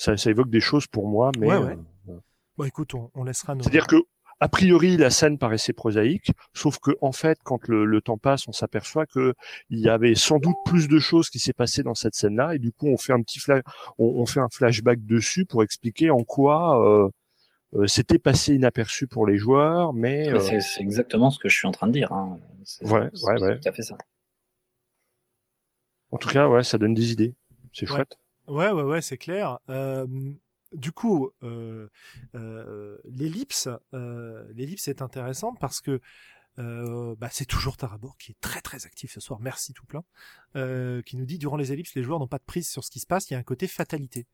[0.00, 1.46] ça, ça, évoque des choses pour moi, mais.
[1.46, 1.76] Ouais,
[2.08, 2.18] euh,
[2.56, 3.54] Bon, écoute, on, on laissera.
[3.54, 3.62] Nos...
[3.62, 3.96] C'est-à-dire que
[4.40, 8.48] a priori, la scène paraissait prosaïque, sauf que en fait, quand le, le temps passe,
[8.48, 9.34] on s'aperçoit que
[9.68, 12.58] il y avait sans doute plus de choses qui s'est passé dans cette scène-là, et
[12.58, 13.62] du coup, on fait un petit flash,
[13.98, 17.08] on, on, fait un flashback dessus pour expliquer en quoi euh,
[17.74, 20.40] euh, c'était passé inaperçu pour les joueurs, mais euh...
[20.40, 22.10] c'est exactement ce que je suis en train de dire.
[22.12, 22.38] Hein.
[22.82, 23.60] Ouais, ouais, ouais.
[23.60, 23.98] Tout à fait ça.
[26.10, 27.34] En tout cas, ouais, ça donne des idées.
[27.72, 28.19] C'est chouette.
[28.50, 29.60] Ouais, ouais, ouais, c'est clair.
[29.68, 30.06] Euh,
[30.72, 31.88] du coup, euh,
[32.34, 36.00] euh, l'ellipse, euh, l'ellipse est intéressante parce que
[36.58, 39.38] euh, bah, c'est toujours Tarabor qui est très très actif ce soir.
[39.40, 40.02] Merci tout plein.
[40.56, 42.90] Euh, qui nous dit durant les ellipses, les joueurs n'ont pas de prise sur ce
[42.90, 43.30] qui se passe.
[43.30, 44.26] Il y a un côté fatalité.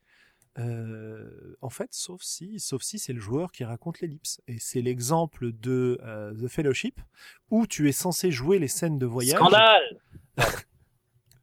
[0.57, 4.41] en fait, sauf si, sauf si c'est le joueur qui raconte l'ellipse.
[4.47, 6.01] Et c'est l'exemple de
[6.41, 7.03] The Fellowship
[7.51, 9.39] où tu es censé jouer les scènes de voyage.
[9.39, 10.01] Scandale.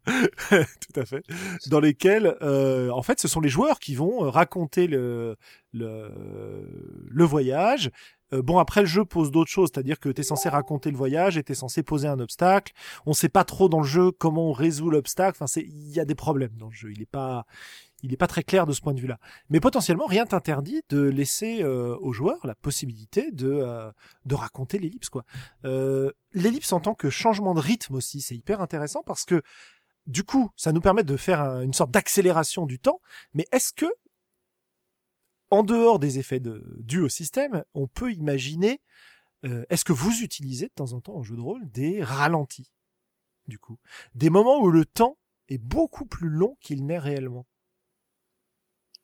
[0.49, 1.23] Tout à fait.
[1.67, 5.38] Dans lesquels, euh, en fait, ce sont les joueurs qui vont euh, raconter le,
[5.73, 6.09] le,
[7.09, 7.91] le voyage.
[8.34, 10.97] Euh, bon, après, le jeu pose d'autres choses, c'est-à-dire que tu es censé raconter le
[10.97, 12.73] voyage et tu es censé poser un obstacle.
[13.05, 15.38] On sait pas trop dans le jeu comment on résout l'obstacle.
[15.39, 16.91] Enfin, il y a des problèmes dans le jeu.
[16.91, 17.45] Il est pas,
[18.01, 19.19] il est pas très clair de ce point de vue-là.
[19.49, 23.91] Mais potentiellement, rien t'interdit de laisser euh, aux joueurs la possibilité de euh,
[24.25, 25.25] de raconter l'ellipse, quoi.
[26.34, 29.41] l'ellipse en tant que changement de rythme aussi, c'est hyper intéressant parce que
[30.07, 33.01] du coup, ça nous permet de faire une sorte d'accélération du temps,
[33.34, 33.85] mais est-ce que,
[35.49, 38.81] en dehors des effets de, dus au système, on peut imaginer,
[39.45, 42.71] euh, est-ce que vous utilisez de temps en temps en jeu de rôle des ralentis,
[43.47, 43.77] du coup,
[44.15, 45.17] des moments où le temps
[45.49, 47.45] est beaucoup plus long qu'il n'est réellement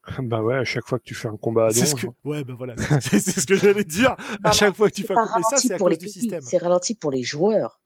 [0.19, 2.07] Bah ouais, à chaque fois que tu fais un combat à ce que...
[2.23, 4.15] Ouais, bah voilà, c'est ce que j'allais dire.
[4.43, 6.41] À chaque fois que tu fais un combat, ça, c'est à cause du système.
[6.41, 7.80] C'est ralenti pour les joueurs.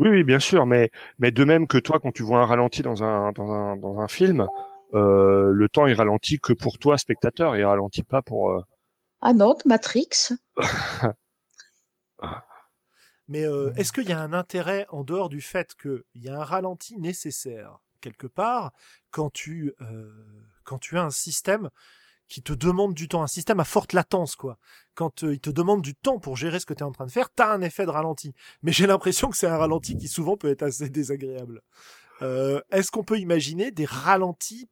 [0.00, 2.80] Oui, oui, bien sûr, mais mais de même que toi, quand tu vois un ralenti
[2.80, 4.46] dans un dans un dans un film,
[4.94, 8.50] euh, le temps est ralenti que pour toi, spectateur, il ralentit pas pour.
[8.50, 8.62] Euh...
[9.20, 10.32] Ah non, Matrix.
[13.28, 16.40] mais euh, est-ce qu'il y a un intérêt en dehors du fait qu'il y a
[16.40, 18.72] un ralenti nécessaire quelque part
[19.10, 20.10] quand tu euh,
[20.64, 21.68] quand tu as un système
[22.30, 24.56] qui te demande du temps, un système à forte latence, quoi.
[24.94, 27.06] Quand euh, il te demande du temps pour gérer ce que tu es en train
[27.06, 28.32] de faire, tu as un effet de ralenti.
[28.62, 31.60] Mais j'ai l'impression que c'est un ralenti qui souvent peut être assez désagréable.
[32.22, 34.70] Euh, Est-ce qu'on peut imaginer des ralentis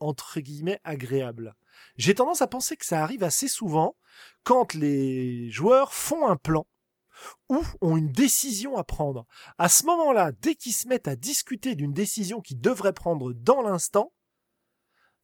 [0.00, 1.54] entre guillemets agréables?
[1.96, 3.96] J'ai tendance à penser que ça arrive assez souvent
[4.44, 6.66] quand les joueurs font un plan
[7.48, 9.26] ou ont une décision à prendre.
[9.56, 13.62] À ce moment-là, dès qu'ils se mettent à discuter d'une décision qu'ils devraient prendre dans
[13.62, 14.12] l'instant,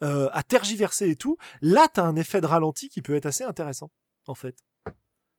[0.03, 3.27] euh, à tergiverser et tout, là, tu as un effet de ralenti qui peut être
[3.27, 3.91] assez intéressant,
[4.27, 4.57] en fait.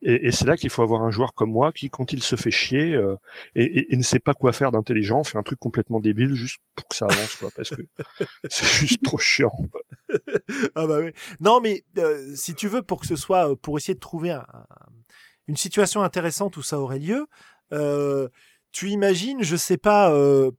[0.02, 2.38] Et, et c'est là qu'il faut avoir un joueur comme moi qui, quand il se
[2.38, 3.18] fait chier euh,
[3.56, 6.88] et, et, ne sait pas quoi faire d'intelligent, fait un truc complètement débile juste pour
[6.88, 7.82] que ça avance, quoi, parce que
[8.50, 9.52] c'est juste trop chiant.
[10.76, 11.12] ah bah oui.
[11.42, 14.46] Non, mais euh, si tu veux, pour que ce soit, pour essayer de trouver un,
[15.50, 17.28] une situation intéressante où ça aurait lieu,
[17.74, 18.30] euh,
[18.72, 20.52] tu imagines, je sais pas, euh,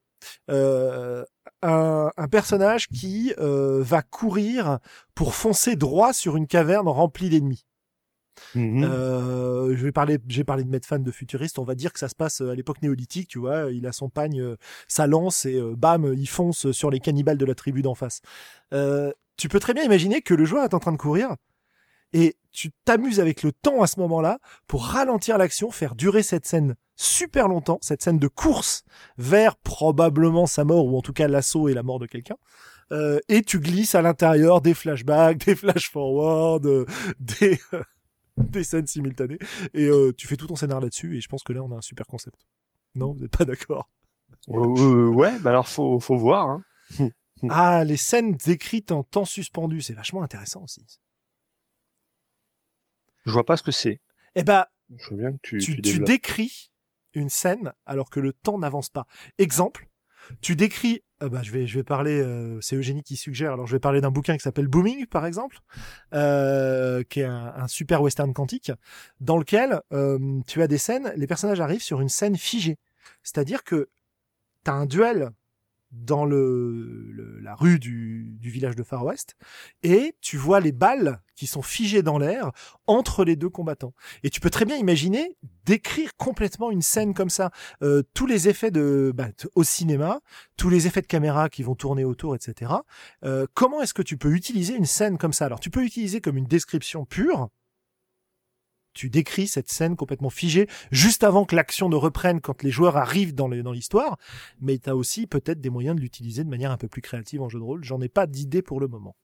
[0.50, 1.24] euh,
[1.62, 4.78] un, un, personnage qui euh, va courir
[5.14, 7.66] pour foncer droit sur une caverne remplie d'ennemis.
[8.54, 8.84] Mmh.
[8.84, 11.58] Euh, je vais parler, j'ai parlé de fan de futuriste.
[11.58, 13.70] On va dire que ça se passe à l'époque néolithique, tu vois.
[13.70, 14.56] Il a son pagne, euh,
[14.88, 18.20] sa lance et euh, bam, il fonce sur les cannibales de la tribu d'en face.
[18.72, 21.36] Euh, tu peux très bien imaginer que le joueur est en train de courir
[22.12, 26.46] et tu t'amuses avec le temps à ce moment-là pour ralentir l'action, faire durer cette
[26.46, 28.84] scène super longtemps, cette scène de course
[29.16, 32.36] vers probablement sa mort ou en tout cas l'assaut et la mort de quelqu'un.
[32.92, 36.86] Euh, et tu glisses à l'intérieur des flashbacks, des flash-forward, euh,
[37.20, 37.82] des, euh,
[38.36, 39.38] des scènes simultanées.
[39.74, 41.76] Et euh, tu fais tout ton scénar là-dessus et je pense que là on a
[41.76, 42.46] un super concept.
[42.94, 43.88] Non, vous n'êtes pas d'accord?
[44.48, 46.48] Ouais, bah alors faut, faut voir.
[46.48, 47.10] Hein.
[47.48, 50.84] ah, les scènes décrites en temps suspendu, c'est vachement intéressant aussi.
[53.30, 54.00] Je vois pas ce que c'est.
[54.34, 54.66] Eh ben,
[54.96, 56.72] je veux bien que tu, tu, tu décris
[57.14, 59.06] une scène alors que le temps n'avance pas.
[59.38, 59.88] Exemple,
[60.40, 63.66] tu décris, euh, bah, je vais, je vais parler, euh, c'est Eugénie qui suggère, alors
[63.66, 65.58] je vais parler d'un bouquin qui s'appelle Booming, par exemple,
[66.14, 68.72] euh, qui est un, un, super western quantique,
[69.20, 69.80] dans lequel
[70.46, 72.78] tu as des scènes, les personnages arrivent sur une scène figée.
[73.22, 73.88] C'est-à-dire que
[74.64, 75.30] tu as un duel
[75.90, 79.34] dans le, le, la rue du, du village de Far West
[79.82, 82.52] et tu vois les balles qui sont figées dans l'air
[82.86, 83.94] entre les deux combattants.
[84.22, 87.50] Et tu peux très bien imaginer décrire complètement une scène comme ça.
[87.82, 90.20] Euh, tous les effets de bah, au cinéma,
[90.56, 92.72] tous les effets de caméra qui vont tourner autour, etc.
[93.24, 95.46] Euh, comment est-ce que tu peux utiliser une scène comme ça?
[95.46, 97.48] Alors tu peux utiliser comme une description pure
[99.00, 102.98] tu décris cette scène complètement figée juste avant que l'action ne reprenne quand les joueurs
[102.98, 104.18] arrivent dans l'histoire,
[104.60, 107.40] mais tu as aussi peut-être des moyens de l'utiliser de manière un peu plus créative
[107.40, 107.82] en jeu de rôle.
[107.82, 109.16] J'en ai pas d'idée pour le moment.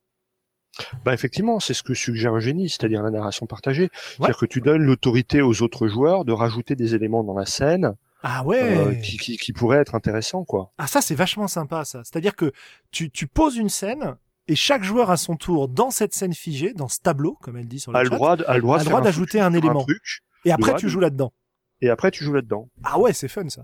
[1.05, 3.89] Bah effectivement, c'est ce que suggère Eugénie, c'est-à-dire la narration partagée.
[3.93, 7.93] C'est-à-dire que tu donnes l'autorité aux autres joueurs de rajouter des éléments dans la scène.
[8.23, 8.77] Ah ouais.
[8.79, 10.73] Euh, qui, qui, qui pourraient être intéressants quoi.
[10.79, 12.01] Ah ça c'est vachement sympa ça.
[12.03, 12.51] C'est-à-dire que
[12.89, 14.17] tu, tu poses une scène
[14.47, 17.67] et chaque joueur à son tour dans cette scène figée, dans ce tableau, comme elle
[17.67, 19.83] dit sur le a chat, le droit, a le droit, droit d'ajouter un, un, élément.
[19.83, 21.33] truc, et après tu joues là-dedans.
[21.81, 22.69] Et après tu joues là-dedans.
[22.83, 23.63] Ah ouais, c'est fun ça.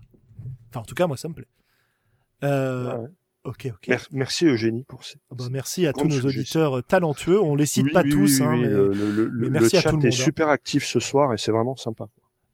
[0.70, 1.48] Enfin, en tout cas, moi ça me plaît.
[2.44, 3.10] Euh, ouais.
[3.46, 3.88] Ok, ok.
[3.90, 5.18] Mer merci Eugénie pour ces.
[5.30, 7.42] Ah bah, merci à tous nos auditeurs talentueux.
[7.42, 9.80] On les cite oui, pas oui, tous, oui, hein, mais, le, le, mais merci le
[9.80, 10.06] à tout le monde.
[10.06, 12.08] est super actif ce soir et c'est vraiment sympa.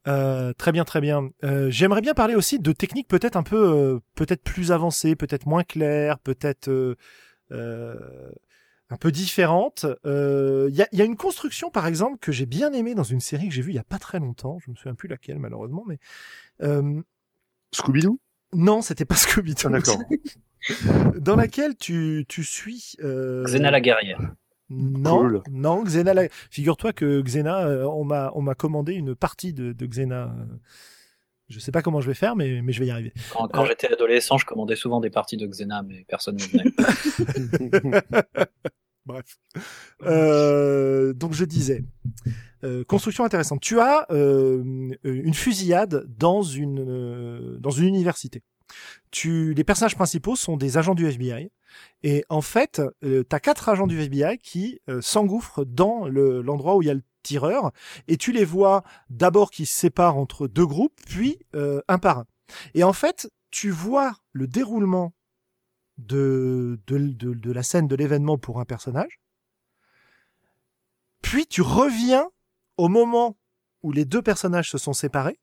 [0.07, 1.29] Euh, très bien, très bien.
[1.43, 5.45] Euh, J'aimerais bien parler aussi de techniques peut-être un peu, euh, peut-être plus avancées, peut-être
[5.45, 6.95] moins claires, peut-être euh,
[8.89, 9.85] un peu différente.
[10.03, 13.03] Il euh, y, a, y, a, une construction, par exemple, que j'ai bien aimée dans
[13.03, 14.57] une série que j'ai vue il y a pas très longtemps.
[14.59, 15.99] Je me souviens plus laquelle, malheureusement, mais
[16.63, 17.01] euh...
[17.73, 18.19] Scooby-Doo?
[18.53, 19.67] Non, c'était pas Scooby-Doo.
[19.67, 19.99] Ah, D'accord.
[21.19, 22.95] dans laquelle tu, tu suis.
[23.01, 23.43] Euh...
[23.45, 24.19] Xena la guerrière.
[24.71, 25.43] Non, cool.
[25.51, 26.27] non, Xena la.
[26.29, 30.35] Figure-toi que Xena, euh, on m'a, on m'a commandé une partie de, de Xena.
[31.49, 33.11] Je sais pas comment je vais faire, mais, mais je vais y arriver.
[33.33, 33.67] Quand, quand euh...
[33.67, 38.01] j'étais adolescent, je commandais souvent des parties de Xena, mais personne ne venait.
[39.05, 39.39] Bref.
[40.03, 41.83] Euh, donc je disais,
[42.63, 43.61] euh, construction intéressante.
[43.61, 48.43] Tu as euh, une fusillade dans une euh, dans une université.
[49.11, 51.51] Tu, les personnages principaux sont des agents du FBI.
[52.03, 56.75] Et en fait, euh, tu as quatre agents du FBI qui euh, s'engouffrent dans l'endroit
[56.75, 57.71] où il y a le tireur.
[58.07, 62.19] Et tu les vois d'abord qui se séparent entre deux groupes, puis euh, un par
[62.19, 62.25] un.
[62.73, 65.13] Et en fait, tu vois le déroulement
[65.97, 69.19] de, de, de, de la scène de l'événement pour un personnage,
[71.21, 72.29] puis tu reviens
[72.77, 73.37] au moment
[73.83, 75.39] où les deux personnages se sont séparés,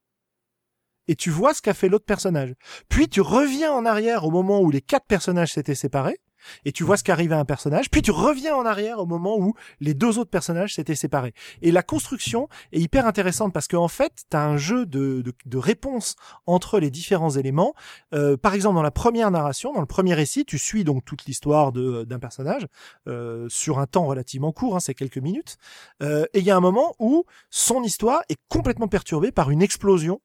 [1.08, 2.54] et tu vois ce qu'a fait l'autre personnage.
[2.88, 6.18] Puis tu reviens en arrière au moment où les quatre personnages s'étaient séparés,
[6.64, 9.38] et tu vois ce qu'arrive à un personnage, puis tu reviens en arrière au moment
[9.38, 11.34] où les deux autres personnages s'étaient séparés.
[11.62, 15.32] Et la construction est hyper intéressante parce qu'en fait, tu as un jeu de, de,
[15.44, 16.16] de réponse
[16.46, 17.74] entre les différents éléments.
[18.14, 21.24] Euh, par exemple, dans la première narration, dans le premier récit, tu suis donc toute
[21.26, 22.66] l'histoire d'un personnage
[23.08, 25.56] euh, sur un temps relativement court, hein, c'est quelques minutes.
[26.02, 29.62] Euh, et il y a un moment où son histoire est complètement perturbée par une
[29.62, 30.20] explosion.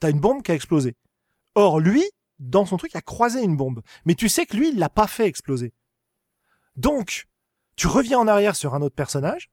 [0.00, 0.94] T'as une bombe qui a explosé.
[1.54, 2.04] Or, lui,
[2.38, 3.82] dans son truc, a croisé une bombe.
[4.04, 5.72] Mais tu sais que lui, il l'a pas fait exploser.
[6.76, 7.26] Donc,
[7.76, 9.50] tu reviens en arrière sur un autre personnage,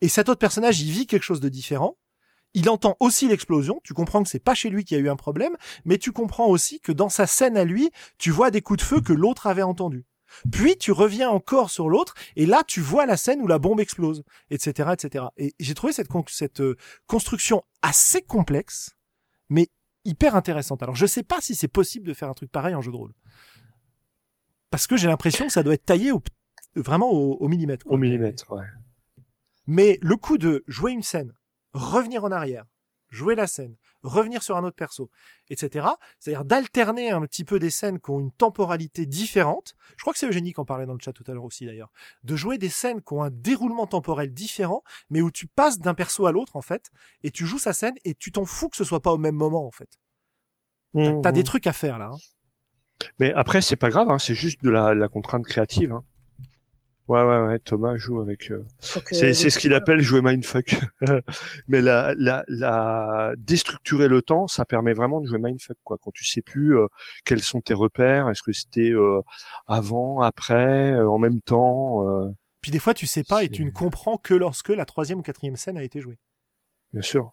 [0.00, 1.96] et cet autre personnage, il vit quelque chose de différent.
[2.52, 3.80] Il entend aussi l'explosion.
[3.84, 6.12] Tu comprends que c'est pas chez lui qu'il y a eu un problème, mais tu
[6.12, 9.12] comprends aussi que dans sa scène à lui, tu vois des coups de feu que
[9.12, 10.04] l'autre avait entendus.
[10.50, 13.80] Puis tu reviens encore sur l'autre, et là tu vois la scène où la bombe
[13.80, 15.24] explose, etc., etc.
[15.36, 16.76] Et j'ai trouvé cette, cette euh,
[17.06, 18.96] construction assez complexe,
[19.48, 19.68] mais
[20.04, 20.82] hyper intéressante.
[20.82, 22.96] Alors je sais pas si c'est possible de faire un truc pareil en jeu de
[22.96, 23.12] rôle.
[24.70, 26.22] Parce que j'ai l'impression que ça doit être taillé au,
[26.76, 27.86] vraiment au, millimètre.
[27.88, 28.66] Au millimètre, ouais.
[29.66, 31.32] Mais le coup de jouer une scène,
[31.72, 32.64] revenir en arrière,
[33.10, 35.10] jouer la scène, revenir sur un autre perso,
[35.50, 35.88] etc.
[36.18, 39.74] C'est-à-dire d'alterner un petit peu des scènes qui ont une temporalité différente.
[39.96, 41.66] Je crois que c'est Eugénie qui en parlait dans le chat tout à l'heure aussi
[41.66, 41.90] d'ailleurs.
[42.24, 45.94] De jouer des scènes qui ont un déroulement temporel différent, mais où tu passes d'un
[45.94, 46.90] perso à l'autre en fait,
[47.22, 49.36] et tu joues sa scène et tu t'en fous que ce soit pas au même
[49.36, 49.98] moment en fait.
[51.22, 51.44] T'as des mmh.
[51.44, 52.10] trucs à faire là.
[52.12, 52.18] Hein.
[53.18, 55.92] Mais après c'est pas grave, hein, c'est juste de la, la contrainte créative.
[55.92, 56.04] Hein.
[57.10, 57.58] Ouais, ouais, ouais.
[57.58, 58.52] Thomas joue avec.
[58.52, 58.64] Euh,
[59.10, 60.76] c'est, ce qu'il appelle jouer mindfuck.
[61.66, 65.98] Mais la, la, la déstructurer le temps, ça permet vraiment de jouer mindfuck, quoi.
[66.00, 66.86] Quand tu sais plus euh,
[67.24, 69.22] quels sont tes repères, est-ce que c'était euh,
[69.66, 72.06] avant, après, en même temps.
[72.60, 75.22] Puis des fois, tu sais pas et tu ne comprends que lorsque la troisième ou
[75.22, 76.20] quatrième scène a été jouée.
[76.92, 77.32] Bien sûr.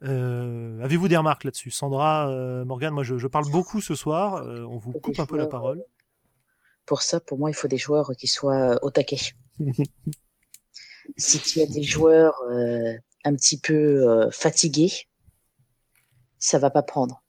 [0.00, 2.26] avez-vous des remarques là-dessus, Sandra,
[2.64, 4.44] Morgane Moi, je, je, parle beaucoup ce soir.
[4.68, 5.80] on vous coupe un peu la parole
[6.86, 9.18] pour ça, pour moi, il faut des joueurs qui soient euh, au taquet.
[11.16, 12.94] si tu as des joueurs euh,
[13.24, 14.92] un petit peu euh, fatigués,
[16.38, 17.22] ça va pas prendre.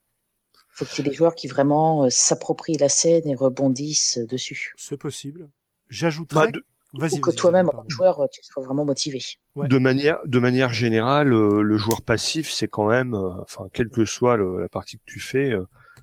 [0.53, 4.73] Il faut que tu aies des joueurs qui vraiment s'approprient la scène et rebondissent dessus.
[4.77, 5.49] C'est possible.
[5.89, 6.51] J'ajouterais.
[6.51, 6.59] Bah,
[6.93, 9.21] Vas-y, que toi-même, en joueur, tu sois vraiment motivé.
[9.57, 14.37] De manière, de manière générale, le joueur passif, c'est quand même, enfin, quelle que soit
[14.37, 15.53] la partie que tu fais,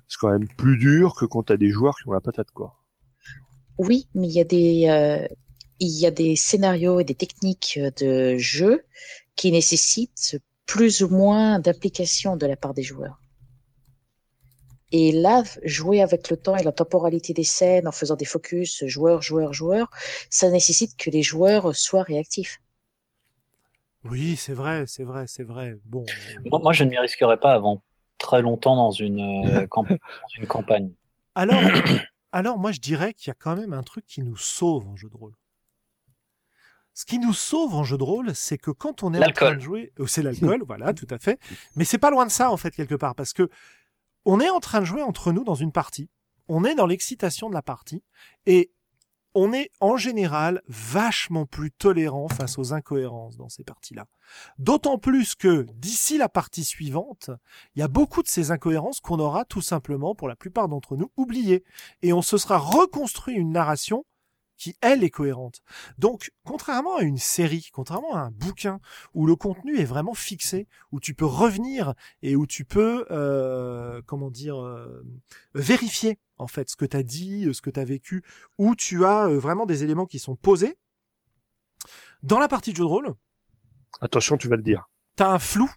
[0.07, 2.51] c'est quand même plus dur que quand tu as des joueurs qui ont la patate,
[2.51, 2.84] quoi.
[3.77, 5.27] Oui, mais il y a des euh,
[5.79, 8.85] il y a des scénarios et des techniques de jeu
[9.35, 13.19] qui nécessitent plus ou moins d'application de la part des joueurs.
[14.91, 18.85] Et là, jouer avec le temps et la temporalité des scènes en faisant des focus
[18.85, 19.89] joueur, joueur, joueur,
[20.29, 22.61] ça nécessite que les joueurs soient réactifs.
[24.05, 25.77] Oui, c'est vrai, c'est vrai, c'est vrai.
[25.85, 26.05] Bon.
[26.45, 27.81] Moi, je ne m'y risquerais pas avant
[28.19, 29.85] très longtemps dans une, euh, dans
[30.37, 30.91] une campagne.
[31.33, 31.59] Alors,
[32.35, 34.97] alors moi je dirais qu'il y a quand même un truc qui nous sauve en
[34.97, 35.33] jeu de rôle.
[36.93, 39.55] Ce qui nous sauve en jeu de rôle, c'est que quand on est en train
[39.55, 41.39] de jouer, euh, c'est l'alcool, voilà, tout à fait.
[41.77, 43.49] Mais c'est pas loin de ça en fait quelque part, parce que
[44.25, 46.09] on est en train de jouer entre nous dans une partie,
[46.49, 48.03] on est dans l'excitation de la partie,
[48.45, 48.73] et
[49.35, 54.05] on est en général vachement plus tolérant face aux incohérences dans ces parties-là.
[54.57, 57.29] D'autant plus que d'ici la partie suivante,
[57.75, 60.95] il y a beaucoup de ces incohérences qu'on aura tout simplement, pour la plupart d'entre
[60.95, 61.63] nous, oubliées.
[62.01, 64.05] Et on se sera reconstruit une narration
[64.57, 65.61] qui, elle, est cohérente.
[65.97, 68.79] Donc, contrairement à une série, contrairement à un bouquin,
[69.13, 74.01] où le contenu est vraiment fixé, où tu peux revenir et où tu peux, euh,
[74.05, 75.03] comment dire, euh,
[75.53, 78.23] vérifier, en fait, ce que tu as dit, ce que tu as vécu,
[78.57, 80.77] où tu as euh, vraiment des éléments qui sont posés,
[82.23, 83.13] dans la partie de jeu de rôle...
[84.01, 84.89] Attention, tu vas le dire.
[85.15, 85.71] T'as un flou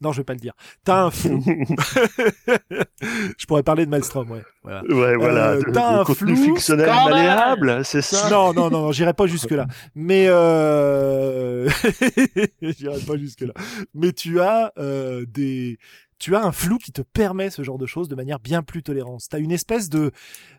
[0.00, 0.54] non, je vais pas le dire.
[0.84, 1.42] T'as un flou.
[3.38, 4.42] je pourrais parler de Maelstrom, ouais.
[4.62, 4.82] Voilà.
[4.84, 5.52] Ouais, voilà.
[5.52, 9.66] Euh, t'as un flou fictionnel malléable, c'est ça Non, non, non, j'irai pas jusque là.
[9.94, 11.68] Mais euh...
[12.62, 13.52] j'irai pas jusque là.
[13.94, 15.78] Mais tu as euh, des
[16.18, 18.82] tu as un flou qui te permet ce genre de choses de manière bien plus
[18.82, 19.22] tolérante.
[19.28, 20.12] T'as une espèce de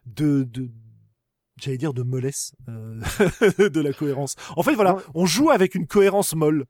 [0.06, 0.70] de, de
[1.60, 4.36] j'allais dire de mollesse euh, de la cohérence.
[4.56, 6.66] En fait, voilà, on joue avec une cohérence molle.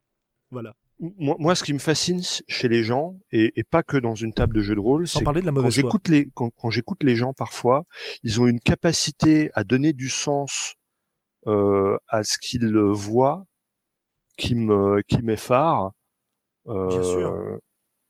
[0.51, 4.13] Voilà moi, moi, ce qui me fascine chez les gens, et, et pas que dans
[4.13, 7.33] une table de jeu de rôle, c'est quand j'écoute les quand, quand j'écoute les gens
[7.33, 7.85] parfois,
[8.23, 10.75] ils ont une capacité à donner du sens
[11.47, 13.45] euh, à ce qu'ils voient,
[14.37, 15.91] qui me qui m'effare.
[16.67, 17.57] Euh,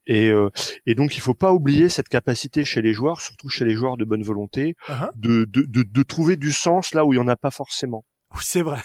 [0.06, 0.50] et, euh,
[0.84, 3.96] et donc il faut pas oublier cette capacité chez les joueurs, surtout chez les joueurs
[3.96, 5.10] de bonne volonté, uh-huh.
[5.14, 8.04] de, de, de, de trouver du sens là où il y en a pas forcément.
[8.34, 8.82] Oui, c'est vrai.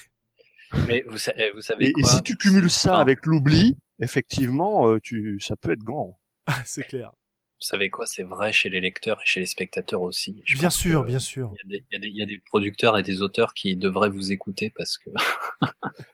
[0.88, 2.02] Mais vous, savez, vous savez et, quoi?
[2.02, 6.20] et si tu cumules ça avec l'oubli, effectivement, euh, tu, ça peut être grand.
[6.66, 7.12] c'est clair.
[7.60, 10.44] Vous savez quoi C'est vrai chez les lecteurs et chez les spectateurs aussi.
[10.46, 11.52] Je bien sûr, bien sûr.
[11.66, 15.00] Il y, y, y, a des producteurs et des auteurs qui devraient vous écouter parce
[15.00, 15.10] que.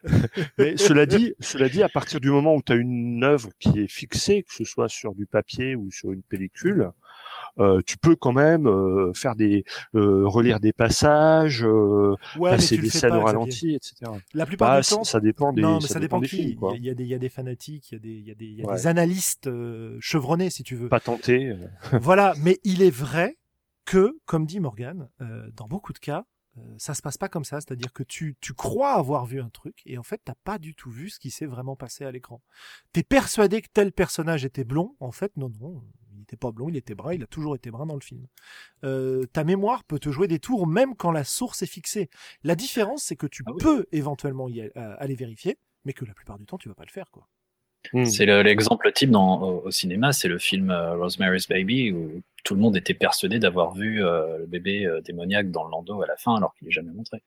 [0.58, 3.80] Mais cela dit, cela dit, à partir du moment où tu as une œuvre qui
[3.80, 6.92] est fixée, que ce soit sur du papier ou sur une pellicule, euh,
[7.86, 9.64] tu peux quand même euh, faire des
[9.96, 14.12] euh, relire des passages, euh, ouais, passer des scènes au ralenti, etc.
[14.34, 15.62] La plupart bah, du temps, ça dépend des.
[15.62, 16.58] non, mais ça, ça dépend, dépend, des qui.
[16.78, 18.32] Il y, a des, il y a des fanatiques, il y a des, il y
[18.32, 18.76] a des, il y a Ouais.
[18.76, 20.90] des analystes euh, chevronnés, si tu veux.
[20.90, 21.50] Pas tenté.
[21.50, 21.58] euh.
[22.02, 23.38] voilà, mais il est vrai
[23.86, 26.26] que, comme dit Morgan, euh, dans beaucoup de cas,
[26.58, 27.60] euh, ça se passe pas comme ça.
[27.62, 30.76] C'est-à-dire que tu, tu crois avoir vu un truc et en fait, t'as pas du
[30.76, 32.42] tout vu ce qui s'est vraiment passé à l'écran.
[32.94, 34.96] T'es persuadé que tel personnage était blond.
[35.00, 35.82] En fait, non, non,
[36.24, 37.14] n'était pas blond, il était brun.
[37.14, 38.26] Il a toujours été brun dans le film.
[38.84, 42.10] Euh, ta mémoire peut te jouer des tours même quand la source est fixée.
[42.44, 43.62] La différence, c'est que tu Ah oui.
[43.62, 46.86] peux éventuellement y euh, aller vérifier, mais que la plupart du temps, tu vas pas
[46.86, 47.28] le faire, quoi.
[47.92, 48.06] Hmm.
[48.06, 52.22] C'est le- l'exemple type dans, au, au cinéma, c'est le film euh, Rosemary's Baby où
[52.46, 56.02] tout le monde était persuadé d'avoir vu euh, le bébé euh, démoniaque dans le landau
[56.02, 57.22] à la fin alors qu'il est jamais montré.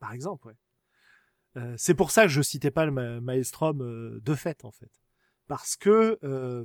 [0.00, 0.54] Par exemple, ouais.
[1.56, 4.70] Euh, c'est pour ça que je citais pas le ma- Maelstrom euh, de fait, en
[4.70, 4.90] fait.
[5.48, 6.64] Parce que euh,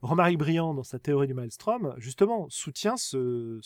[0.00, 3.60] Romaric Briand, dans sa théorie du Maelstrom, justement, soutient ce,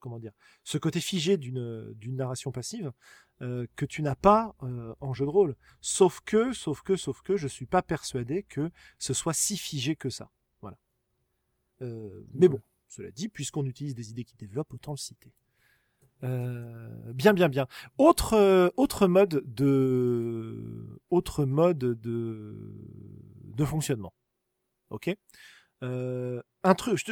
[0.00, 0.32] comment dire,
[0.64, 2.92] ce côté figé d'une narration passive
[3.42, 5.56] euh, que tu n'as pas euh, en jeu de rôle.
[5.80, 9.96] Sauf que, sauf que, sauf que, je suis pas persuadé que ce soit si figé
[9.96, 10.30] que ça.
[10.60, 10.78] Voilà.
[11.82, 15.32] Euh, mais bon, cela dit, puisqu'on utilise des idées qui développent, autant le citer.
[16.22, 17.66] Bien, bien, bien.
[17.98, 22.56] Autre, autre mode de, autre mode de,
[23.44, 24.14] de fonctionnement.
[24.90, 25.14] Ok?
[25.82, 26.40] Euh,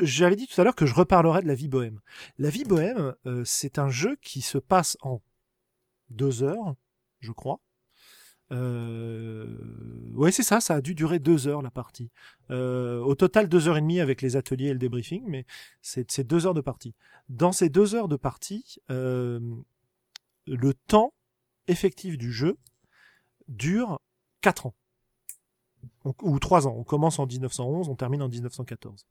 [0.03, 2.01] J'avais dit tout à l'heure que je reparlerais de la vie bohème.
[2.39, 5.21] La vie bohème, euh, c'est un jeu qui se passe en
[6.11, 6.75] deux heures,
[7.21, 7.61] je crois.
[8.51, 9.47] Euh...
[10.15, 10.61] Ouais, c'est ça.
[10.61, 12.11] Ça a dû durer deux heures la partie.
[12.51, 15.47] Euh, au total, deux heures et demie avec les ateliers et le débriefing, mais
[15.81, 16.95] c'est deux heures de partie.
[17.29, 19.65] Dans ces deux heures de partie, le
[20.87, 21.15] temps
[21.69, 22.59] effectif du jeu
[23.49, 24.01] dure
[24.41, 24.75] quatre ans.
[26.05, 26.75] Donc, ou trois ans.
[26.77, 29.07] On commence en 1911, on termine en 1914.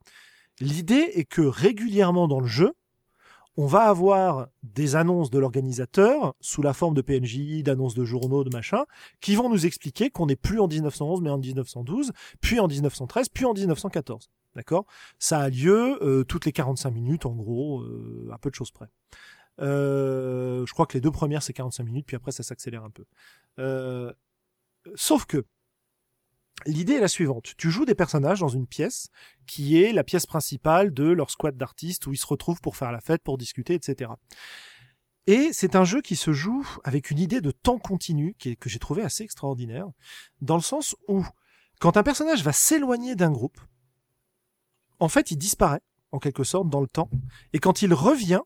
[0.60, 2.74] L'idée est que régulièrement dans le jeu,
[3.58, 8.44] on va avoir des annonces de l'organisateur sous la forme de PNJ, d'annonces de journaux,
[8.44, 8.86] de machin,
[9.20, 13.30] qui vont nous expliquer qu'on n'est plus en 1911 mais en 1912, puis en 1913,
[13.30, 14.30] puis en 1914.
[14.56, 14.86] D'accord?
[15.20, 18.72] Ça a lieu euh, toutes les 45 minutes en gros, euh, à peu de choses
[18.72, 18.88] près.
[19.60, 22.90] Euh, je crois que les deux premières c'est 45 minutes, puis après ça s'accélère un
[22.90, 23.06] peu.
[24.96, 25.46] Sauf que
[26.66, 27.54] L'idée est la suivante.
[27.58, 29.10] Tu joues des personnages dans une pièce
[29.48, 32.92] qui est la pièce principale de leur squad d'artistes où ils se retrouvent pour faire
[32.92, 34.12] la fête, pour discuter, etc.
[35.28, 38.80] Et c'est un jeu qui se joue avec une idée de temps continu que j'ai
[38.80, 39.88] trouvé assez extraordinaire,
[40.42, 41.26] dans le sens où
[41.80, 43.60] quand un personnage va s'éloigner d'un groupe,
[45.00, 47.10] en fait, il disparaît, en quelque sorte, dans le temps.
[47.54, 48.42] Et quand il revient,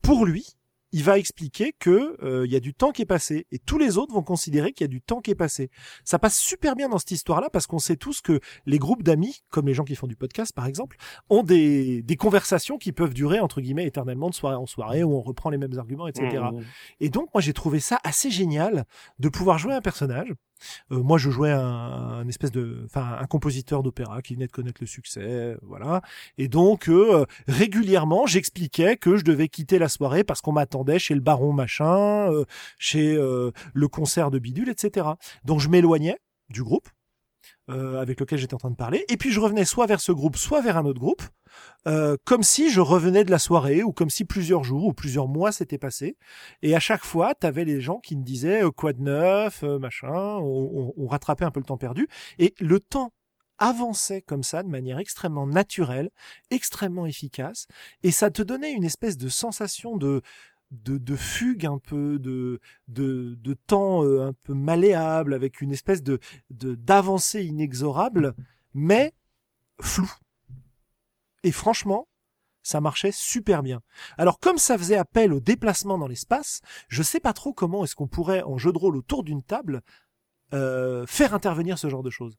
[0.00, 0.56] pour lui,
[0.92, 3.78] il va expliquer que euh, il y a du temps qui est passé et tous
[3.78, 5.70] les autres vont considérer qu'il y a du temps qui est passé.
[6.04, 9.42] Ça passe super bien dans cette histoire-là parce qu'on sait tous que les groupes d'amis,
[9.50, 10.96] comme les gens qui font du podcast par exemple,
[11.28, 15.14] ont des, des conversations qui peuvent durer entre guillemets éternellement de soirée en soirée où
[15.14, 16.38] on reprend les mêmes arguments, etc.
[16.52, 16.60] Mmh.
[17.00, 18.84] Et donc moi j'ai trouvé ça assez génial
[19.18, 20.32] de pouvoir jouer un personnage.
[20.92, 24.52] Euh, moi je jouais un, un espèce de, enfin un compositeur d'opéra qui venait de
[24.52, 26.02] connaître le succès, voilà.
[26.38, 31.14] Et donc euh, régulièrement j'expliquais que je devais quitter la soirée parce qu'on m'attendait chez
[31.14, 32.44] le baron machin, euh,
[32.78, 35.08] chez euh, le concert de bidule, etc.
[35.44, 36.18] Donc je m'éloignais
[36.50, 36.88] du groupe
[37.70, 40.12] euh, avec lequel j'étais en train de parler, et puis je revenais soit vers ce
[40.12, 41.22] groupe, soit vers un autre groupe,
[41.88, 45.26] euh, comme si je revenais de la soirée, ou comme si plusieurs jours ou plusieurs
[45.28, 46.16] mois s'étaient passés.
[46.62, 49.78] Et à chaque fois, t'avais les gens qui me disaient euh, quoi de neuf, euh,
[49.78, 53.12] machin, on, on- on rattrapait un peu le temps perdu, et le temps
[53.58, 56.10] avançait comme ça de manière extrêmement naturelle,
[56.50, 57.66] extrêmement efficace,
[58.02, 60.20] et ça te donnait une espèce de sensation de
[60.70, 65.72] de, de fugue un peu, de, de, de temps euh, un peu malléable, avec une
[65.72, 66.18] espèce de
[66.50, 68.34] d'avancée inexorable,
[68.74, 69.14] mais
[69.80, 70.10] flou.
[71.42, 72.08] Et franchement,
[72.62, 73.80] ça marchait super bien.
[74.18, 77.94] Alors comme ça faisait appel au déplacement dans l'espace, je sais pas trop comment est-ce
[77.94, 79.82] qu'on pourrait en jeu de rôle autour d'une table
[80.52, 82.36] euh, faire intervenir ce genre de choses.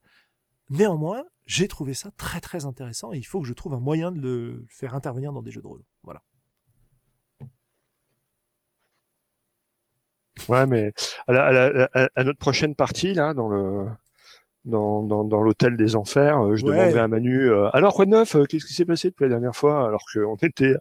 [0.70, 4.12] Néanmoins, j'ai trouvé ça très très intéressant et il faut que je trouve un moyen
[4.12, 5.84] de le faire intervenir dans des jeux de rôle.
[6.04, 6.24] Voilà.
[10.50, 10.94] Ouais, mais
[11.28, 13.86] à, la- à la- à- notre prochaine partie, là, dans le
[14.66, 16.42] dans, dans, dans l'hôtel des enfers.
[16.42, 19.24] Euh, je demandais à Manu, euh, alors quoi de neuf Qu'est-ce qui s'est passé depuis
[19.24, 20.76] la dernière fois Alors qu'on était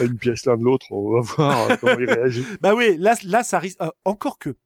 [0.00, 2.44] à une pièce l'un de l'autre, on va voir comment il réagit.
[2.60, 4.56] bah oui, là, là ça risque encore que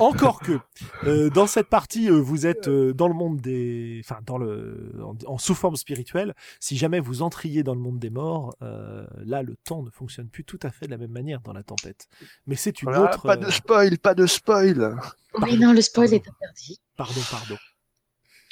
[0.00, 0.58] Encore que
[1.04, 4.92] euh, dans cette partie, euh, vous êtes euh, dans le monde des, enfin dans le,
[5.26, 6.34] en, sous forme spirituelle.
[6.60, 10.44] Si jamais vous entriez dans le monde des morts, là le temps ne fonctionne plus
[10.44, 12.08] tout à fait de la même manière dans la tempête.
[12.46, 13.22] Mais c'est une autre.
[13.22, 14.96] Pas de spoil, pas de spoil.
[15.40, 16.80] Oui non, le spoil est interdit.
[16.96, 17.56] Pardon, pardon.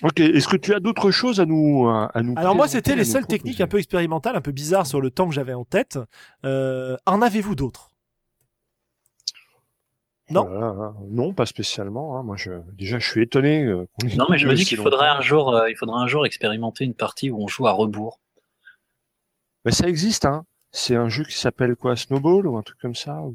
[0.02, 3.04] Ok, est-ce que tu as d'autres choses à nous à nous Alors moi, c'était les
[3.04, 5.98] seules techniques un peu expérimentales, un peu bizarres sur le temps que j'avais en tête.
[6.44, 7.90] en avez-vous d'autres?
[10.30, 10.48] Non.
[10.50, 10.94] Hein.
[11.08, 12.18] non, pas spécialement.
[12.18, 12.22] Hein.
[12.22, 13.64] Moi, je, déjà, je suis étonné.
[13.64, 13.86] Euh,
[14.16, 16.84] non, mais je me dis qu'il faudrait un jour, euh, il faudrait un jour expérimenter
[16.84, 18.20] une partie où on joue à rebours.
[19.64, 20.44] Mais ça existe, hein.
[20.72, 23.34] C'est un jeu qui s'appelle quoi, Snowball ou un truc comme ça ou...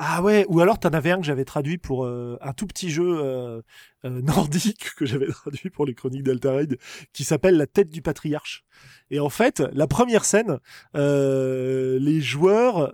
[0.00, 0.04] Euh?
[0.04, 2.90] Ah ouais, ou alors t'en avais un que j'avais traduit pour euh, un tout petit
[2.90, 3.62] jeu euh,
[4.04, 6.78] euh, nordique que j'avais traduit pour les chroniques d'Altaride
[7.12, 8.64] qui s'appelle La tête du patriarche.
[9.10, 10.58] Et en fait, la première scène,
[10.94, 12.92] les joueurs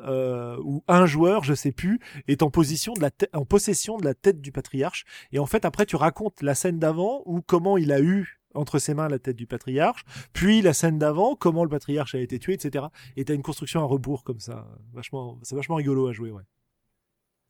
[0.64, 4.14] ou un joueur, je sais plus, est en position de la en possession de la
[4.14, 5.04] tête du patriarche.
[5.32, 8.78] Et en fait, après, tu racontes la scène d'avant ou comment il a eu entre
[8.78, 12.38] ses mains la tête du patriarche, puis la scène d'avant, comment le patriarche a été
[12.38, 12.86] tué, etc.
[13.16, 16.42] Et t'as une construction à rebours comme ça, vachement, c'est vachement rigolo à jouer, ouais.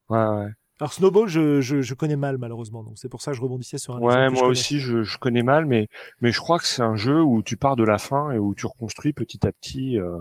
[0.09, 0.51] Ouais, ouais.
[0.81, 3.79] Alors Snowball, je, je, je, connais mal malheureusement, donc c'est pour ça que je rebondissais
[3.79, 4.01] sur un.
[4.01, 5.89] Ouais, moi aussi, je, je, connais mal, mais
[6.21, 8.55] mais je crois que c'est un jeu où tu pars de la fin et où
[8.55, 10.19] tu reconstruis petit à petit euh,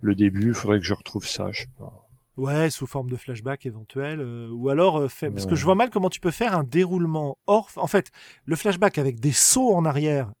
[0.00, 0.48] le début.
[0.48, 1.52] Il faudrait que je retrouve ça.
[1.52, 2.04] Je sais pas.
[2.36, 5.76] Ouais, sous forme de flashback éventuel, euh, ou alors euh, fait, parce que je vois
[5.76, 7.70] mal comment tu peux faire un déroulement hors.
[7.76, 8.10] En fait,
[8.44, 10.32] le flashback avec des sauts en arrière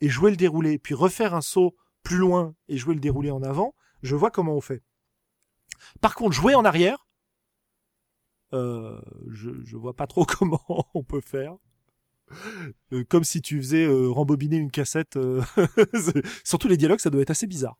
[0.00, 1.74] et jouer le déroulé, puis refaire un saut
[2.04, 3.74] plus loin et jouer le déroulé en avant.
[4.04, 4.82] Je vois comment on fait.
[6.00, 7.08] Par contre, jouer en arrière,
[8.52, 9.00] euh,
[9.30, 10.62] je, je vois pas trop comment
[10.94, 11.56] on peut faire.
[12.92, 15.18] Euh, comme si tu faisais euh, rembobiner une cassette.
[16.44, 17.78] Surtout les dialogues, ça doit être assez bizarre.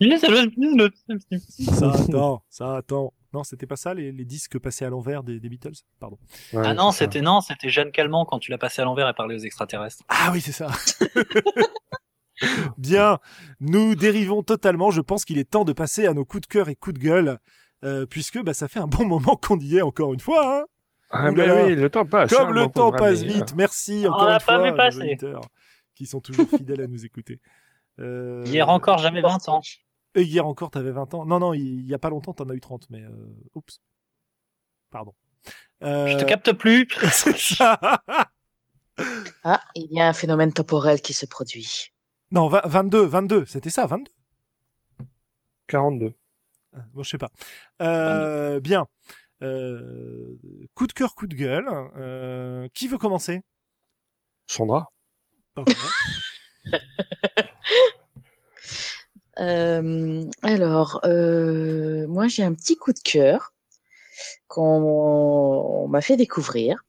[0.00, 3.12] Ça attend, ça attend.
[3.32, 6.18] Non, c'était pas ça les, les, disques passés à l'envers des, des, Beatles, pardon.
[6.52, 9.36] ah non, c'était non, c'était Jeanne Calment quand tu l'as passé à l'envers et parlé
[9.36, 10.02] aux extraterrestres.
[10.08, 10.68] Ah oui, c'est ça.
[12.78, 13.18] Bien,
[13.60, 14.90] nous dérivons totalement.
[14.90, 17.04] Je pense qu'il est temps de passer à nos coups de cœur et coups de
[17.04, 17.38] gueule.
[17.82, 20.60] Euh, puisque bah, ça fait un bon moment qu'on y est encore une fois.
[20.60, 20.66] Hein
[21.10, 22.30] ah ben oui, le temps passe.
[22.32, 23.54] Comme hein, le temps passe vite.
[23.56, 25.42] Merci encore une fois pas vu auditeurs
[25.94, 27.40] qui sont toujours fidèles à nous écouter.
[27.98, 28.44] Euh...
[28.46, 29.60] Hier encore, jamais 20 ans.
[30.14, 31.26] Et hier encore, t'avais 20 ans.
[31.26, 33.10] Non, non, il y a pas longtemps, t'en as eu 30, mais euh...
[33.54, 33.80] oups.
[34.90, 35.14] Pardon.
[35.82, 36.06] Euh...
[36.08, 36.88] Je te capte plus.
[39.44, 41.92] ah, il y a un phénomène temporel qui se produit.
[42.30, 44.10] Non, 22, 22, c'était ça, 22
[45.66, 46.14] 42.
[46.92, 47.30] Bon, je sais pas.
[47.82, 48.86] Euh, bien.
[49.42, 50.36] Euh,
[50.74, 51.68] coup de cœur, coup de gueule.
[51.96, 53.42] Euh, qui veut commencer?
[54.46, 54.88] Sandra.
[59.38, 63.52] euh, alors, euh, moi j'ai un petit coup de cœur
[64.48, 66.84] qu'on m'a fait découvrir.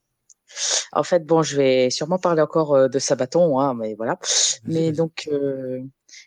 [0.91, 4.19] En fait, bon, je vais sûrement parler encore euh, de Sabaton, hein, mais voilà.
[4.65, 5.81] Mais donc, euh,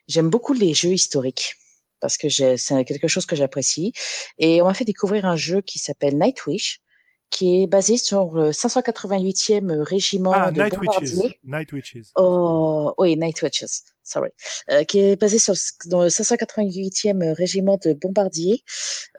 [0.08, 1.56] j'aime beaucoup les jeux historiques
[2.04, 3.94] parce que c'est quelque chose que j'apprécie.
[4.36, 6.82] Et on m'a fait découvrir un jeu qui s'appelle Nightwish,
[7.30, 11.40] qui est basé sur le 588e régiment ah, de Night bombardiers.
[11.44, 12.08] Night Witches.
[12.16, 13.84] Oh, oui, Night Witches.
[14.02, 14.28] Sorry.
[14.70, 15.54] Euh, qui est basé sur
[15.86, 18.62] dans le 588e régiment de bombardiers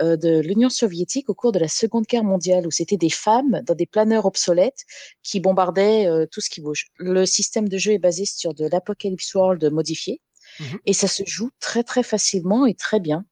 [0.03, 3.63] euh, de l'Union soviétique au cours de la Seconde Guerre mondiale, où c'était des femmes
[3.65, 4.85] dans des planeurs obsolètes
[5.23, 6.85] qui bombardaient euh, tout ce qui bouge.
[6.99, 10.21] Le système de jeu est basé sur de l'Apocalypse World modifié.
[10.59, 13.25] Mmh et ça se joue très très facilement et très bien.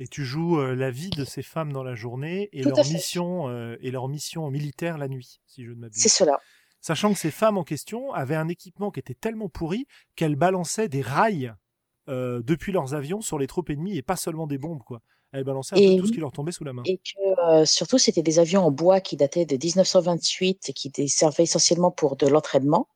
[0.00, 3.48] Et tu joues euh, la vie de ces femmes dans la journée et leur mission
[3.48, 6.00] euh, et leur mission militaire la nuit, si je ne m'abuse.
[6.00, 6.38] C'est cela.
[6.80, 10.88] Sachant que ces femmes en question avaient un équipement qui était tellement pourri qu'elles balançaient
[10.88, 11.52] des rails
[12.08, 15.00] euh, depuis leurs avions sur les troupes ennemies et pas seulement des bombes quoi.
[15.32, 16.82] Elles balançaient un peu tout ce qui leur tombait sous la main.
[16.86, 21.42] Et que surtout c'était des avions en bois qui dataient de 1928 et qui servaient
[21.42, 22.88] essentiellement pour de l'entraînement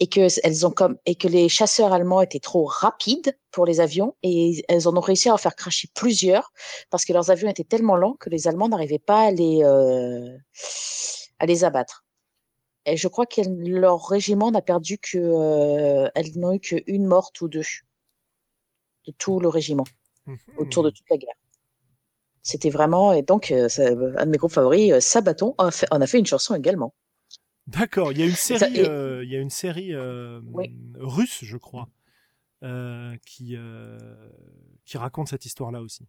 [0.00, 3.80] et que elles ont comme et que les chasseurs allemands étaient trop rapides pour les
[3.80, 6.52] avions et elles en ont réussi à en faire cracher plusieurs
[6.90, 10.36] parce que leurs avions étaient tellement lents que les Allemands n'arrivaient pas à les euh,
[11.38, 12.04] à les abattre.
[12.86, 17.40] Et je crois que leur régiment n'a perdu que euh, elles n'ont eu qu'une morte
[17.40, 17.62] ou deux
[19.06, 19.84] de tout le régiment
[20.26, 21.34] mmh autour de toute la guerre.
[22.42, 23.68] C'était vraiment et donc euh,
[24.16, 26.94] un de mes groupes favoris, Sabaton, en a fait une chanson également.
[27.68, 30.40] D'accord, il y a une série, euh, il y a une série euh,
[30.94, 31.88] russe, je crois,
[32.64, 33.56] euh, qui
[34.84, 36.08] qui raconte cette histoire-là aussi.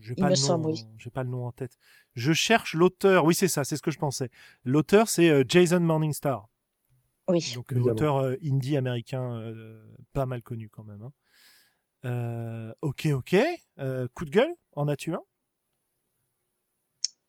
[0.00, 1.76] J'ai pas, le nom, j'ai pas le nom en tête.
[2.14, 3.26] Je cherche l'auteur.
[3.26, 4.30] Oui, c'est ça, c'est ce que je pensais.
[4.64, 6.48] L'auteur, c'est euh, Jason Morningstar.
[7.28, 7.52] Oui.
[7.54, 9.84] Donc l'auteur euh, indie américain, euh,
[10.14, 11.02] pas mal connu quand même.
[12.02, 12.72] Hein.
[12.80, 13.36] ok, ok.
[14.14, 15.22] coup de gueule, en as-tu un?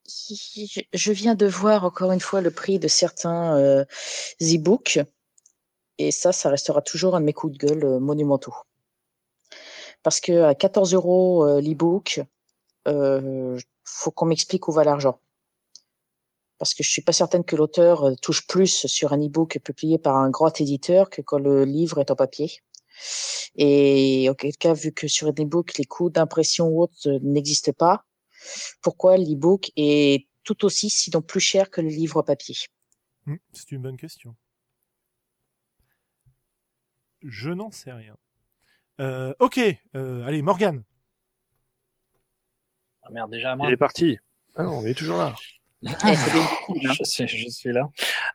[0.07, 3.86] Je viens de voir encore une fois le prix de certains
[4.41, 4.99] e-books.
[5.98, 8.53] Et ça, ça restera toujours un de mes coups de gueule monumentaux.
[10.03, 12.22] Parce que à 14 euros l'e-book,
[12.88, 15.19] euh, faut qu'on m'explique où va l'argent.
[16.57, 19.98] Parce que je suis pas certaine que l'auteur euh, touche plus sur un e-book publié
[19.98, 22.60] par un grand éditeur que quand le livre est en papier.
[23.56, 27.73] Et auquel cas, vu que sur un e-book, les coûts d'impression ou autres euh, n'existent
[27.73, 28.06] pas,
[28.82, 32.56] pourquoi l'e-book est tout aussi, sinon plus cher que le livre papier?
[33.26, 34.36] Hmm, C'est une bonne question.
[37.22, 38.16] Je n'en sais rien.
[39.02, 39.60] Euh, ok,
[39.94, 40.84] allez, Morgane.
[43.04, 43.68] Ah merde, déjà à moi.
[43.68, 44.18] Il est parti.
[44.56, 45.36] Ah non, on est toujours là.
[45.84, 47.90] je, suis, je, suis, là.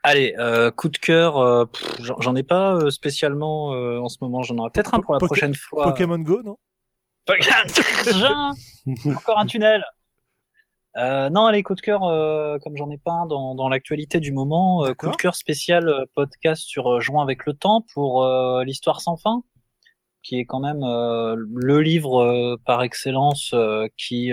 [0.05, 1.65] Allez, euh, coup de cœur, euh,
[1.99, 4.43] j'en ai pas euh, spécialement euh, en ce moment.
[4.43, 5.85] J'en aurai peut-être un pour la prochaine fois.
[5.85, 6.57] Pokémon Go, non?
[9.07, 9.85] Encore un tunnel.
[10.97, 12.01] Euh, non, allez, coup de cœur,
[12.63, 16.63] comme j'en ai pas un dans, dans l'actualité du moment, coup de cœur spécial podcast
[16.63, 18.27] sur Jouant avec le temps pour
[18.65, 19.43] l'histoire sans fin
[20.23, 24.33] qui est quand même euh, le livre euh, par excellence euh, qui,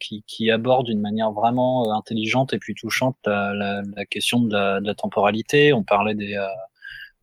[0.00, 4.52] qui, qui aborde d'une manière vraiment intelligente et puis touchante la, la, la question de
[4.52, 5.72] la, de la, temporalité.
[5.72, 6.36] On parlait des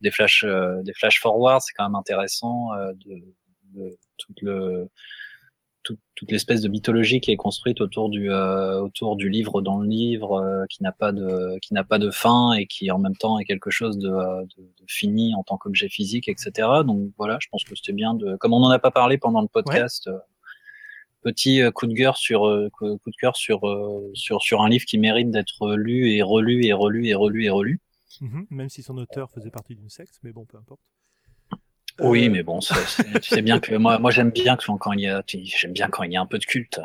[0.00, 2.70] des flash des flash forward, c'est quand même intéressant
[3.06, 3.22] de,
[3.74, 4.88] de tout le
[5.84, 5.98] toute,
[6.30, 10.40] l'espèce de mythologie qui est construite autour du euh, autour du livre dans le livre
[10.40, 13.38] euh, qui n'a pas de qui n'a pas de fin et qui en même temps
[13.38, 17.38] est quelque chose de, euh, de, de fini en tant qu'objet physique etc donc voilà
[17.40, 20.08] je pense que c'était bien de comme on n'en a pas parlé pendant le podcast
[21.22, 23.60] petit coup de cœur sur coup de cœur sur
[24.14, 27.50] sur sur un livre qui mérite d'être lu et relu et relu et relu et
[27.50, 27.80] relu.
[28.20, 30.80] Mmh même si son auteur faisait partie d'une secte mais bon peu importe
[32.00, 32.74] oui, euh, mais bon, tu
[33.22, 36.12] sais bien que moi, moi j'aime bien quand il y a, j'aime bien quand il
[36.12, 36.80] y a un peu de culte.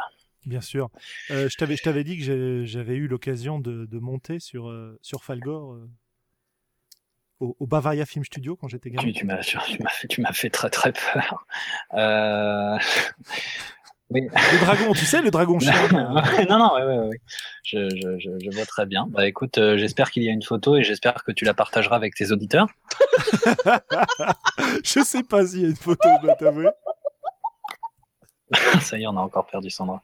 [0.46, 0.90] Bien sûr.
[1.32, 4.98] Euh, je t'avais, je t'avais dit que j'avais eu l'occasion de, de, monter sur euh,
[5.02, 5.90] sur Falgor euh,
[7.40, 9.04] au, au, Bavaria Film Studio quand j'étais gamin.
[9.12, 11.46] Tu, tu m'as, tu m'as fait, tu m'as fait très très peur.
[14.12, 15.74] Le dragon, tu sais, le dragon chien.
[15.92, 17.22] non, non, ouais, ouais, ouais.
[17.64, 19.06] Je, je, je, je vois très bien.
[19.10, 21.96] Bah écoute, euh, j'espère qu'il y a une photo et j'espère que tu la partageras
[21.96, 22.68] avec tes auditeurs.
[24.84, 26.70] je sais pas s'il y a une photo, je dois t'avouer.
[28.82, 30.02] Ça y est, on a encore perdu Sandra.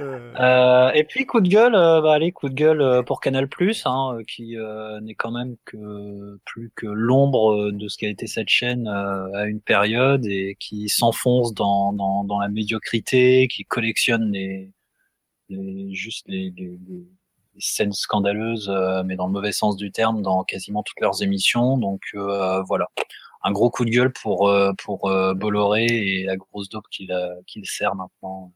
[0.00, 0.32] Euh...
[0.38, 3.48] Euh, et puis coup de gueule, euh, bah allez, coup de gueule euh, pour Canal
[3.84, 8.48] hein, qui euh, n'est quand même que plus que l'ombre de ce qu'a été cette
[8.48, 14.70] chaîne à une période et qui s'enfonce dans, dans, dans, la médiocrité, qui collectionne les,
[15.48, 17.04] les juste les, les, les,
[17.58, 18.68] scènes scandaleuses,
[19.04, 21.78] mais dans le mauvais sens du terme, dans quasiment toutes leurs émissions.
[21.78, 22.02] Donc
[22.66, 22.88] voilà
[23.44, 27.14] un gros coup de gueule pour euh, pour euh, Bolloré et la grosse dope qu'il
[27.46, 28.52] qu'il sert maintenant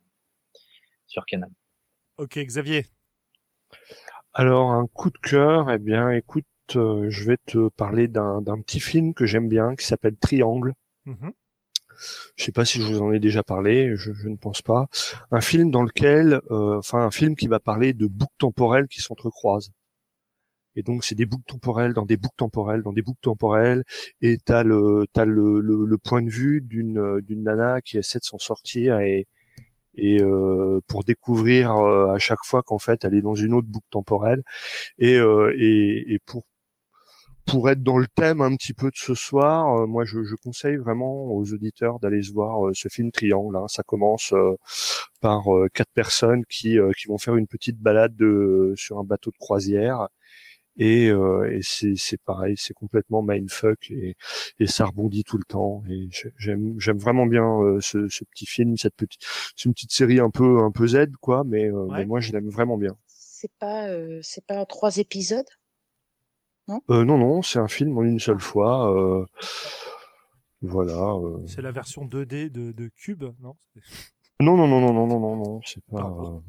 [1.07, 1.51] sur Canal.
[2.17, 2.87] Ok, Xavier.
[4.33, 6.47] Alors un coup de cœur, eh bien, écoute,
[6.77, 10.73] euh, je vais te parler d'un petit film que j'aime bien qui s'appelle Triangle.
[11.05, 11.31] Mm
[12.37, 14.87] Je sais pas si je vous en ai déjà parlé, je, je ne pense pas.
[15.31, 19.71] Un film dans lequel, enfin un film qui va parler de boucles temporelles qui s'entrecroisent.
[20.77, 23.85] Et donc c'est des boucles temporelles dans des boucles temporelles dans des boucles temporelles.
[24.23, 28.19] Et t'as le t'as le, le, le point de vue d'une d'une nana qui essaie
[28.19, 29.27] de s'en sortir et
[29.99, 33.69] et euh, pour découvrir euh, à chaque fois qu'en fait elle est dans une autre
[33.69, 34.43] boucle temporelle
[34.99, 36.45] et euh, et, et pour
[37.47, 40.35] pour être dans le thème un petit peu de ce soir, euh, moi je, je,
[40.37, 43.57] conseille vraiment aux auditeurs d'aller se voir euh, ce film Triangle.
[43.57, 43.67] Hein.
[43.69, 44.35] Ça commence
[45.21, 49.39] par quatre personnes qui, qui vont faire une petite balade de, sur un bateau de
[49.39, 50.09] croisière
[50.79, 54.17] et, euh, et c'est pareil, c'est complètement mindfuck et,
[54.61, 55.83] et ça rebondit tout le temps.
[55.91, 59.21] Et j'aime j'aime vraiment bien euh, ce, ce, petit film, cette petite
[59.57, 62.33] c'est une petite série un peu un peu Z quoi, mais, euh, mais moi je
[62.33, 62.97] l'aime vraiment bien.
[63.09, 65.49] C'est pas euh, c'est pas trois épisodes?
[66.69, 66.81] Non?
[66.89, 69.27] Non non, c'est un film en une seule fois.
[70.63, 71.15] voilà.
[71.47, 73.57] C'est la version 2D de, de Cube, non?
[74.41, 76.41] Non non non non non non non non, c'est pas.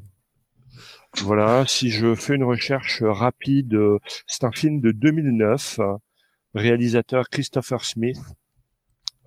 [1.22, 3.78] Voilà, si je fais une recherche rapide,
[4.26, 5.80] c'est un film de 2009,
[6.54, 8.18] réalisateur Christopher Smith.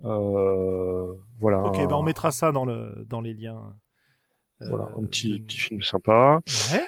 [0.05, 1.63] Euh, voilà.
[1.63, 3.73] Ok, ben on mettra ça dans le dans les liens.
[4.61, 6.41] Euh, voilà, un petit, petit film sympa.
[6.71, 6.85] Ouais.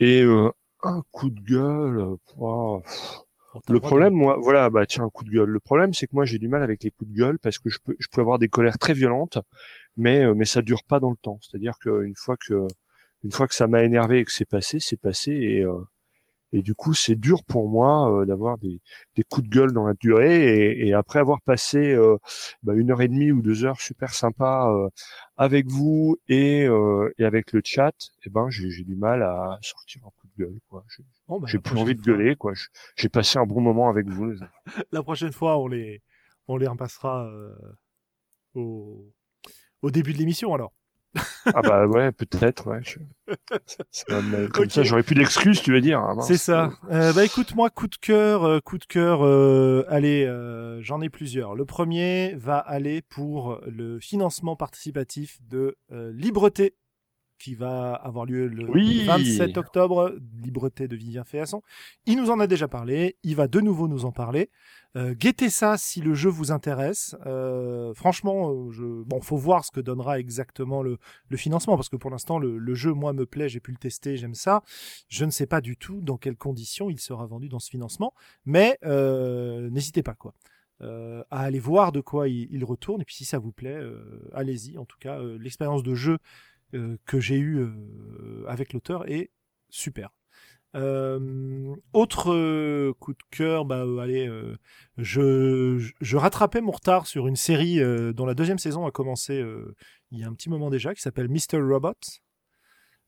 [0.00, 0.50] Et euh,
[0.82, 2.16] un coup de gueule.
[3.68, 5.48] le problème, moi, voilà, bah tiens, un coup de gueule.
[5.48, 7.68] Le problème, c'est que moi, j'ai du mal avec les coups de gueule parce que
[7.68, 9.38] je peux, je peux avoir des colères très violentes,
[9.96, 11.38] mais mais ça dure pas dans le temps.
[11.42, 12.66] C'est-à-dire qu'une fois que
[13.24, 15.64] une fois que ça m'a énervé et que c'est passé, c'est passé et
[16.52, 18.80] et du coup, c'est dur pour moi euh, d'avoir des,
[19.16, 20.66] des, coups de gueule dans la durée.
[20.66, 22.18] Et, et après avoir passé euh,
[22.62, 24.88] bah, une heure et demie ou deux heures super sympa euh,
[25.38, 26.66] avec vous et,
[27.18, 27.94] et avec le chat,
[28.26, 30.58] eh ben j'ai du mal à sortir un coup de gueule.
[30.68, 30.84] Quoi.
[31.46, 32.36] J'ai bah, plus envie de gueuler.
[32.36, 32.52] quoi.
[32.96, 34.34] J'ai passé un bon moment avec vous.
[34.92, 36.02] la prochaine fois, on les
[36.48, 37.30] on les repassera
[38.54, 39.06] au,
[39.80, 40.72] au début de l'émission alors
[41.46, 42.80] ah bah ouais, peut-être, ouais.
[44.52, 46.00] Comme ça, j'aurais plus d'excuses, tu veux dire.
[46.00, 46.70] Hein, c'est ça.
[46.90, 49.24] Euh, bah écoute, moi, coup de cœur, euh, coup de cœur.
[49.24, 51.54] Euh, allez, euh, j'en ai plusieurs.
[51.54, 56.74] Le premier va aller pour le financement participatif de Libreté
[57.42, 58.66] qui va avoir lieu le
[59.04, 60.14] 27 octobre,
[60.44, 61.60] Libreté de Vivien Féasson.
[62.06, 64.48] Il nous en a déjà parlé, il va de nouveau nous en parler.
[64.96, 67.16] Euh, guettez ça si le jeu vous intéresse.
[67.26, 68.84] Euh, franchement, euh, je...
[68.84, 70.98] bon, faut voir ce que donnera exactement le,
[71.28, 73.78] le financement, parce que pour l'instant, le, le, jeu, moi, me plaît, j'ai pu le
[73.78, 74.62] tester, j'aime ça.
[75.08, 78.14] Je ne sais pas du tout dans quelles conditions il sera vendu dans ce financement,
[78.44, 80.34] mais euh, n'hésitez pas, quoi.
[80.82, 83.80] Euh, à aller voir de quoi il, il, retourne, et puis si ça vous plaît,
[84.32, 84.78] allez-y.
[84.78, 86.18] En tout cas, l'expérience de jeu
[87.06, 89.30] que j'ai eu euh, avec l'auteur est
[89.68, 90.10] super.
[90.74, 94.30] Euh, autre coup de cœur, bah allez,
[94.96, 97.78] je, je rattrapais mon retard sur une série
[98.14, 99.44] dont la deuxième saison a commencé
[100.10, 101.60] il y a un petit moment déjà, qui s'appelle Mr.
[101.60, 101.92] Robot,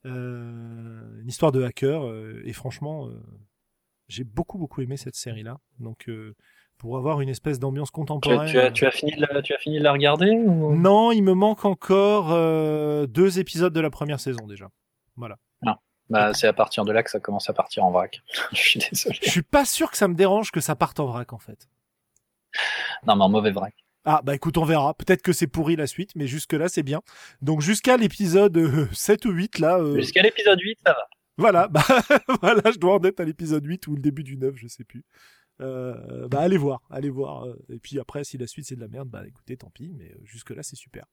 [0.04, 2.04] une histoire de hacker,
[2.44, 3.08] et franchement,
[4.08, 5.58] j'ai beaucoup beaucoup aimé cette série-là.
[5.78, 6.10] Donc
[6.78, 8.50] pour avoir une espèce d'ambiance contemporaine.
[8.50, 11.22] Tu as, tu as, fini, de la, tu as fini de la regarder Non, il
[11.22, 14.68] me manque encore euh, deux épisodes de la première saison déjà.
[15.16, 15.36] Voilà.
[15.66, 15.78] Ah.
[16.10, 18.22] Bah, c'est à partir de là que ça commence à partir en vrac.
[18.52, 19.18] je suis désolé.
[19.22, 21.68] Je suis pas sûr que ça me dérange que ça parte en vrac en fait.
[23.06, 23.74] Non, mais en mauvais vrac.
[24.06, 24.92] Ah bah écoute, on verra.
[24.94, 27.00] Peut-être que c'est pourri la suite, mais jusque là c'est bien.
[27.40, 28.58] Donc jusqu'à l'épisode
[28.92, 29.78] 7 euh, ou 8 là.
[29.78, 29.96] Euh...
[29.96, 31.08] Jusqu'à l'épisode 8, ça va.
[31.36, 31.82] Voilà, bah
[32.42, 34.84] voilà, je dois en être à l'épisode 8 ou le début du 9, je sais
[34.84, 35.04] plus.
[35.60, 37.46] Euh, bah allez voir, allez voir.
[37.46, 39.94] Euh, et puis après, si la suite c'est de la merde, bah écoutez, tant pis.
[39.96, 41.04] Mais euh, jusque là, c'est super.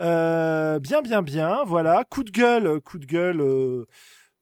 [0.00, 1.64] Euh, bien, bien, bien.
[1.64, 3.86] Voilà, coup de gueule, coup de gueule.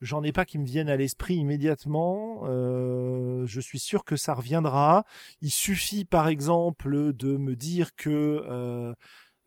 [0.01, 2.44] J'en ai pas qui me viennent à l'esprit immédiatement.
[2.44, 5.05] je suis sûr que ça reviendra.
[5.40, 8.94] Il suffit, par exemple, de me dire que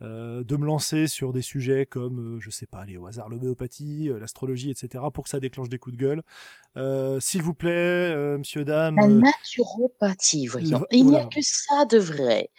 [0.03, 3.29] euh, de me lancer sur des sujets comme, euh, je sais pas, aller au hasard,
[3.29, 7.19] l'homéopathie, euh, l'astrologie, etc., pour que ça déclenche des coups de gueule.
[7.19, 8.95] S'il vous plaît, monsieur, dame.
[8.97, 10.85] La naturopathie, voyons.
[10.91, 12.51] Il n'y a que ça de vrai.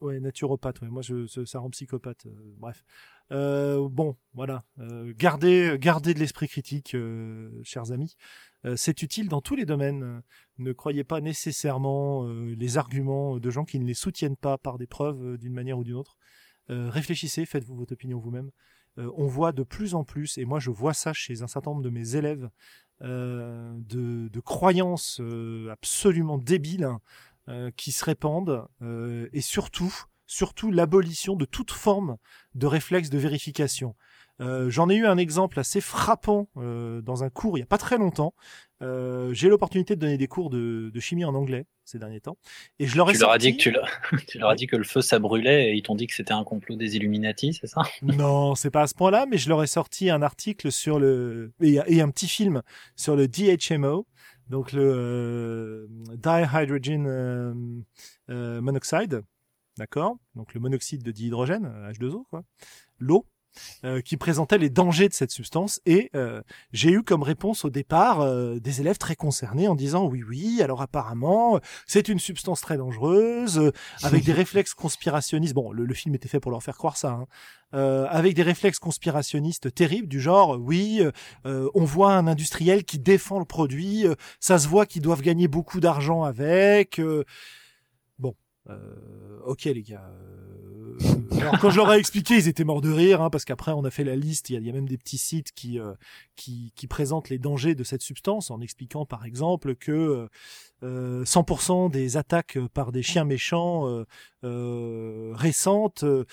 [0.00, 0.88] Ouais, naturopathe, ouais.
[0.88, 2.28] moi je, ça rend psychopathe.
[2.58, 2.84] bref.
[3.30, 4.62] bon, voilà.
[5.18, 6.96] gardez, gardez de l'esprit critique,
[7.64, 8.16] chers amis.
[8.76, 10.22] c'est utile dans tous les domaines.
[10.58, 14.86] Ne croyez pas nécessairement les arguments de gens qui ne les soutiennent pas par des
[14.86, 16.16] preuves d'une manière ou d'une autre.
[16.70, 18.50] Euh, réfléchissez, faites-vous votre opinion vous-même.
[18.98, 21.70] Euh, on voit de plus en plus, et moi je vois ça chez un certain
[21.70, 22.48] nombre de mes élèves,
[23.02, 25.20] euh, de, de, croyances
[25.70, 26.88] absolument débiles
[27.76, 28.66] qui se répandent,
[29.32, 29.94] et surtout,
[30.26, 32.16] surtout l'abolition de toute forme
[32.56, 33.94] de réflexe de vérification.
[34.40, 37.66] Euh, j'en ai eu un exemple assez frappant euh, dans un cours il y a
[37.66, 38.34] pas très longtemps.
[38.82, 42.36] Euh, j'ai l'opportunité de donner des cours de, de, chimie en anglais ces derniers temps,
[42.78, 43.74] et je leur ai tu leur as dit que tu,
[44.28, 46.34] tu, leur as dit que le feu ça brûlait et ils t'ont dit que c'était
[46.34, 47.82] un complot des Illuminati, c'est ça?
[48.02, 51.54] Non, c'est pas à ce point-là, mais je leur ai sorti un article sur le
[51.62, 52.62] et, et un petit film
[52.96, 54.06] sur le DHMO,
[54.50, 55.86] donc le euh,
[56.16, 57.84] dihydrogen
[58.28, 59.22] monoxide,
[59.78, 60.18] d'accord?
[60.34, 62.42] Donc le monoxyde de dihydrogène, H2O quoi,
[62.98, 63.24] l'eau.
[63.84, 66.42] Euh, qui présentait les dangers de cette substance et euh,
[66.72, 70.60] j'ai eu comme réponse au départ euh, des élèves très concernés en disant oui oui
[70.62, 73.72] alors apparemment c'est une substance très dangereuse
[74.02, 77.26] avec des réflexes conspirationnistes bon le, film était fait pour leur faire croire ça
[77.72, 78.06] hein.
[78.10, 81.02] avec des réflexes conspirationnistes terribles du genre oui
[81.44, 84.04] on voit un industriel qui défend le produit
[84.40, 87.00] ça se voit qu'ils doivent gagner beaucoup d'argent avec
[88.66, 88.74] bon
[89.44, 90.10] ok les gars
[91.40, 93.84] alors quand je leur ai expliqué, ils étaient morts de rire, hein, parce qu'après on
[93.84, 94.50] a fait la liste.
[94.50, 95.92] Il y, a, même des petits sites qui, euh,
[96.36, 100.28] qui, qui présentent les dangers de cette substance, en expliquant par exemple que
[100.82, 104.04] euh, 100% des attaques par des chiens méchants euh,
[104.44, 106.24] euh récentes, euh,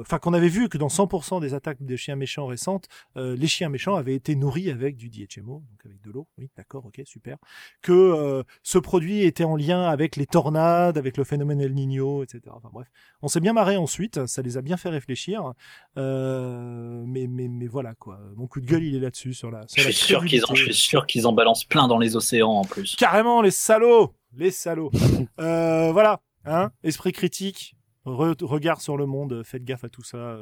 [0.00, 3.68] enfin qu'on avait vu que dans 100% des attaques des chiens méchants récentes, les chiens
[3.68, 6.26] méchants avaient été nourris avec du DHMO, donc avec de l'eau.
[6.38, 7.38] Oui, d'accord, ok, super.
[7.82, 12.40] Que ce produit était en lien avec les tornades, avec le phénomène El Niño, etc.
[12.50, 12.88] Enfin bref,
[13.22, 15.52] on s'est bien marré ensuite, ça les a bien fait réfléchir.
[15.96, 18.18] mais, mais, mais voilà quoi.
[18.36, 19.66] Mon coup de gueule, il est là-dessus sur la.
[19.74, 22.52] je, suis sûr qu'ils en, je suis sûr qu'ils en balancent plein dans les océans
[22.52, 22.96] en plus.
[22.96, 24.90] Carrément, les salauds, les salauds.
[25.40, 30.38] euh, voilà, hein, esprit critique, regard sur le monde, faites gaffe à tout ça.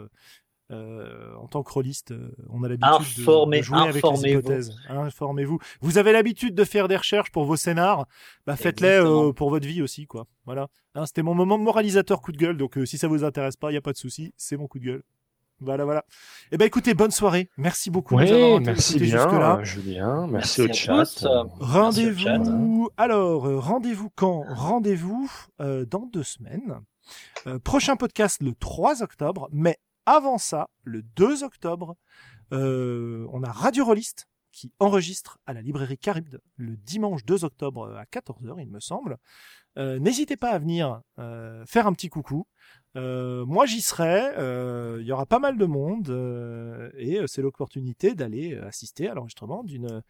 [0.73, 4.75] Euh, en tant que rôliste, euh, on a l'habitude de, de, jouer avec les hypothèses.
[4.89, 5.59] Informez-vous.
[5.81, 8.07] Vous avez l'habitude de faire des recherches pour vos scénars,
[8.47, 10.27] bah faites-les euh, pour votre vie aussi, quoi.
[10.47, 10.69] Voilà.
[10.95, 13.75] Hein, C'était mon moment moralisateur coup de gueule, donc si ça vous intéresse pas, il
[13.75, 15.03] y a pas de souci, c'est mon coup de gueule.
[15.61, 16.05] Voilà, voilà.
[16.51, 17.49] Eh ben, écoutez, bonne soirée.
[17.57, 18.17] Merci beaucoup.
[18.17, 18.29] Oui,
[18.61, 20.27] merci bien, Julien.
[20.27, 21.05] Merci, au chat.
[21.61, 22.89] Rendez-vous.
[22.97, 24.45] Alors, rendez-vous quand?
[24.49, 26.81] Rendez-vous dans deux semaines.
[27.63, 31.97] prochain podcast le 3 octobre, mais avant ça, le 2 octobre,
[32.53, 37.95] euh, on a Radio Rolliste qui enregistre à la librairie Caribde le dimanche 2 octobre
[37.97, 39.17] à 14h, il me semble.
[39.79, 42.47] Euh, n'hésitez pas à venir euh, faire un petit coucou.
[42.95, 44.35] moi, j'y serai.
[45.01, 46.11] Il y aura pas mal de monde
[46.99, 50.03] et c'est l'opportunité d'aller assister à l'enregistrement d'une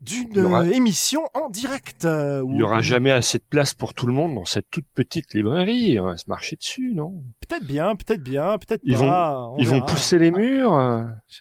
[0.00, 2.04] d'une émission en direct.
[2.04, 4.86] Euh, il n'y aura jamais assez de place pour tout le monde dans cette toute
[4.94, 5.98] petite librairie.
[5.98, 7.24] On va se marcher dessus, non?
[7.46, 10.72] Peut-être bien, peut-être bien, peut-être ils Vont, ils vont pousser les murs.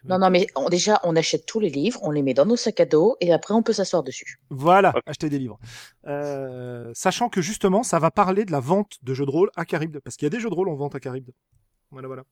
[0.05, 2.79] Non, non, mais déjà, on achète tous les livres, on les met dans nos sacs
[2.79, 4.39] à dos et après, on peut s'asseoir dessus.
[4.49, 5.59] Voilà, acheter des livres.
[6.07, 9.65] Euh, sachant que justement, ça va parler de la vente de jeux de rôle à
[9.65, 11.31] Caribde, parce qu'il y a des jeux de rôle en vente à Caribde.
[11.91, 12.23] Voilà, voilà.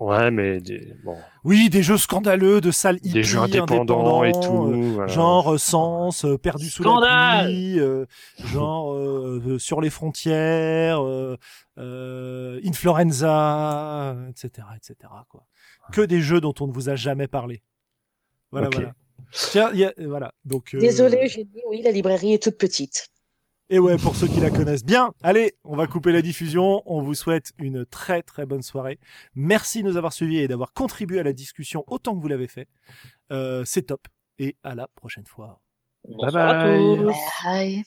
[0.00, 1.14] Ouais, mais des, bon.
[1.44, 6.24] Oui, des jeux scandaleux de salles des jeux indépendants, et tout, euh, genre euh, Sens,
[6.24, 7.78] euh, perdu sous la pluie,
[8.46, 8.96] genre
[9.58, 11.02] sur les frontières,
[12.64, 14.96] Influenza, etc., etc.
[15.28, 15.44] Quoi.
[15.92, 17.62] Que des jeux dont on ne vous a jamais parlé.
[18.52, 18.94] Voilà, voilà.
[19.32, 20.32] Tiens, y a, voilà.
[20.46, 20.74] Donc.
[20.74, 23.10] Désolé, j'ai dit oui, la librairie est toute petite.
[23.72, 26.82] Et ouais, pour ceux qui la connaissent bien, allez, on va couper la diffusion.
[26.86, 28.98] On vous souhaite une très très bonne soirée.
[29.36, 32.48] Merci de nous avoir suivis et d'avoir contribué à la discussion autant que vous l'avez
[32.48, 32.66] fait.
[33.30, 34.08] Euh, c'est top.
[34.40, 35.60] Et à la prochaine fois.
[36.08, 36.98] bye bye.
[37.44, 37.84] bye.